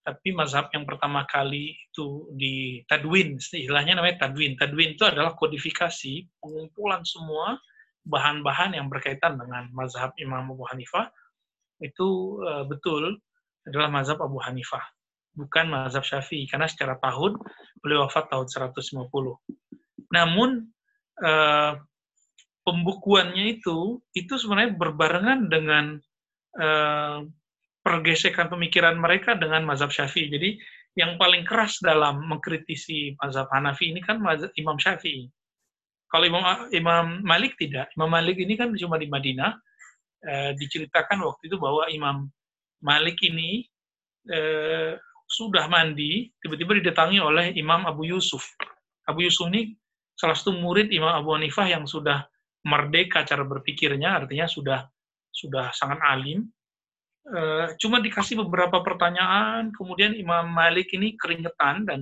Tapi 0.00 0.32
mazhab 0.32 0.72
yang 0.72 0.88
pertama 0.88 1.28
kali 1.28 1.76
itu 1.76 2.32
di 2.32 2.80
tadwin, 2.88 3.36
istilahnya 3.36 4.00
namanya 4.00 4.24
tadwin. 4.24 4.56
Tadwin 4.56 4.96
itu 4.96 5.04
adalah 5.04 5.36
kodifikasi, 5.36 6.40
pengumpulan 6.40 7.04
semua 7.04 7.60
bahan-bahan 8.08 8.72
yang 8.80 8.88
berkaitan 8.88 9.36
dengan 9.36 9.68
mazhab 9.76 10.16
Imam 10.16 10.48
Abu 10.56 10.64
Hanifah. 10.64 11.12
Itu 11.76 12.40
uh, 12.40 12.64
betul 12.64 13.20
adalah 13.68 13.92
mazhab 13.92 14.24
Abu 14.24 14.40
Hanifah. 14.40 14.82
Bukan 15.36 15.68
mazhab 15.68 16.02
syafi'i, 16.08 16.48
karena 16.48 16.64
secara 16.64 16.96
tahun 16.96 17.36
beliau 17.84 18.08
wafat 18.08 18.32
tahun 18.32 18.48
150. 18.48 19.12
Namun, 20.08 20.64
uh, 21.20 21.72
pembukuannya 22.64 23.60
itu, 23.60 24.00
itu 24.16 24.34
sebenarnya 24.40 24.74
berbarengan 24.80 25.52
dengan 25.52 26.00
Eh, 26.58 27.18
pergesekan 27.80 28.50
pemikiran 28.52 28.98
mereka 28.98 29.38
dengan 29.38 29.64
mazhab 29.64 29.88
Syafi'i. 29.88 30.28
Jadi 30.28 30.50
yang 30.98 31.16
paling 31.16 31.46
keras 31.46 31.78
dalam 31.80 32.26
mengkritisi 32.26 33.14
mazhab 33.22 33.48
Hanafi 33.54 33.94
ini 33.94 34.02
kan 34.02 34.20
mazhab 34.20 34.52
Imam 34.58 34.76
Syafi'i. 34.76 35.30
Kalau 36.10 36.26
Imam, 36.26 36.44
Imam 36.74 37.06
Malik 37.22 37.54
tidak. 37.56 37.88
Imam 37.94 38.10
Malik 38.10 38.36
ini 38.36 38.58
kan 38.58 38.74
cuma 38.74 38.98
di 38.98 39.06
Madinah. 39.06 39.54
E, 40.20 40.52
diceritakan 40.58 41.22
waktu 41.24 41.48
itu 41.48 41.56
bahwa 41.56 41.86
Imam 41.88 42.26
Malik 42.82 43.16
ini 43.22 43.64
e, 44.26 44.40
sudah 45.30 45.70
mandi, 45.70 46.28
tiba-tiba 46.42 46.82
didatangi 46.82 47.22
oleh 47.22 47.54
Imam 47.54 47.86
Abu 47.86 48.10
Yusuf. 48.10 48.42
Abu 49.06 49.24
Yusuf 49.24 49.46
ini 49.54 49.72
salah 50.18 50.34
satu 50.34 50.52
murid 50.52 50.90
Imam 50.90 51.14
Abu 51.14 51.32
Hanifah 51.32 51.70
yang 51.70 51.86
sudah 51.86 52.26
merdeka 52.66 53.22
cara 53.22 53.46
berpikirnya, 53.46 54.20
artinya 54.20 54.50
sudah 54.50 54.84
sudah 55.34 55.70
sangat 55.74 55.98
alim. 56.02 56.46
Uh, 57.30 57.70
cuma 57.76 58.00
dikasih 58.00 58.40
beberapa 58.40 58.80
pertanyaan, 58.80 59.70
kemudian 59.76 60.16
Imam 60.16 60.48
Malik 60.50 60.90
ini 60.96 61.14
keringetan 61.20 61.84
dan 61.84 62.00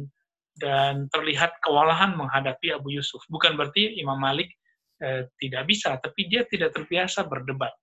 dan 0.59 1.07
terlihat 1.15 1.55
kewalahan 1.63 2.15
menghadapi 2.19 2.75
Abu 2.75 2.95
Yusuf. 2.95 3.23
Bukan 3.31 3.55
berarti 3.55 3.99
Imam 3.99 4.19
Malik 4.19 4.51
uh, 5.03 5.27
tidak 5.43 5.67
bisa, 5.67 5.99
tapi 5.99 6.31
dia 6.31 6.47
tidak 6.47 6.75
terbiasa 6.75 7.27
berdebat. 7.27 7.75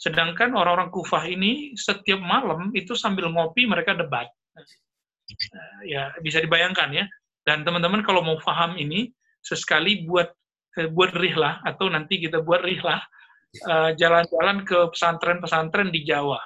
Sedangkan 0.00 0.56
orang-orang 0.56 0.88
Kufah 0.88 1.28
ini 1.28 1.76
setiap 1.76 2.20
malam 2.20 2.72
itu 2.72 2.96
sambil 2.96 3.28
ngopi 3.28 3.68
mereka 3.68 3.92
debat. 3.92 4.28
Uh, 4.56 5.80
ya 5.84 6.10
bisa 6.24 6.40
dibayangkan 6.40 6.90
ya. 6.96 7.04
Dan 7.44 7.64
teman-teman 7.64 8.04
kalau 8.04 8.24
mau 8.24 8.36
paham 8.40 8.76
ini, 8.76 9.12
sesekali 9.44 10.04
buat 10.04 10.32
buat 10.94 11.12
rihlah 11.18 11.60
atau 11.66 11.90
nanti 11.90 12.22
kita 12.22 12.40
buat 12.46 12.62
rihlah 12.62 13.02
Eh, 13.50 13.90
jalan-jalan 13.98 14.62
uh, 14.62 14.64
ke 14.64 14.78
pesantren-pesantren 14.94 15.90
di 15.90 16.06
Jawa. 16.06 16.38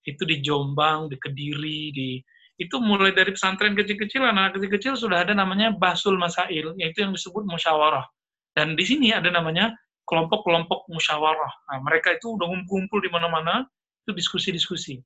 Itu 0.00 0.24
di 0.24 0.40
Jombang, 0.40 1.12
di 1.12 1.20
Kediri, 1.20 1.92
di 1.92 2.08
itu 2.56 2.80
mulai 2.80 3.12
dari 3.12 3.36
pesantren 3.36 3.76
kecil-kecil, 3.76 4.24
anak 4.24 4.56
kecil-kecil 4.56 4.96
sudah 4.96 5.28
ada 5.28 5.36
namanya 5.36 5.76
basul 5.76 6.16
masail, 6.16 6.72
yaitu 6.80 7.04
yang 7.04 7.12
disebut 7.12 7.44
musyawarah. 7.44 8.08
Dan 8.56 8.72
di 8.78 8.84
sini 8.86 9.12
ada 9.12 9.28
namanya 9.28 9.76
kelompok-kelompok 10.08 10.88
musyawarah. 10.88 11.52
Nah, 11.68 11.78
mereka 11.84 12.16
itu 12.16 12.32
udah 12.32 12.48
ngumpul-ngumpul 12.48 13.04
di 13.04 13.10
mana-mana, 13.12 13.68
itu 14.04 14.16
diskusi-diskusi. 14.16 15.04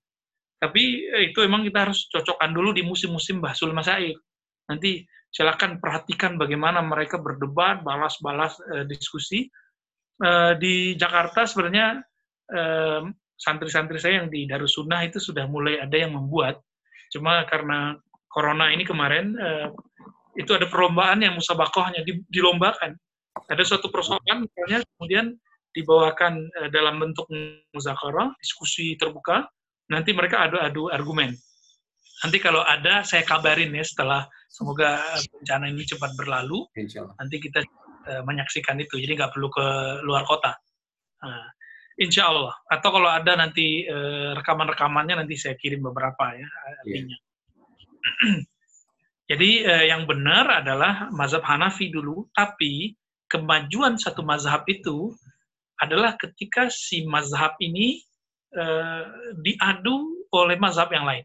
Tapi 0.63 1.11
eh, 1.11 1.35
itu 1.35 1.43
emang 1.43 1.67
kita 1.67 1.91
harus 1.91 2.07
cocokkan 2.07 2.55
dulu 2.55 2.71
di 2.71 2.87
musim-musim 2.87 3.43
basul 3.43 3.75
masail. 3.75 4.15
Nanti 4.71 5.03
silakan 5.35 5.83
perhatikan 5.83 6.39
bagaimana 6.39 6.87
mereka 6.87 7.19
berdebat, 7.19 7.83
balas-balas 7.83 8.63
eh, 8.71 8.87
diskusi, 8.87 9.51
Eh, 10.17 10.53
di 10.57 10.97
Jakarta 10.97 11.45
sebenarnya 11.45 12.01
santri 12.47 13.69
santri-santri 13.69 13.99
saya 14.01 14.23
yang 14.23 14.29
di 14.33 14.47
Darussunnah 14.49 15.03
itu 15.05 15.21
sudah 15.21 15.45
mulai 15.51 15.83
ada 15.83 15.93
yang 15.93 16.17
membuat. 16.17 16.63
Cuma 17.13 17.45
karena 17.45 17.99
corona 18.37 18.69
ini 18.69 18.85
kemarin 18.85 19.33
uh, 19.37 19.69
itu 20.37 20.53
ada 20.53 20.69
perlombaan 20.69 21.25
yang 21.25 21.37
musabakohnya 21.37 22.05
dilombakan. 22.29 22.93
Ada 23.49 23.65
suatu 23.65 23.89
persoalan 23.89 24.45
misalnya 24.45 24.85
kemudian 24.97 25.33
dibawakan 25.73 26.49
uh, 26.61 26.69
dalam 26.69 27.01
bentuk 27.01 27.25
muzakarah, 27.73 28.33
diskusi 28.41 28.97
terbuka, 29.01 29.49
nanti 29.89 30.13
mereka 30.13 30.45
adu-adu 30.45 30.93
argumen. 30.93 31.33
Nanti 32.25 32.41
kalau 32.41 32.65
ada 32.65 33.05
saya 33.05 33.25
kabarin 33.25 33.73
ya 33.77 33.85
setelah 33.85 34.25
semoga 34.49 35.01
bencana 35.33 35.69
ini 35.69 35.85
cepat 35.85 36.17
berlalu. 36.17 36.65
Nanti 37.21 37.37
kita 37.41 37.61
uh, 38.07 38.23
menyaksikan 38.23 38.79
itu, 38.79 38.97
jadi 39.03 39.19
nggak 39.19 39.33
perlu 39.35 39.51
ke 39.51 39.67
luar 40.07 40.23
kota. 40.25 40.55
Nah, 41.23 41.47
insya 41.99 42.29
Allah. 42.31 42.55
Atau 42.69 42.95
kalau 42.95 43.11
ada 43.11 43.33
nanti 43.35 43.85
uh, 43.89 44.37
rekaman-rekamannya 44.37 45.25
nanti 45.25 45.35
saya 45.37 45.57
kirim 45.59 45.85
beberapa 45.85 46.33
ya 46.37 46.49
artinya. 46.85 47.17
Yeah. 47.17 48.41
jadi 49.31 49.51
uh, 49.67 49.85
yang 49.91 50.03
benar 50.07 50.63
adalah 50.63 51.11
mazhab 51.11 51.43
Hanafi 51.43 51.91
dulu, 51.91 52.29
tapi 52.37 52.95
kemajuan 53.27 53.99
satu 53.99 54.23
mazhab 54.23 54.63
itu 54.71 55.11
adalah 55.83 56.17
ketika 56.17 56.73
si 56.73 57.05
mazhab 57.05 57.59
ini 57.61 58.01
uh, 58.57 59.05
diadu 59.43 60.25
oleh 60.33 60.57
mazhab 60.57 60.89
yang 60.93 61.05
lain. 61.05 61.25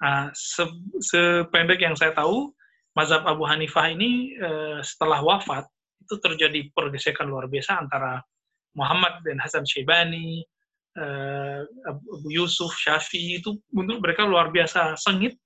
Nah, 0.00 0.32
se 0.32 0.64
sependek 1.02 1.80
yang 1.82 1.92
saya 1.92 2.16
tahu, 2.16 2.52
mazhab 2.96 3.26
Abu 3.28 3.44
Hanifah 3.44 3.92
ini 3.92 4.34
uh, 4.40 4.78
setelah 4.80 5.20
wafat 5.20 5.68
itu 6.10 6.18
terjadi 6.18 6.74
pergesekan 6.74 7.30
luar 7.30 7.46
biasa 7.46 7.78
antara 7.78 8.18
Muhammad 8.74 9.22
dan 9.22 9.38
Hasan 9.38 9.62
Syaibani, 9.62 10.42
uh, 10.98 11.62
Abu 11.86 12.26
Yusuf, 12.26 12.74
Syafi'i 12.74 13.38
itu 13.38 13.54
untuk 13.70 14.02
mereka 14.02 14.26
luar 14.26 14.50
biasa 14.50 14.98
sengit. 14.98 15.38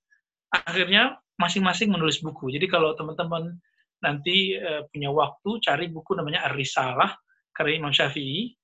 Akhirnya 0.49 1.21
masing-masing 1.37 1.93
menulis 1.93 2.17
buku. 2.25 2.49
Jadi 2.49 2.65
kalau 2.65 2.97
teman-teman 2.97 3.53
nanti 4.01 4.57
uh, 4.57 4.81
punya 4.89 5.13
waktu 5.13 5.49
cari 5.61 5.85
buku 5.93 6.17
namanya 6.17 6.49
Ar-Risalah 6.49 7.13
karya 7.53 7.77
Imam 7.77 7.93
Syafi'i, 7.93 8.57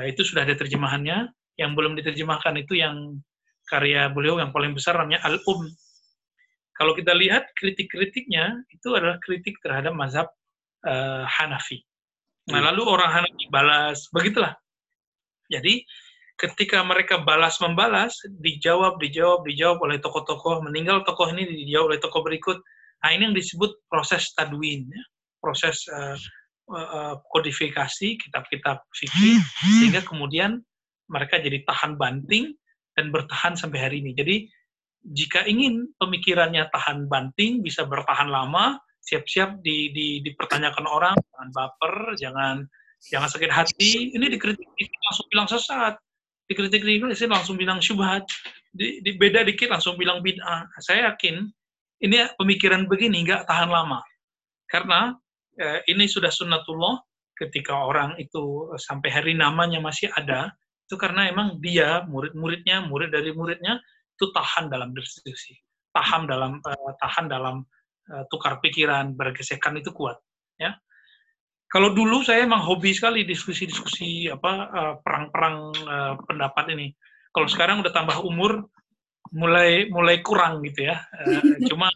uh, 0.00 0.08
itu 0.08 0.24
sudah 0.24 0.48
ada 0.48 0.56
terjemahannya. 0.56 1.28
Yang 1.60 1.70
belum 1.76 1.92
diterjemahkan 2.00 2.54
itu 2.64 2.80
yang 2.80 3.20
karya 3.68 4.08
beliau 4.08 4.40
yang 4.40 4.48
paling 4.48 4.72
besar 4.72 4.96
namanya 4.96 5.20
Al-Um. 5.28 5.68
Kalau 6.74 6.96
kita 6.96 7.14
lihat 7.14 7.52
kritik-kritiknya 7.54 8.66
itu 8.72 8.88
adalah 8.90 9.22
kritik 9.22 9.54
terhadap 9.62 9.94
mazhab 9.94 10.26
uh, 10.86 11.24
Hanafi. 11.26 11.80
Nah, 12.52 12.60
hmm. 12.60 12.66
lalu 12.72 12.82
orang 12.84 13.10
Hanafi 13.10 13.44
balas, 13.48 14.08
begitulah. 14.12 14.52
Jadi 15.48 15.84
ketika 16.40 16.82
mereka 16.82 17.22
balas 17.22 17.60
membalas, 17.62 18.16
dijawab, 18.42 18.98
dijawab, 18.98 19.46
dijawab 19.46 19.78
oleh 19.80 19.98
tokoh-tokoh, 20.02 20.64
meninggal 20.66 21.02
tokoh 21.06 21.30
ini 21.32 21.46
dijawab 21.46 21.94
oleh 21.94 22.00
tokoh 22.00 22.20
berikut. 22.24 22.58
Nah, 23.04 23.10
ini 23.12 23.30
yang 23.30 23.36
disebut 23.36 23.84
proses 23.86 24.32
tadwin, 24.32 24.88
ya. 24.88 25.02
proses 25.44 25.76
uh, 25.92 26.16
uh, 26.72 27.20
kodifikasi 27.28 28.16
kitab-kitab 28.16 28.80
fikih, 28.96 29.44
sehingga 29.60 30.00
kemudian 30.00 30.64
mereka 31.12 31.36
jadi 31.36 31.60
tahan 31.68 32.00
banting 32.00 32.56
dan 32.96 33.12
bertahan 33.12 33.52
sampai 33.52 33.78
hari 33.78 33.96
ini. 34.00 34.16
Jadi 34.16 34.48
jika 35.04 35.44
ingin 35.44 35.92
pemikirannya 36.00 36.64
tahan 36.72 37.04
banting, 37.12 37.60
bisa 37.60 37.84
bertahan 37.84 38.32
lama, 38.32 38.80
siap-siap 39.04 39.60
di, 39.60 39.92
di, 39.92 40.06
dipertanyakan 40.24 40.86
orang, 40.88 41.16
jangan 41.16 41.48
baper, 41.52 41.94
jangan 42.16 42.56
jangan 43.04 43.28
sakit 43.28 43.52
hati. 43.52 44.16
Ini 44.16 44.26
dikritik 44.32 44.64
langsung 45.04 45.26
bilang 45.28 45.48
sesat, 45.48 45.94
dikritik 46.48 46.80
dikritik 46.80 47.28
langsung 47.28 47.56
bilang 47.60 47.78
syubhat, 47.84 48.24
di, 48.72 49.04
di, 49.04 49.20
beda 49.20 49.44
dikit 49.44 49.68
langsung 49.68 50.00
bilang 50.00 50.24
bid'ah. 50.24 50.64
Saya 50.80 51.12
yakin 51.12 51.44
ini 52.00 52.24
pemikiran 52.40 52.88
begini 52.88 53.28
nggak 53.28 53.44
tahan 53.44 53.68
lama, 53.68 54.00
karena 54.72 55.12
eh, 55.60 55.84
ini 55.92 56.08
sudah 56.08 56.32
sunnatullah 56.32 57.00
ketika 57.36 57.76
orang 57.76 58.16
itu 58.16 58.72
sampai 58.80 59.10
hari 59.12 59.32
namanya 59.36 59.84
masih 59.84 60.08
ada, 60.16 60.48
itu 60.88 60.96
karena 60.96 61.28
emang 61.28 61.60
dia 61.60 62.04
murid-muridnya 62.08 62.88
murid 62.88 63.12
dari 63.12 63.32
muridnya 63.36 63.80
itu 64.14 64.30
tahan 64.30 64.70
dalam 64.70 64.94
diskusi 64.94 65.58
tahan 65.94 66.26
dalam 66.26 66.58
uh, 66.66 66.92
tahan 66.98 67.30
dalam 67.30 67.62
tukar 68.28 68.60
pikiran 68.60 69.16
bergesekan 69.16 69.80
itu 69.80 69.90
kuat 69.96 70.20
ya. 70.60 70.76
Kalau 71.74 71.90
dulu 71.90 72.22
saya 72.22 72.46
emang 72.46 72.62
hobi 72.62 72.94
sekali 72.94 73.26
diskusi-diskusi 73.26 74.30
apa 74.30 74.52
uh, 74.70 74.94
perang-perang 75.02 75.56
uh, 75.74 76.14
pendapat 76.22 76.70
ini. 76.70 76.94
Kalau 77.34 77.50
sekarang 77.50 77.82
udah 77.82 77.90
tambah 77.90 78.22
umur 78.22 78.70
mulai 79.34 79.90
mulai 79.90 80.22
kurang 80.22 80.62
gitu 80.62 80.86
ya. 80.86 81.02
Cuma 81.70 81.90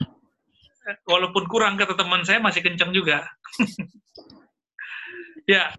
walaupun 1.07 1.47
kurang 1.47 1.79
kata 1.79 1.95
teman 1.95 2.27
saya 2.27 2.43
masih 2.43 2.63
kencang 2.65 2.91
juga. 2.91 3.23
Ya 5.49 5.73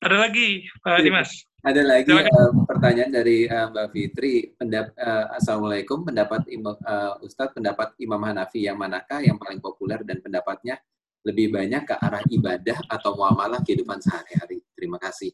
ada 0.00 0.16
lagi 0.16 0.64
Pak 0.80 1.04
Dimas 1.04 1.28
ada 1.64 1.80
lagi 1.80 2.12
uh, 2.12 2.52
pertanyaan 2.68 3.08
dari 3.08 3.48
uh, 3.48 3.72
Mbak 3.72 3.88
Fitri. 3.96 4.52
Pendap, 4.52 4.92
uh, 5.00 5.32
Assalamualaikum. 5.32 6.04
Pendapat 6.04 6.44
uh, 6.60 7.16
Ustadz, 7.24 7.56
pendapat 7.56 7.96
Imam 7.96 8.20
Hanafi 8.20 8.68
yang 8.68 8.76
manakah 8.76 9.24
yang 9.24 9.40
paling 9.40 9.64
populer 9.64 9.96
dan 10.04 10.20
pendapatnya 10.20 10.76
lebih 11.24 11.56
banyak 11.56 11.88
ke 11.88 11.94
arah 11.96 12.20
ibadah 12.28 12.84
atau 12.92 13.16
muamalah 13.16 13.64
kehidupan 13.64 13.96
sehari-hari? 13.96 14.60
Terima 14.76 15.00
kasih. 15.00 15.32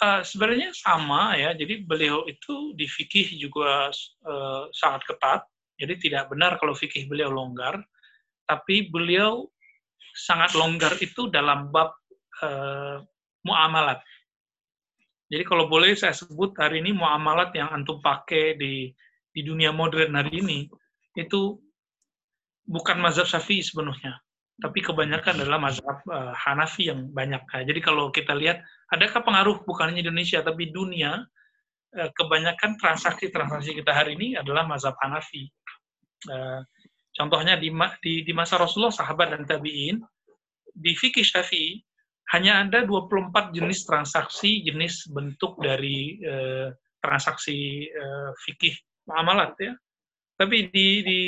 Uh, 0.00 0.24
sebenarnya 0.24 0.72
sama 0.72 1.36
ya. 1.36 1.52
Jadi 1.52 1.84
beliau 1.84 2.24
itu 2.24 2.72
di 2.72 2.88
fikih 2.88 3.36
juga 3.36 3.92
uh, 4.24 4.72
sangat 4.72 5.04
ketat. 5.04 5.44
Jadi 5.76 6.08
tidak 6.08 6.32
benar 6.32 6.56
kalau 6.56 6.72
fikih 6.72 7.04
beliau 7.04 7.28
longgar. 7.28 7.76
Tapi 8.48 8.88
beliau 8.88 9.52
sangat 10.16 10.56
longgar 10.56 10.96
itu 11.04 11.28
dalam 11.28 11.68
bab 11.68 11.92
uh, 12.40 13.04
muamalat 13.44 14.00
jadi 15.26 15.42
kalau 15.42 15.66
boleh 15.66 15.98
saya 15.98 16.14
sebut 16.14 16.54
hari 16.54 16.78
ini 16.78 16.94
muamalat 16.94 17.50
yang 17.58 17.66
antum 17.74 17.98
pakai 17.98 18.54
di 18.54 18.94
di 19.34 19.40
dunia 19.42 19.74
modern 19.74 20.14
hari 20.14 20.38
ini 20.38 20.58
itu 21.18 21.58
bukan 22.64 23.02
mazhab 23.02 23.26
Syafi'i 23.26 23.62
sepenuhnya, 23.62 24.16
tapi 24.62 24.80
kebanyakan 24.80 25.42
adalah 25.42 25.58
mazhab 25.58 25.98
uh, 26.06 26.30
Hanafi 26.32 26.88
yang 26.94 27.10
banyak. 27.10 27.42
Nah, 27.42 27.62
jadi 27.66 27.80
kalau 27.82 28.14
kita 28.14 28.38
lihat 28.38 28.62
adakah 28.94 29.26
pengaruh 29.26 29.66
bukan 29.66 29.90
hanya 29.90 30.06
Indonesia 30.06 30.40
tapi 30.46 30.70
dunia 30.70 31.26
uh, 31.98 32.10
kebanyakan 32.14 32.78
transaksi-transaksi 32.78 33.74
kita 33.74 33.90
hari 33.90 34.14
ini 34.14 34.38
adalah 34.38 34.62
mazhab 34.62 34.94
Hanafi. 35.02 35.50
Uh, 36.30 36.62
contohnya 37.18 37.58
di, 37.58 37.74
di 38.02 38.14
di 38.22 38.32
masa 38.32 38.62
Rasulullah 38.62 38.94
sahabat 38.94 39.34
dan 39.34 39.42
tabi'in 39.42 39.98
di 40.70 40.92
fikih 40.94 41.26
Syafi'i 41.26 41.82
hanya 42.34 42.66
ada 42.66 42.82
24 42.82 43.54
jenis 43.54 43.86
transaksi, 43.86 44.66
jenis 44.66 45.06
bentuk 45.14 45.62
dari 45.62 46.18
eh, 46.18 46.74
transaksi 46.98 47.86
eh, 47.86 48.30
fikih 48.42 48.74
muamalat 49.06 49.54
ya. 49.62 49.72
Tapi 50.34 50.68
di 50.68 50.88
di 51.06 51.20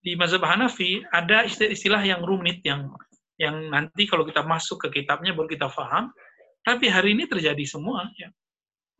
di 0.00 0.12
mazhab 0.16 0.46
Hanafi 0.46 1.02
ada 1.12 1.44
istilah-istilah 1.44 2.02
yang 2.06 2.22
rumit 2.22 2.62
yang 2.64 2.88
yang 3.36 3.72
nanti 3.72 4.06
kalau 4.06 4.22
kita 4.22 4.46
masuk 4.46 4.86
ke 4.86 5.02
kitabnya 5.02 5.34
baru 5.34 5.50
kita 5.50 5.66
paham. 5.66 6.14
Tapi 6.60 6.92
hari 6.92 7.16
ini 7.16 7.24
terjadi 7.26 7.64
semua 7.66 8.06
ya. 8.14 8.30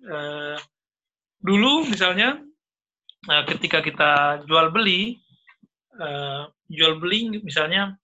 Eh, 0.01 0.59
dulu 1.39 1.87
misalnya 1.87 2.41
eh, 3.29 3.45
ketika 3.55 3.85
kita 3.85 4.43
jual 4.49 4.73
beli 4.73 5.21
eh, 5.95 6.43
jual 6.73 6.97
beli 6.99 7.41
misalnya 7.45 7.95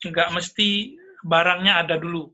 nggak 0.00 0.32
mesti 0.32 0.96
barangnya 1.24 1.84
ada 1.84 2.00
dulu 2.00 2.28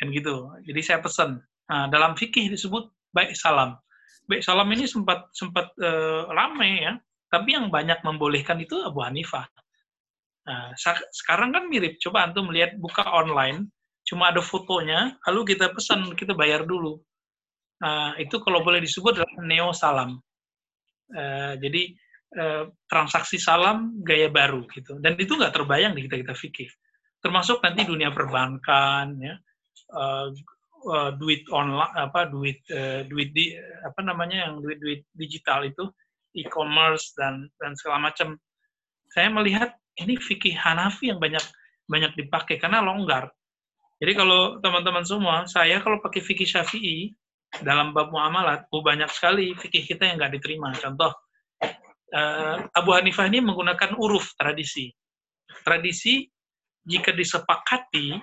kan 0.00 0.08
gitu. 0.08 0.48
Jadi 0.64 0.80
saya 0.80 0.98
pesan 1.04 1.36
nah, 1.68 1.86
dalam 1.92 2.16
fikih 2.16 2.48
disebut 2.48 2.88
baik 3.12 3.36
salam. 3.36 3.76
Baik 4.24 4.40
salam 4.40 4.68
ini 4.72 4.88
sempat 4.88 5.28
sempat 5.36 5.68
uh, 5.82 6.30
rame 6.32 6.88
ya. 6.88 6.92
Tapi 7.30 7.54
yang 7.54 7.70
banyak 7.70 8.02
membolehkan 8.02 8.58
itu 8.58 8.80
Abu 8.82 9.04
Hanifah. 9.04 9.46
Nah 10.48 10.72
sekarang 11.12 11.52
kan 11.52 11.68
mirip. 11.68 12.00
Coba 12.00 12.26
antum 12.26 12.48
melihat 12.48 12.74
buka 12.80 13.04
online 13.04 13.68
cuma 14.00 14.32
ada 14.32 14.40
fotonya 14.40 15.20
lalu 15.28 15.54
kita 15.54 15.70
pesan 15.70 16.16
kita 16.16 16.32
bayar 16.32 16.64
dulu. 16.64 16.98
Nah 17.84 18.16
itu 18.16 18.40
kalau 18.40 18.64
boleh 18.64 18.80
disebut 18.80 19.20
adalah 19.20 19.44
neo 19.44 19.70
salam. 19.76 20.16
Uh, 21.10 21.58
jadi 21.60 21.92
uh, 22.40 22.64
transaksi 22.88 23.36
salam 23.36 24.00
gaya 24.00 24.32
baru 24.32 24.64
gitu. 24.72 24.96
Dan 24.98 25.20
itu 25.20 25.36
nggak 25.36 25.52
terbayang 25.52 25.92
di 25.92 26.08
kita 26.08 26.16
kita 26.24 26.34
fikih 26.34 26.70
termasuk 27.20 27.60
nanti 27.60 27.84
dunia 27.84 28.10
perbankan 28.12 29.16
ya. 29.20 29.34
Uh, 29.90 30.30
uh, 30.86 31.10
duit 31.18 31.44
online 31.50 31.92
apa 31.98 32.30
duit 32.30 32.62
uh, 32.72 33.02
duit 33.06 33.34
di 33.34 33.52
apa 33.84 34.00
namanya 34.06 34.48
yang 34.48 34.62
duit 34.62 34.78
duit 34.78 35.00
digital 35.18 35.66
itu 35.66 35.84
e-commerce 36.36 37.12
dan 37.16 37.48
dan 37.60 37.76
segala 37.76 38.10
macam. 38.10 38.36
Saya 39.10 39.26
melihat 39.28 39.74
ini 39.98 40.14
fikih 40.14 40.54
Hanafi 40.54 41.10
yang 41.10 41.18
banyak 41.18 41.42
banyak 41.90 42.12
dipakai 42.14 42.56
karena 42.62 42.80
longgar. 42.80 43.28
Jadi 44.00 44.12
kalau 44.16 44.62
teman-teman 44.62 45.04
semua 45.04 45.44
saya 45.44 45.82
kalau 45.82 46.00
pakai 46.00 46.22
fikih 46.24 46.48
Syafi'i 46.48 47.12
dalam 47.60 47.90
bab 47.90 48.14
muamalat 48.14 48.70
oh 48.70 48.80
banyak 48.80 49.10
sekali 49.10 49.52
fikih 49.58 49.84
kita 49.84 50.06
yang 50.06 50.16
nggak 50.22 50.38
diterima. 50.38 50.70
Contoh 50.78 51.12
uh, 52.14 52.56
Abu 52.72 52.90
Hanifah 52.94 53.26
ini 53.26 53.42
menggunakan 53.42 53.98
uruf 53.98 54.32
tradisi. 54.38 54.88
Tradisi 55.66 56.30
jika 56.90 57.14
disepakati 57.14 58.18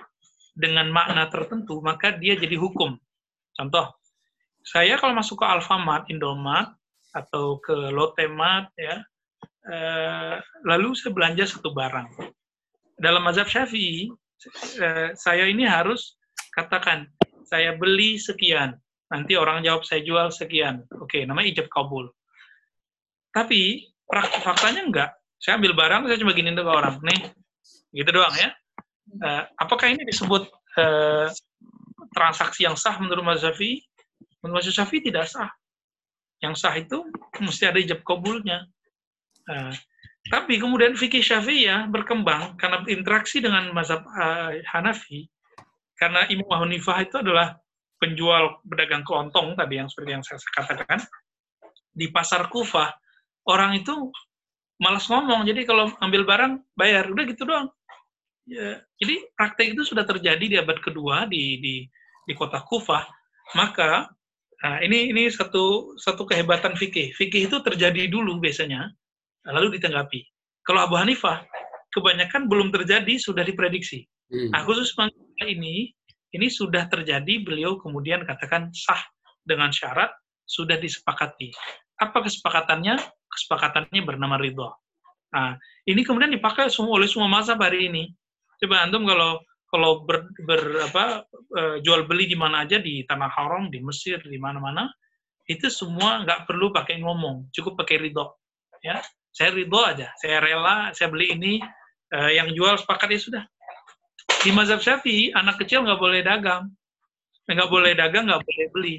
dengan 0.52 0.92
makna 0.92 1.32
tertentu, 1.32 1.80
maka 1.80 2.12
dia 2.12 2.36
jadi 2.36 2.60
hukum. 2.60 3.00
Contoh, 3.56 3.96
saya 4.62 5.00
kalau 5.00 5.16
masuk 5.16 5.40
ke 5.40 5.46
Alfamart, 5.48 6.12
Indomaret, 6.12 6.68
atau 7.16 7.56
ke 7.64 7.72
Lotemat, 7.72 8.68
ya, 8.76 9.00
uh, 9.64 10.36
lalu 10.68 10.92
saya 10.92 11.16
belanja 11.16 11.48
satu 11.48 11.72
barang. 11.72 12.06
Dalam 13.00 13.24
mazhab 13.24 13.48
Syafi'i, 13.48 14.12
uh, 14.12 15.10
saya 15.16 15.48
ini 15.48 15.64
harus 15.64 16.20
katakan, 16.52 17.08
saya 17.48 17.74
beli 17.80 18.20
sekian. 18.20 18.76
Nanti 19.08 19.40
orang 19.40 19.64
jawab, 19.64 19.88
saya 19.88 20.04
jual 20.04 20.28
sekian. 20.28 20.84
Oke, 21.00 21.24
namanya 21.24 21.48
ijab 21.48 21.72
kabul. 21.72 22.12
Tapi 23.32 23.88
praktik 24.04 24.44
faktanya 24.44 24.84
enggak. 24.84 25.10
Saya 25.40 25.56
ambil 25.56 25.72
barang, 25.72 26.12
saya 26.12 26.18
cuma 26.20 26.36
gini 26.36 26.52
ke 26.52 26.60
orang. 26.66 27.00
Nih, 27.00 27.32
gitu 27.92 28.10
doang 28.12 28.34
ya. 28.36 28.50
Uh, 29.18 29.42
apakah 29.56 29.88
ini 29.88 30.04
disebut 30.04 30.48
uh, 30.76 31.28
transaksi 32.12 32.68
yang 32.68 32.76
sah 32.76 32.96
menurut 33.00 33.24
Syafi'i? 33.40 33.80
Menurut 34.44 34.64
Syafi'i 34.68 35.00
tidak 35.00 35.28
sah. 35.28 35.48
Yang 36.44 36.54
sah 36.60 36.74
itu 36.76 37.02
mesti 37.40 37.64
ada 37.68 37.78
ijab 37.80 38.04
kabulnya. 38.04 38.68
Uh, 39.48 39.72
tapi 40.28 40.60
kemudian 40.60 40.92
fikih 40.92 41.24
Syafi'i 41.24 41.68
ya 41.68 41.88
berkembang 41.88 42.60
karena 42.60 42.84
interaksi 42.84 43.40
dengan 43.40 43.72
mazhab 43.72 44.04
uh, 44.04 44.52
Hanafi. 44.68 45.24
Karena 45.98 46.28
Imam 46.30 46.52
Hanifah 46.52 47.02
itu 47.02 47.18
adalah 47.18 47.58
penjual 47.98 48.62
pedagang 48.62 49.02
kelontong 49.02 49.58
tadi 49.58 49.82
yang 49.82 49.90
seperti 49.90 50.10
yang 50.14 50.22
saya 50.22 50.38
katakan 50.54 51.02
di 51.90 52.06
pasar 52.14 52.46
Kufah 52.46 52.94
orang 53.50 53.82
itu 53.82 54.12
malas 54.78 55.10
ngomong. 55.10 55.42
Jadi 55.48 55.66
kalau 55.66 55.90
ambil 55.98 56.22
barang 56.22 56.52
bayar, 56.78 57.10
udah 57.10 57.24
gitu 57.26 57.42
doang. 57.42 57.68
Ya, 58.48 58.80
jadi 58.96 59.28
praktek 59.36 59.76
itu 59.76 59.84
sudah 59.84 60.08
terjadi 60.08 60.44
di 60.48 60.56
abad 60.56 60.80
kedua 60.80 61.28
di 61.28 61.60
di 61.60 61.74
di 62.24 62.32
kota 62.32 62.64
Kufah. 62.64 63.04
Maka 63.56 64.08
nah 64.58 64.82
ini 64.82 65.12
ini 65.12 65.28
satu 65.28 65.94
satu 66.00 66.24
kehebatan 66.24 66.74
fikih. 66.74 67.12
Fikih 67.12 67.52
itu 67.52 67.56
terjadi 67.60 68.08
dulu 68.08 68.40
biasanya, 68.40 68.88
lalu 69.52 69.76
ditanggapi. 69.76 70.24
Kalau 70.64 70.88
Abu 70.88 70.96
Hanifah 70.96 71.44
kebanyakan 71.92 72.48
belum 72.48 72.72
terjadi 72.72 73.20
sudah 73.20 73.44
diprediksi. 73.44 74.08
Hmm. 74.28 74.52
Nah, 74.52 74.64
khusus 74.64 74.92
ini 75.44 75.92
ini 76.32 76.46
sudah 76.48 76.88
terjadi 76.88 77.40
beliau 77.40 77.80
kemudian 77.80 78.24
katakan 78.28 78.68
sah 78.72 79.00
dengan 79.44 79.72
syarat 79.72 80.12
sudah 80.44 80.76
disepakati. 80.80 81.52
Apa 82.00 82.24
kesepakatannya? 82.24 82.96
kesepakatannya 83.28 84.02
bernama 84.02 84.40
ridho. 84.40 84.72
Nah, 85.30 85.54
ini 85.84 86.00
kemudian 86.02 86.32
dipakai 86.32 86.72
semua 86.72 86.96
oleh 86.98 87.06
semua 87.06 87.28
masa 87.28 87.54
hari 87.54 87.92
ini. 87.92 88.08
Coba 88.58 88.84
antum 88.84 89.06
kalau 89.06 89.42
kalau 89.68 90.08
ber, 90.08 90.32
ber 90.48 90.80
apa 90.88 91.28
uh, 91.32 91.76
jual 91.84 92.08
beli 92.08 92.24
di 92.24 92.36
mana 92.36 92.64
aja 92.64 92.80
di 92.80 93.04
tanah 93.04 93.28
haram, 93.28 93.68
di 93.68 93.84
Mesir, 93.84 94.16
di 94.24 94.40
mana-mana, 94.40 94.88
itu 95.44 95.68
semua 95.68 96.24
nggak 96.24 96.48
perlu 96.48 96.72
pakai 96.72 97.04
ngomong, 97.04 97.52
cukup 97.52 97.84
pakai 97.84 98.00
ridho. 98.00 98.32
Ya, 98.80 99.04
saya 99.28 99.52
ridho 99.52 99.80
aja, 99.84 100.08
saya 100.16 100.40
rela, 100.40 100.88
saya 100.96 101.12
beli 101.12 101.36
ini, 101.36 101.60
uh, 102.16 102.32
yang 102.32 102.48
jual 102.56 102.80
sepakat 102.80 103.12
ya 103.12 103.20
sudah. 103.20 103.44
Di 104.40 104.54
mazhab 104.54 104.80
Syafi'i, 104.80 105.34
anak 105.36 105.60
kecil 105.60 105.84
nggak 105.84 106.00
boleh 106.00 106.24
dagang, 106.24 106.72
nggak 107.44 107.68
boleh 107.68 107.92
dagang, 107.92 108.24
nggak 108.28 108.40
boleh 108.44 108.66
beli. 108.72 108.96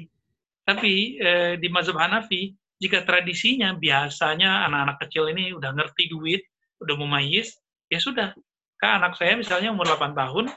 Tapi 0.66 1.16
eh, 1.16 1.52
di 1.56 1.68
mazhab 1.72 1.96
Hanafi, 1.96 2.52
jika 2.76 3.02
tradisinya 3.02 3.74
biasanya 3.74 4.68
anak-anak 4.68 4.96
kecil 5.06 5.32
ini 5.32 5.50
udah 5.56 5.72
ngerti 5.74 6.12
duit, 6.12 6.42
udah 6.78 6.94
mumayyiz, 6.94 7.56
ya 7.88 7.98
sudah. 7.98 8.36
Kan 8.80 9.04
anak 9.04 9.20
saya 9.20 9.36
misalnya 9.36 9.70
umur 9.70 9.86
8 9.86 10.16
tahun, 10.16 10.48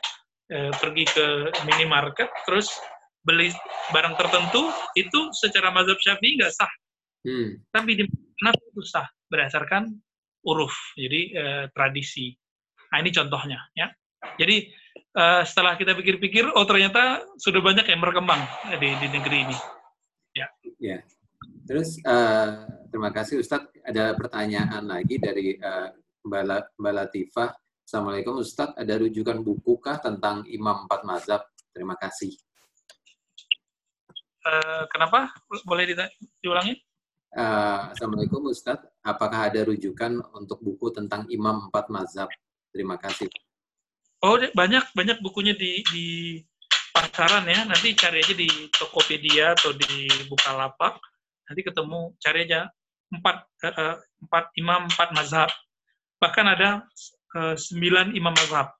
eh, 0.49 0.71
pergi 0.79 1.05
ke 1.05 1.25
minimarket, 1.67 2.31
terus 2.47 2.71
beli 3.23 3.51
barang 3.91 4.15
tertentu, 4.15 4.71
itu 4.95 5.19
secara 5.35 5.71
mazhab 5.75 5.99
syafi'i 5.99 6.39
nggak 6.39 6.53
sah. 6.55 6.71
Hmm. 7.23 7.59
Tapi 7.71 7.91
di 7.99 8.03
mana 8.07 8.55
itu 8.55 8.83
sah, 8.83 9.07
berdasarkan 9.27 9.91
uruf, 10.47 10.75
jadi 10.95 11.21
eh, 11.35 11.63
tradisi. 11.75 12.31
Nah 12.91 12.97
ini 13.03 13.11
contohnya. 13.11 13.59
ya. 13.75 13.91
Jadi 14.39 14.71
eh, 14.95 15.41
setelah 15.43 15.75
kita 15.75 15.91
pikir-pikir, 15.95 16.47
oh 16.47 16.63
ternyata 16.63 17.27
sudah 17.35 17.59
banyak 17.59 17.83
yang 17.87 17.99
berkembang 17.99 18.39
di, 18.79 18.89
di 19.03 19.07
negeri 19.11 19.51
ini. 19.51 19.57
Ya. 20.33 20.47
ya. 20.79 20.97
Terus 21.63 21.95
uh, 22.03 22.67
terima 22.91 23.11
kasih 23.11 23.39
Ustadz. 23.39 23.71
Ada 23.83 24.15
pertanyaan 24.15 24.83
lagi 24.83 25.15
dari 25.19 25.55
uh, 25.59 25.91
Mbak, 26.27 26.75
Mbak 26.79 26.93
Latifah. 26.93 27.51
Assalamualaikum 27.83 28.39
Ustadz. 28.39 28.79
Ada 28.79 28.99
rujukan 28.99 29.43
buku 29.43 29.77
kah 29.83 29.99
tentang 29.99 30.47
Imam 30.47 30.87
Empat 30.87 31.03
Mazhab? 31.03 31.43
Terima 31.75 31.99
kasih. 31.99 32.31
Uh, 34.43 34.83
kenapa? 34.91 35.31
Boleh 35.67 35.87
diulangi? 36.39 36.79
Uh, 37.35 37.91
Assalamualaikum 37.91 38.47
Ustadz. 38.47 38.87
Apakah 39.03 39.51
ada 39.51 39.67
rujukan 39.67 40.23
untuk 40.35 40.63
buku 40.63 40.95
tentang 40.95 41.27
Imam 41.27 41.67
Empat 41.67 41.91
Mazhab? 41.91 42.31
Terima 42.71 42.95
kasih. 42.95 43.27
Oh, 44.23 44.39
banyak 44.39 44.83
banyak 44.95 45.19
bukunya 45.19 45.51
di, 45.51 45.83
di 45.91 46.05
pasaran 46.95 47.43
ya. 47.45 47.67
Nanti 47.67 47.91
cari 47.93 48.23
aja 48.23 48.31
di 48.31 48.47
Tokopedia 48.71 49.51
atau 49.51 49.75
di 49.75 50.07
Bukalapak 50.31 51.03
nanti 51.47 51.61
ketemu 51.63 52.15
cari 52.19 52.49
aja 52.49 52.71
empat 53.13 53.45
uh, 53.67 53.95
empat 54.25 54.45
imam 54.57 54.89
empat 54.89 55.09
mazhab 55.13 55.49
bahkan 56.17 56.47
ada 56.49 56.81
uh, 57.35 57.55
sembilan 57.57 58.13
imam 58.15 58.33
mazhab. 58.33 58.73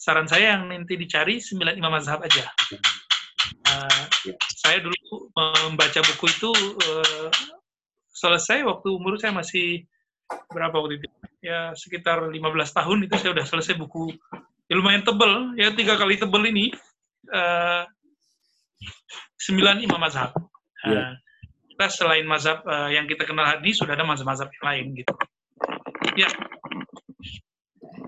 Saran 0.00 0.26
saya 0.26 0.56
yang 0.56 0.72
nanti 0.72 0.96
dicari 0.96 1.38
sembilan 1.38 1.76
imam 1.76 1.92
mazhab 1.92 2.20
aja. 2.24 2.44
Uh, 3.66 4.04
saya 4.58 4.82
dulu 4.82 5.30
membaca 5.34 6.00
buku 6.02 6.26
itu 6.28 6.50
uh, 6.88 7.28
selesai 8.10 8.64
waktu 8.66 8.88
umur 8.90 9.16
saya 9.16 9.32
masih 9.34 9.84
berapa 10.50 10.74
waktu 10.74 11.00
itu? 11.00 11.08
Ya 11.40 11.72
sekitar 11.72 12.20
15 12.28 12.38
tahun 12.76 12.98
itu 13.08 13.14
saya 13.16 13.30
udah 13.32 13.46
selesai 13.46 13.74
buku. 13.76 14.12
Ya 14.70 14.78
lumayan 14.78 15.02
tebel 15.02 15.56
ya 15.58 15.74
tiga 15.74 15.98
kali 15.98 16.20
tebel 16.20 16.46
ini 16.52 16.70
sembilan 19.40 19.82
imam 19.82 20.00
mazhab. 20.00 20.36
Yeah 20.86 21.20
kita 21.80 21.96
selain 21.96 22.28
mazhab 22.28 22.60
uh, 22.68 22.92
yang 22.92 23.08
kita 23.08 23.24
kenal 23.24 23.48
hadis 23.48 23.80
sudah 23.80 23.96
ada 23.96 24.04
mazhab-mazhab 24.04 24.52
yang 24.52 24.64
lain 24.68 24.86
gitu. 25.00 25.14
Ya. 26.12 26.28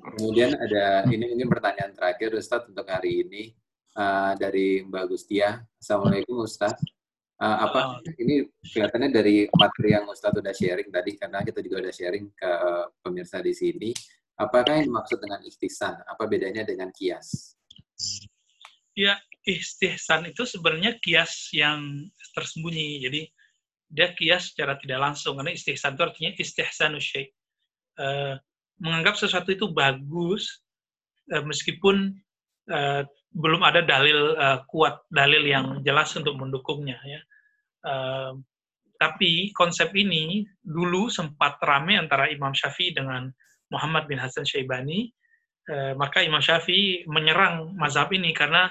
Kemudian 0.02 0.58
ada 0.58 1.06
ini 1.06 1.30
mungkin 1.30 1.46
pertanyaan 1.46 1.94
terakhir 1.94 2.34
Ustadz 2.34 2.66
untuk 2.74 2.82
hari 2.90 3.22
ini 3.22 3.54
uh, 3.94 4.34
dari 4.34 4.82
Mbak 4.82 5.04
Gustia. 5.06 5.62
Assalamualaikum 5.78 6.42
Ustadz. 6.42 6.82
Uh, 7.38 7.58
apa 7.66 7.98
ini 8.18 8.46
kelihatannya 8.66 9.10
dari 9.14 9.46
materi 9.54 9.94
yang 9.94 10.10
Ustadz 10.10 10.42
sudah 10.42 10.54
sharing 10.54 10.90
tadi 10.90 11.14
karena 11.14 11.38
kita 11.46 11.62
juga 11.62 11.86
sudah 11.86 11.94
sharing 11.94 12.26
ke 12.34 12.52
pemirsa 12.98 13.38
di 13.38 13.54
sini. 13.54 13.90
Apakah 14.34 14.82
yang 14.82 14.90
dimaksud 14.90 15.22
dengan 15.22 15.38
istihsan? 15.46 15.94
Apa 16.02 16.26
bedanya 16.26 16.66
dengan 16.66 16.90
kias? 16.90 17.54
Ya, 18.98 19.22
istihsan 19.46 20.26
itu 20.26 20.42
sebenarnya 20.42 20.98
kias 20.98 21.54
yang 21.54 22.10
tersembunyi. 22.34 23.06
Jadi 23.06 23.22
dia 23.86 24.10
kias 24.18 24.50
secara 24.50 24.74
tidak 24.82 24.98
langsung 24.98 25.38
karena 25.38 25.54
istihsan 25.54 25.94
itu 25.94 26.02
artinya 26.02 26.30
istihsan 26.34 26.96
syai 26.98 27.30
uh, 28.02 28.34
menganggap 28.82 29.14
sesuatu 29.14 29.54
itu 29.54 29.70
bagus 29.70 30.66
uh, 31.30 31.46
meskipun 31.46 32.18
uh, 32.68 33.06
belum 33.32 33.62
ada 33.62 33.80
dalil 33.80 34.34
uh, 34.36 34.60
kuat 34.68 35.06
dalil 35.08 35.46
yang 35.46 35.66
jelas 35.86 36.12
untuk 36.18 36.36
mendukungnya 36.36 36.98
ya. 37.06 37.20
Uh, 37.82 38.32
tapi 38.98 39.50
konsep 39.58 39.90
ini 39.98 40.46
dulu 40.62 41.10
sempat 41.10 41.58
ramai 41.58 41.98
antara 41.98 42.30
Imam 42.30 42.54
Syafi'i 42.54 42.94
dengan 42.94 43.26
Muhammad 43.74 44.06
bin 44.06 44.20
Hasan 44.20 44.46
Syaibani 44.46 45.10
uh, 45.70 45.94
maka 45.98 46.22
Imam 46.22 46.42
Syafi'i 46.42 47.06
menyerang 47.06 47.74
mazhab 47.78 48.10
ini 48.14 48.34
karena 48.34 48.70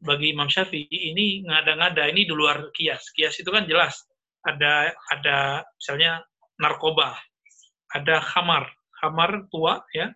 bagi 0.00 0.32
Imam 0.32 0.48
Syafi'i 0.48 1.12
ini 1.12 1.44
ngada-ngada 1.48 2.08
ini 2.12 2.28
di 2.28 2.32
luar 2.32 2.68
kias. 2.76 3.12
Kias 3.16 3.40
itu 3.40 3.48
kan 3.48 3.64
jelas 3.64 3.96
ada 4.44 4.92
ada 5.10 5.64
misalnya 5.76 6.22
narkoba, 6.60 7.16
ada 7.92 8.20
khamar, 8.20 8.68
khamar 9.00 9.48
tua 9.52 9.82
ya, 9.92 10.12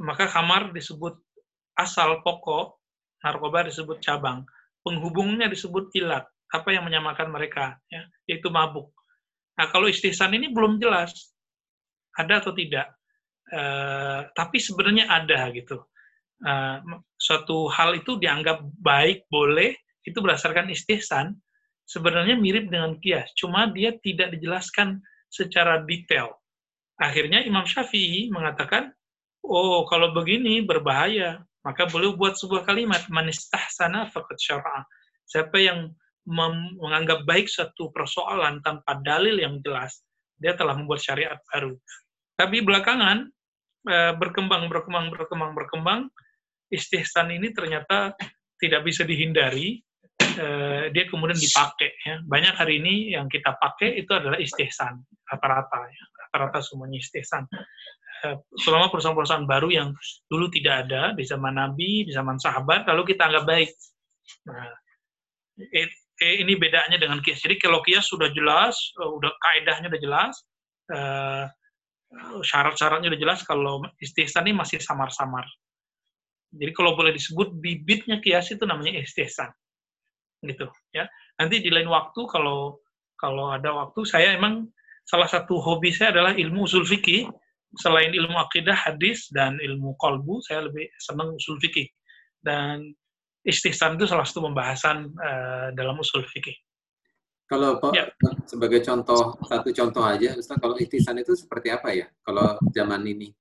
maka 0.00 0.28
khamar 0.28 0.70
disebut 0.72 1.18
asal 1.78 2.20
pokok, 2.26 2.78
narkoba 3.22 3.66
disebut 3.66 4.02
cabang, 4.02 4.42
penghubungnya 4.82 5.46
disebut 5.46 5.94
ilat, 5.94 6.26
apa 6.50 6.68
yang 6.72 6.86
menyamakan 6.86 7.28
mereka 7.30 7.76
ya, 7.92 8.02
yaitu 8.26 8.48
mabuk. 8.48 8.90
Nah 9.58 9.68
kalau 9.70 9.90
istihsan 9.90 10.34
ini 10.34 10.50
belum 10.54 10.78
jelas 10.78 11.34
ada 12.18 12.42
atau 12.42 12.54
tidak, 12.54 12.88
e, 13.50 13.62
tapi 14.34 14.58
sebenarnya 14.58 15.06
ada 15.10 15.50
gitu. 15.54 15.82
E, 16.40 16.52
suatu 17.18 17.70
hal 17.70 17.98
itu 17.98 18.18
dianggap 18.18 18.62
baik 18.80 19.26
boleh 19.30 19.74
itu 20.06 20.18
berdasarkan 20.18 20.72
istihsan 20.72 21.36
sebenarnya 21.84 22.38
mirip 22.38 22.68
dengan 22.68 22.96
kias, 23.00 23.32
cuma 23.36 23.68
dia 23.72 23.96
tidak 24.00 24.32
dijelaskan 24.36 25.00
secara 25.28 25.84
detail. 25.84 26.37
Akhirnya 26.98 27.46
Imam 27.46 27.62
Syafi'i 27.62 28.26
mengatakan, 28.34 28.90
oh 29.46 29.86
kalau 29.86 30.10
begini 30.10 30.66
berbahaya, 30.66 31.40
maka 31.62 31.86
beliau 31.86 32.18
buat 32.18 32.34
sebuah 32.34 32.66
kalimat, 32.66 33.06
manistahsana 33.06 34.10
faqad 34.10 34.38
syara'a. 34.38 34.82
Siapa 35.28 35.56
yang 35.62 35.94
menganggap 36.82 37.24
baik 37.24 37.48
suatu 37.48 37.88
persoalan 37.94 38.60
tanpa 38.60 39.00
dalil 39.00 39.38
yang 39.38 39.62
jelas, 39.64 40.04
dia 40.36 40.52
telah 40.58 40.76
membuat 40.76 41.00
syariat 41.00 41.38
baru. 41.48 41.78
Tapi 42.36 42.62
belakangan 42.62 43.30
eh, 43.88 44.12
berkembang, 44.18 44.68
berkembang, 44.68 45.10
berkembang, 45.10 45.52
berkembang, 45.56 46.00
istihsan 46.68 47.32
ini 47.32 47.50
ternyata 47.54 48.12
tidak 48.60 48.84
bisa 48.84 49.06
dihindari. 49.06 49.80
Eh, 50.18 50.84
dia 50.94 51.04
kemudian 51.10 51.38
dipakai. 51.38 51.90
Ya. 52.06 52.22
Banyak 52.22 52.54
hari 52.54 52.78
ini 52.82 53.14
yang 53.16 53.26
kita 53.26 53.58
pakai 53.58 53.98
itu 53.98 54.12
adalah 54.14 54.38
istihsan 54.38 55.02
rata-rata, 55.26 55.80
ya. 55.88 56.04
Rata-rata 56.28 56.60
semuanya 56.60 57.00
istihsan. 57.00 57.48
Eh, 58.28 58.36
selama 58.60 58.92
perusahaan-perusahaan 58.92 59.48
baru 59.48 59.72
yang 59.72 59.88
dulu 60.28 60.52
tidak 60.52 60.84
ada 60.84 61.16
di 61.16 61.24
zaman 61.24 61.56
Nabi, 61.56 62.04
di 62.04 62.12
zaman 62.12 62.36
sahabat, 62.36 62.84
lalu 62.84 63.16
kita 63.16 63.32
anggap 63.32 63.48
baik. 63.48 63.72
Nah, 64.44 64.68
eh, 65.72 65.88
ini 66.44 66.52
bedanya 66.60 67.00
dengan 67.00 67.24
kias. 67.24 67.40
Jadi 67.40 67.56
kalau 67.56 67.80
kias 67.80 68.10
sudah 68.12 68.28
jelas, 68.36 68.76
udah 68.98 69.32
kaidahnya 69.40 69.88
udah 69.88 70.02
jelas, 70.02 70.34
syarat-syaratnya 72.42 73.08
udah 73.08 73.20
jelas. 73.22 73.40
Kalau 73.46 73.86
istihsan 74.02 74.50
ini 74.50 74.58
masih 74.58 74.82
samar-samar. 74.82 75.46
Jadi 76.48 76.74
kalau 76.74 76.98
boleh 76.98 77.14
disebut 77.14 77.54
bibitnya 77.62 78.18
kias 78.18 78.50
itu 78.50 78.66
namanya 78.66 78.98
istihsan, 78.98 79.46
gitu 80.42 80.66
ya. 80.90 81.06
Nanti 81.38 81.62
di 81.62 81.70
lain 81.70 81.86
waktu 81.86 82.18
kalau 82.26 82.82
kalau 83.14 83.54
ada 83.54 83.70
waktu 83.74 84.02
saya 84.02 84.34
emang 84.34 84.66
salah 85.08 85.24
satu 85.24 85.56
hobi 85.56 85.88
saya 85.88 86.12
adalah 86.12 86.36
ilmu 86.36 86.68
usul 86.68 86.84
fikih. 86.84 87.24
Selain 87.80 88.12
ilmu 88.12 88.36
akidah, 88.36 88.76
hadis 88.76 89.28
dan 89.32 89.60
ilmu 89.60 89.96
kolbu, 89.96 90.40
saya 90.44 90.68
lebih 90.68 90.88
senang 91.00 91.36
usul 91.36 91.56
fikih. 91.60 91.88
Dan 92.40 92.92
istihsan 93.44 93.96
itu 93.96 94.04
salah 94.04 94.24
satu 94.24 94.44
pembahasan 94.44 95.08
uh, 95.16 95.68
dalam 95.72 95.96
usul 95.96 96.24
fikih. 96.28 96.56
Kalau 97.48 97.80
Pak, 97.80 97.96
ya. 97.96 98.04
sebagai 98.44 98.84
contoh, 98.84 99.40
satu 99.48 99.72
contoh 99.72 100.04
aja, 100.04 100.36
Ustaz, 100.36 100.60
kalau 100.60 100.76
istihsan 100.76 101.16
itu 101.16 101.32
seperti 101.32 101.72
apa 101.72 101.96
ya 101.96 102.04
kalau 102.20 102.60
zaman 102.76 103.00
ini? 103.08 103.32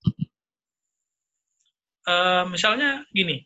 Uh, 2.07 2.47
misalnya 2.47 3.03
gini, 3.11 3.43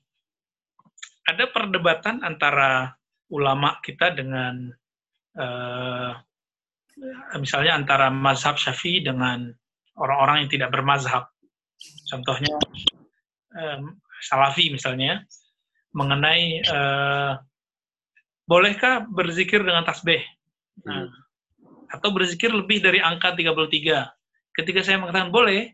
ada 1.25 1.49
perdebatan 1.49 2.21
antara 2.21 2.93
ulama 3.33 3.81
kita 3.81 4.13
dengan 4.13 4.69
uh, 5.33 6.13
misalnya 7.41 7.77
antara 7.77 8.07
mazhab 8.13 8.55
syafi'i 8.57 9.01
dengan 9.01 9.49
orang-orang 9.97 10.45
yang 10.45 10.51
tidak 10.51 10.69
bermazhab. 10.73 11.25
Contohnya 12.09 12.53
um, 13.57 13.97
salafi 14.21 14.69
misalnya, 14.69 15.25
mengenai 15.91 16.61
uh, 16.69 17.33
bolehkah 18.45 19.05
berzikir 19.09 19.65
dengan 19.65 19.83
tasbih? 19.83 20.21
Nah, 20.85 21.09
atau 21.91 22.09
berzikir 22.15 22.53
lebih 22.53 22.79
dari 22.79 23.03
angka 23.03 23.35
33. 23.35 24.07
Ketika 24.51 24.79
saya 24.83 24.99
mengatakan 24.99 25.31
boleh, 25.31 25.71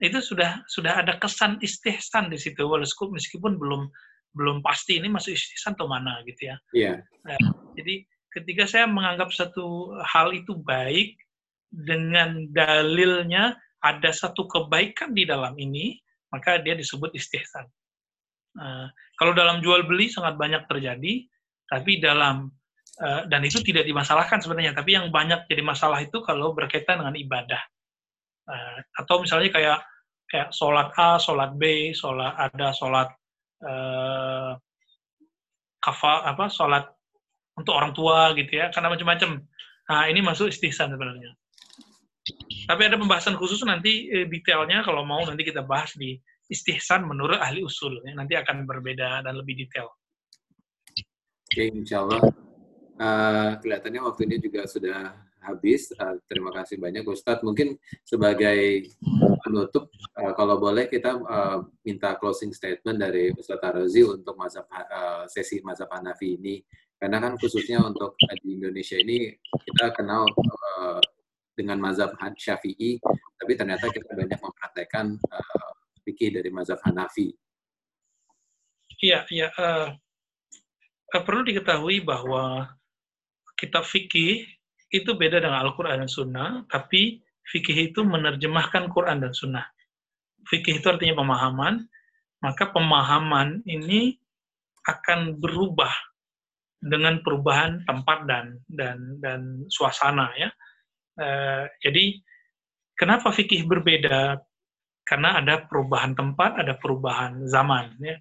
itu 0.00 0.18
sudah 0.20 0.60
sudah 0.68 1.00
ada 1.00 1.16
kesan 1.16 1.56
istihsan 1.64 2.28
di 2.28 2.36
situ 2.36 2.68
walaupun 2.68 3.16
meskipun 3.16 3.56
belum 3.56 3.88
belum 4.36 4.60
pasti 4.60 5.00
ini 5.00 5.08
masuk 5.08 5.32
istihsan 5.32 5.72
atau 5.72 5.88
mana 5.88 6.20
gitu 6.28 6.52
ya. 6.52 6.56
Iya. 6.76 6.92
Nah, 7.24 7.40
jadi 7.72 8.04
ketika 8.36 8.68
saya 8.68 8.84
menganggap 8.84 9.32
satu 9.32 9.96
hal 10.04 10.36
itu 10.36 10.52
baik 10.60 11.16
dengan 11.72 12.44
dalilnya 12.52 13.56
ada 13.80 14.12
satu 14.12 14.44
kebaikan 14.44 15.16
di 15.16 15.24
dalam 15.24 15.56
ini, 15.56 15.96
maka 16.28 16.60
dia 16.60 16.76
disebut 16.76 17.16
istihsan. 17.16 17.64
Uh, 18.56 18.88
kalau 19.16 19.32
dalam 19.32 19.64
jual 19.64 19.84
beli 19.88 20.12
sangat 20.12 20.36
banyak 20.36 20.68
terjadi, 20.68 21.24
tapi 21.68 22.00
dalam 22.00 22.52
uh, 23.00 23.22
dan 23.28 23.40
itu 23.44 23.60
tidak 23.64 23.88
dimasalahkan 23.88 24.40
sebenarnya. 24.40 24.76
Tapi 24.76 24.96
yang 24.96 25.08
banyak 25.08 25.48
jadi 25.48 25.62
masalah 25.64 26.04
itu 26.04 26.20
kalau 26.20 26.52
berkaitan 26.52 27.00
dengan 27.00 27.16
ibadah. 27.16 27.62
Uh, 28.46 28.78
atau 29.00 29.24
misalnya 29.24 29.50
kayak 29.52 29.78
kayak 30.28 30.48
sholat 30.52 30.92
A, 30.96 31.16
sholat 31.20 31.56
B, 31.56 31.92
sholat 31.92 32.32
ada 32.36 32.68
sholat 32.72 33.08
uh, 33.64 34.52
kafa 35.80 36.26
apa 36.26 36.44
sholat 36.50 36.95
untuk 37.56 37.72
orang 37.72 37.96
tua 37.96 38.36
gitu 38.36 38.52
ya, 38.60 38.68
karena 38.70 38.92
macam-macam. 38.92 39.42
Nah 39.88 40.04
ini 40.12 40.20
masuk 40.20 40.52
istihsan 40.52 40.92
sebenarnya. 40.92 41.32
Tapi 42.66 42.82
ada 42.82 42.98
pembahasan 42.98 43.38
khusus 43.38 43.62
nanti 43.64 44.10
detailnya 44.28 44.82
kalau 44.82 45.06
mau 45.06 45.22
nanti 45.24 45.46
kita 45.46 45.62
bahas 45.62 45.94
di 45.94 46.18
istihsan 46.50 47.06
menurut 47.06 47.38
ahli 47.38 47.62
usul. 47.62 48.02
Ya, 48.02 48.14
nanti 48.18 48.34
akan 48.34 48.66
berbeda 48.66 49.22
dan 49.22 49.34
lebih 49.38 49.66
detail. 49.66 49.90
Oke, 51.46 51.70
insya 51.70 52.02
Allah. 52.02 52.22
Uh, 52.96 53.60
kelihatannya 53.60 54.00
waktunya 54.02 54.40
juga 54.40 54.66
sudah 54.66 55.14
habis. 55.44 55.94
Uh, 55.94 56.18
terima 56.26 56.50
kasih 56.50 56.80
banyak 56.80 57.06
Ustadz. 57.06 57.46
Mungkin 57.46 57.78
sebagai 58.02 58.90
penutup, 59.46 59.92
uh, 60.18 60.32
kalau 60.34 60.58
boleh 60.58 60.90
kita 60.90 61.14
uh, 61.22 61.62
minta 61.86 62.18
closing 62.18 62.50
statement 62.50 62.98
dari 62.98 63.30
Ustadz 63.36 63.62
Arozi 63.62 64.02
untuk 64.02 64.34
masa 64.34 64.66
uh, 64.66 65.28
sesi 65.30 65.62
masa 65.62 65.86
Hanafi 65.86 66.34
ini. 66.34 66.58
Karena 66.96 67.20
kan 67.20 67.36
khususnya 67.36 67.84
untuk 67.84 68.16
di 68.40 68.56
Indonesia 68.56 68.96
ini 68.96 69.28
kita 69.52 69.92
kenal 69.92 70.24
uh, 70.24 71.00
dengan 71.52 71.80
mazhab 71.80 72.16
Syafi'i, 72.16 72.96
tapi 73.36 73.52
ternyata 73.52 73.92
kita 73.92 74.16
banyak 74.16 74.40
mempraktekkan 74.40 75.20
uh, 75.20 75.70
fikih 76.04 76.40
dari 76.40 76.48
mazhab 76.48 76.80
Hanafi. 76.88 77.36
Iya. 79.04 79.28
Uh, 79.28 79.92
uh, 81.12 81.22
perlu 81.24 81.44
diketahui 81.44 82.00
bahwa 82.00 82.72
kitab 83.60 83.84
fikih 83.84 84.48
itu 84.88 85.10
beda 85.12 85.44
dengan 85.44 85.68
Al-Quran 85.68 86.00
dan 86.00 86.10
Sunnah, 86.10 86.50
tapi 86.72 87.20
fikih 87.52 87.92
itu 87.92 88.00
menerjemahkan 88.08 88.88
Quran 88.88 89.20
dan 89.20 89.36
Sunnah. 89.36 89.68
Fikih 90.48 90.80
itu 90.80 90.86
artinya 90.88 91.20
pemahaman, 91.20 91.84
maka 92.40 92.72
pemahaman 92.72 93.66
ini 93.66 94.16
akan 94.86 95.42
berubah 95.42 95.90
dengan 96.82 97.24
perubahan 97.24 97.82
tempat 97.88 98.28
dan 98.28 98.60
dan 98.68 99.20
dan 99.20 99.40
suasana 99.72 100.32
ya. 100.36 100.50
Uh, 101.16 101.64
jadi 101.80 102.20
kenapa 102.96 103.32
fikih 103.32 103.64
berbeda? 103.64 104.40
karena 105.06 105.38
ada 105.38 105.64
perubahan 105.70 106.18
tempat, 106.18 106.58
ada 106.58 106.74
perubahan 106.76 107.46
zaman. 107.46 107.94
Ya. 108.02 108.18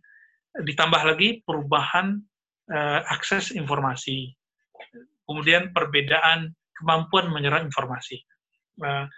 Ditambah 0.62 1.02
lagi 1.02 1.42
perubahan 1.44 2.22
uh, 2.70 3.02
akses 3.10 3.52
informasi, 3.52 4.32
kemudian 5.26 5.74
perbedaan 5.74 6.54
kemampuan 6.78 7.34
menyerap 7.34 7.66
informasi. 7.66 8.22
Uh, 8.80 9.10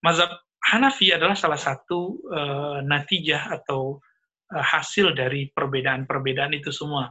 mazhab 0.00 0.30
Hanafi 0.66 1.14
adalah 1.14 1.34
salah 1.34 1.58
satu 1.58 2.18
uh, 2.30 2.78
natijah 2.82 3.54
atau 3.60 3.98
uh, 4.54 4.64
hasil 4.64 5.14
dari 5.14 5.50
perbedaan-perbedaan 5.50 6.54
itu 6.54 6.70
semua. 6.70 7.10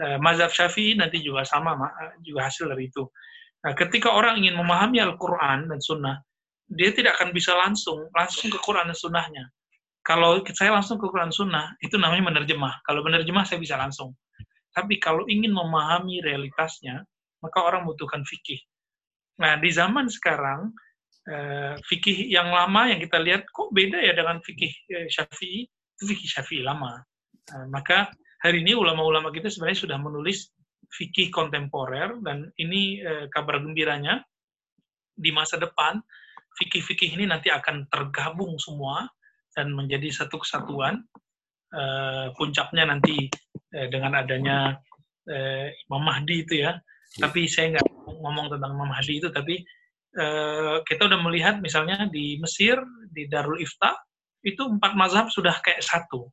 Uh, 0.00 0.16
mazhab 0.16 0.48
Syafi'i 0.48 0.96
nanti 0.96 1.20
juga 1.20 1.44
sama, 1.44 1.76
juga 2.24 2.48
hasil 2.48 2.72
dari 2.72 2.88
itu. 2.88 3.04
Nah, 3.60 3.76
ketika 3.76 4.16
orang 4.16 4.40
ingin 4.40 4.56
memahami 4.56 4.96
Al-Quran 4.96 5.68
dan 5.68 5.76
Sunnah, 5.76 6.16
dia 6.70 6.94
tidak 6.96 7.20
akan 7.20 7.36
bisa 7.36 7.52
langsung 7.52 8.08
langsung 8.16 8.48
ke 8.48 8.58
Quran 8.62 8.88
dan 8.88 8.96
Sunnahnya. 8.96 9.44
Kalau 10.00 10.40
saya 10.56 10.72
langsung 10.72 10.96
ke 10.96 11.04
Quran 11.04 11.28
Sunnah, 11.28 11.76
itu 11.84 12.00
namanya 12.00 12.32
menerjemah. 12.32 12.80
Kalau 12.88 13.04
menerjemah 13.04 13.44
saya 13.44 13.60
bisa 13.60 13.76
langsung. 13.76 14.16
Tapi 14.72 14.96
kalau 14.96 15.28
ingin 15.28 15.52
memahami 15.52 16.24
realitasnya, 16.24 17.04
maka 17.44 17.58
orang 17.60 17.84
membutuhkan 17.84 18.24
fikih. 18.24 18.60
Nah, 19.44 19.60
di 19.60 19.68
zaman 19.68 20.08
sekarang, 20.08 20.72
eh, 21.28 21.76
fikih 21.84 22.32
yang 22.32 22.48
lama 22.48 22.88
yang 22.88 23.00
kita 23.02 23.20
lihat, 23.20 23.44
kok 23.52 23.68
beda 23.76 24.00
ya 24.00 24.16
dengan 24.16 24.40
fikih 24.40 24.72
eh, 24.94 25.06
syafi'i? 25.12 25.68
Fikih 26.00 26.28
syafi'i 26.32 26.64
lama. 26.64 26.96
Nah, 27.52 27.64
maka 27.68 28.08
hari 28.40 28.64
ini 28.64 28.72
ulama-ulama 28.72 29.28
kita 29.30 29.52
sebenarnya 29.52 29.80
sudah 29.86 29.98
menulis 30.00 30.50
fikih 30.90 31.30
kontemporer, 31.30 32.18
dan 32.24 32.50
ini 32.58 32.98
eh, 32.98 33.24
kabar 33.30 33.62
gembiranya, 33.62 34.24
di 35.14 35.30
masa 35.30 35.60
depan 35.60 36.00
fikih-fikih 36.56 37.14
ini 37.14 37.28
nanti 37.28 37.52
akan 37.52 37.86
tergabung 37.92 38.56
semua 38.58 39.06
dan 39.54 39.70
menjadi 39.76 40.08
satu 40.10 40.40
kesatuan. 40.40 41.04
Uh, 41.70 42.34
puncaknya 42.34 42.82
nanti 42.82 43.30
uh, 43.78 43.86
dengan 43.94 44.18
adanya 44.18 44.74
uh, 45.30 45.66
Imam 45.86 46.02
Mahdi 46.02 46.42
itu 46.42 46.66
ya. 46.66 46.74
Tapi 47.14 47.46
saya 47.46 47.78
nggak 47.78 47.86
ngomong 48.18 48.50
tentang 48.50 48.74
Imam 48.74 48.90
Mahdi 48.90 49.22
itu, 49.22 49.30
tapi 49.30 49.62
uh, 50.18 50.82
kita 50.82 51.06
udah 51.06 51.20
melihat 51.22 51.62
misalnya 51.62 52.10
di 52.10 52.42
Mesir, 52.42 52.74
di 53.06 53.30
Darul 53.30 53.62
Ifta, 53.62 53.94
itu 54.42 54.66
empat 54.66 54.98
mazhab 54.98 55.30
sudah 55.30 55.54
kayak 55.62 55.78
satu. 55.78 56.26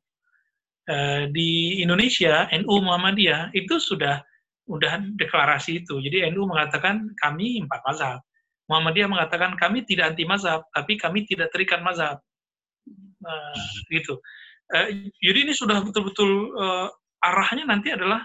Uh, 0.88 1.28
di 1.36 1.84
Indonesia, 1.84 2.48
NU 2.56 2.80
Muhammadiyah 2.80 3.52
itu 3.52 3.76
sudah 3.76 4.24
udah 4.72 5.04
deklarasi 5.20 5.84
itu. 5.84 6.00
Jadi 6.00 6.24
NU 6.32 6.48
mengatakan 6.48 7.12
kami 7.20 7.60
empat 7.60 7.84
mazhab. 7.84 8.20
Muhammadiyah 8.72 9.12
mengatakan 9.12 9.56
kami 9.60 9.84
tidak 9.84 10.16
anti 10.16 10.24
mazhab, 10.24 10.64
tapi 10.72 10.96
kami 10.96 11.28
tidak 11.28 11.52
terikat 11.52 11.84
mazhab. 11.84 12.24
Nah, 13.20 13.56
gitu. 13.92 14.16
Uh, 14.72 15.12
jadi 15.20 15.48
ini 15.48 15.54
sudah 15.56 15.84
betul-betul 15.84 16.56
arahnya 17.24 17.68
nanti 17.68 17.92
adalah 17.92 18.24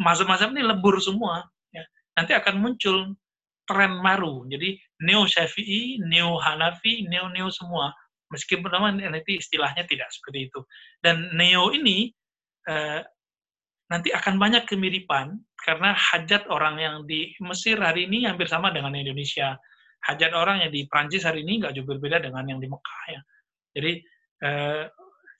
mazhab-mazhab 0.00 0.52
ini 0.52 0.62
lebur 0.64 1.00
semua. 1.00 1.44
Ya. 1.72 1.84
Nanti 2.18 2.32
akan 2.36 2.60
muncul 2.60 3.14
tren 3.64 4.00
baru. 4.04 4.44
Jadi 4.52 4.76
neo 5.00 5.24
Syafi'i, 5.24 6.02
neo 6.04 6.36
Hanafi, 6.36 7.08
neo 7.08 7.32
neo 7.32 7.48
semua. 7.48 7.92
Meskipun 8.32 8.70
nanti 8.72 9.38
istilahnya 9.38 9.84
tidak 9.84 10.08
seperti 10.10 10.48
itu. 10.48 10.60
Dan 10.98 11.32
neo 11.36 11.70
ini 11.70 12.08
uh, 12.66 13.04
nanti 13.92 14.10
akan 14.10 14.40
banyak 14.40 14.64
kemiripan 14.64 15.36
karena 15.60 15.92
hajat 15.92 16.48
orang 16.48 16.80
yang 16.80 16.94
di 17.04 17.32
Mesir 17.40 17.76
hari 17.80 18.08
ini 18.08 18.24
hampir 18.24 18.48
sama 18.48 18.72
dengan 18.72 18.92
Indonesia. 18.96 19.56
Hajat 20.04 20.36
orang 20.36 20.60
yang 20.66 20.72
di 20.72 20.84
Prancis 20.84 21.24
hari 21.24 21.44
ini 21.44 21.64
nggak 21.64 21.72
jauh 21.76 21.88
berbeda 21.88 22.20
dengan 22.20 22.44
yang 22.44 22.60
di 22.60 22.68
Mekah 22.68 23.02
ya. 23.08 23.20
Jadi 23.72 23.92
eh, 24.44 24.84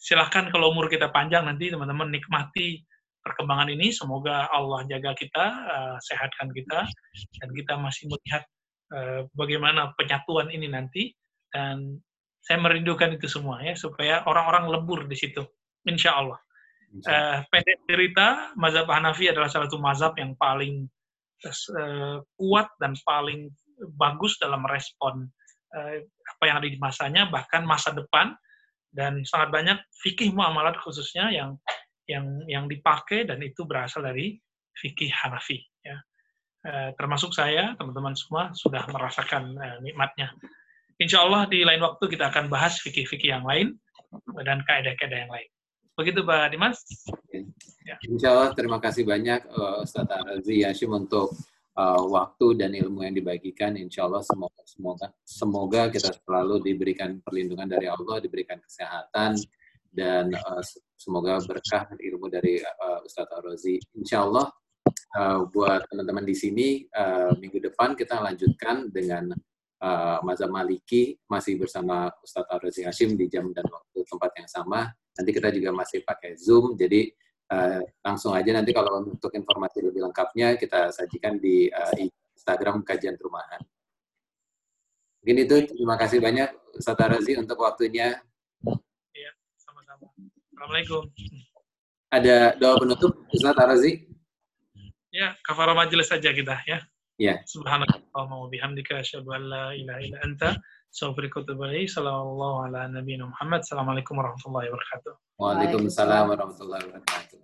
silahkan 0.01 0.49
kalau 0.49 0.73
umur 0.73 0.89
kita 0.89 1.13
panjang 1.13 1.45
nanti 1.45 1.69
teman-teman 1.69 2.09
nikmati 2.09 2.81
perkembangan 3.21 3.73
ini. 3.73 3.93
Semoga 3.93 4.49
Allah 4.49 4.85
jaga 4.89 5.13
kita, 5.17 5.45
eh, 5.69 5.97
sehatkan 6.01 6.49
kita, 6.53 6.89
dan 7.41 7.49
kita 7.53 7.75
masih 7.77 8.09
melihat 8.09 8.45
eh, 8.97 9.21
bagaimana 9.37 9.93
penyatuan 10.01 10.49
ini 10.49 10.69
nanti. 10.73 11.13
Dan 11.53 12.01
saya 12.45 12.61
merindukan 12.61 13.17
itu 13.17 13.25
semua 13.25 13.65
ya 13.65 13.73
supaya 13.73 14.21
orang-orang 14.29 14.69
lebur 14.69 15.09
di 15.09 15.17
situ, 15.17 15.41
insya 15.89 16.21
Allah. 16.21 16.41
Uh, 16.95 17.43
pendek 17.51 17.83
cerita, 17.91 18.55
mazhab 18.55 18.87
Hanafi 18.87 19.27
adalah 19.27 19.51
salah 19.51 19.67
satu 19.67 19.83
mazhab 19.83 20.15
yang 20.15 20.39
paling 20.39 20.87
uh, 21.75 22.23
kuat 22.39 22.71
dan 22.79 22.95
paling 23.03 23.51
bagus 23.99 24.39
dalam 24.39 24.63
respon 24.63 25.27
uh, 25.75 25.97
apa 26.05 26.43
yang 26.47 26.57
ada 26.63 26.69
di 26.71 26.79
masanya, 26.79 27.27
bahkan 27.27 27.67
masa 27.67 27.91
depan, 27.91 28.37
dan 28.95 29.27
sangat 29.27 29.51
banyak 29.51 29.79
fikih 29.99 30.31
muamalat 30.31 30.79
khususnya 30.79 31.35
yang 31.35 31.59
yang 32.07 32.47
yang 32.47 32.65
dipakai 32.71 33.27
dan 33.27 33.43
itu 33.43 33.67
berasal 33.67 34.07
dari 34.07 34.39
fikih 34.79 35.11
Hanafi. 35.11 35.59
Ya. 35.83 35.99
Uh, 36.65 36.91
termasuk 36.95 37.35
saya, 37.35 37.75
teman-teman 37.75 38.15
semua 38.15 38.55
sudah 38.55 38.87
merasakan 38.87 39.57
uh, 39.59 39.79
nikmatnya. 39.83 40.31
Insya 41.03 41.27
Allah 41.27 41.51
di 41.51 41.67
lain 41.67 41.83
waktu 41.83 42.05
kita 42.07 42.31
akan 42.31 42.47
bahas 42.47 42.79
fikih-fikih 42.79 43.35
yang 43.35 43.43
lain 43.43 43.75
dan 44.47 44.63
kaidah-kaidah 44.63 45.19
yang 45.27 45.33
lain. 45.33 45.49
Begitu 45.95 46.27
Pak 46.27 46.51
Dimas. 46.55 46.79
Ya. 47.87 47.99
Insya 48.07 48.35
Allah 48.35 48.51
terima 48.55 48.79
kasih 48.83 49.07
banyak 49.07 49.47
uh, 49.51 49.83
Ustaz 49.87 50.07
Arazi 50.11 50.67
Yashim 50.67 50.91
untuk 50.91 51.35
uh, 51.79 52.03
waktu 52.11 52.59
dan 52.59 52.75
ilmu 52.75 53.07
yang 53.07 53.15
dibagikan. 53.15 53.79
Insya 53.79 54.07
Allah 54.07 54.23
semoga 54.23 54.63
semoga 54.67 55.07
semoga 55.23 55.83
kita 55.91 56.15
selalu 56.23 56.63
diberikan 56.63 57.19
perlindungan 57.23 57.71
dari 57.71 57.87
Allah, 57.87 58.19
diberikan 58.23 58.59
kesehatan 58.59 59.39
dan 59.95 60.35
uh, 60.35 60.63
semoga 60.99 61.39
berkah 61.47 61.91
ilmu 61.95 62.27
dari 62.27 62.59
uh, 62.59 63.03
Ustaz 63.07 63.31
Arazi. 63.31 63.79
Insya 63.95 64.27
Allah 64.27 64.51
uh, 65.15 65.47
buat 65.47 65.87
teman-teman 65.91 66.27
di 66.27 66.35
sini 66.35 66.87
uh, 66.91 67.35
minggu 67.39 67.63
depan 67.63 67.95
kita 67.95 68.19
lanjutkan 68.19 68.91
dengan 68.91 69.31
uh, 69.85 70.25
Mazhab 70.25 70.49
Maliki 70.49 71.21
masih 71.29 71.61
bersama 71.61 72.09
Ustaz 72.25 72.49
Arazi 72.49 72.89
Hashim 72.89 73.13
di 73.21 73.29
jam 73.29 73.53
dan 73.53 73.69
waktu 73.69 74.01
tempat 74.09 74.33
yang 74.41 74.49
sama 74.49 74.89
Nanti 75.15 75.31
kita 75.31 75.49
juga 75.55 75.71
masih 75.71 76.03
pakai 76.03 76.35
Zoom, 76.35 76.75
jadi 76.75 77.07
uh, 77.55 77.81
langsung 78.03 78.35
aja 78.35 78.51
nanti 78.51 78.75
kalau 78.75 78.99
untuk 79.07 79.31
informasi 79.31 79.79
lebih 79.87 80.11
lengkapnya 80.11 80.59
kita 80.59 80.91
sajikan 80.91 81.39
di 81.39 81.71
uh, 81.71 81.95
Instagram 82.35 82.83
Kajian 82.83 83.15
Rumahan. 83.15 83.63
Mungkin 85.23 85.37
itu, 85.39 85.57
terima 85.71 85.95
kasih 85.95 86.19
banyak 86.19 86.51
Ustaz 86.75 86.99
Razi 86.99 87.39
untuk 87.39 87.63
waktunya. 87.63 88.19
Iya, 89.15 89.31
sama-sama. 89.57 90.11
Assalamualaikum. 90.51 91.03
Ada 92.11 92.59
doa 92.59 92.75
penutup 92.83 93.13
Ustaz 93.31 93.55
Razi? 93.55 94.11
Ya, 95.15 95.39
kafarah 95.47 95.79
majelis 95.79 96.11
saja 96.11 96.35
kita 96.35 96.59
ya. 96.67 96.83
Ya. 97.19 97.39
Subhanakallahumma 97.47 98.37
wa 98.43 98.49
bihamdika 98.51 98.99
asyhadu 98.99 99.31
an 99.31 99.43
la 99.47 99.65
ilaha 99.71 100.01
illa 100.03 100.19
anta 100.27 100.49
Assalamualaikum 103.63 104.19
warahmatullahi 104.19 104.67
wabarakatuh. 104.71 105.13
Waalaikumsalam 105.39 106.25
warahmatullahi 106.31 106.83
wabarakatuh. 106.91 107.44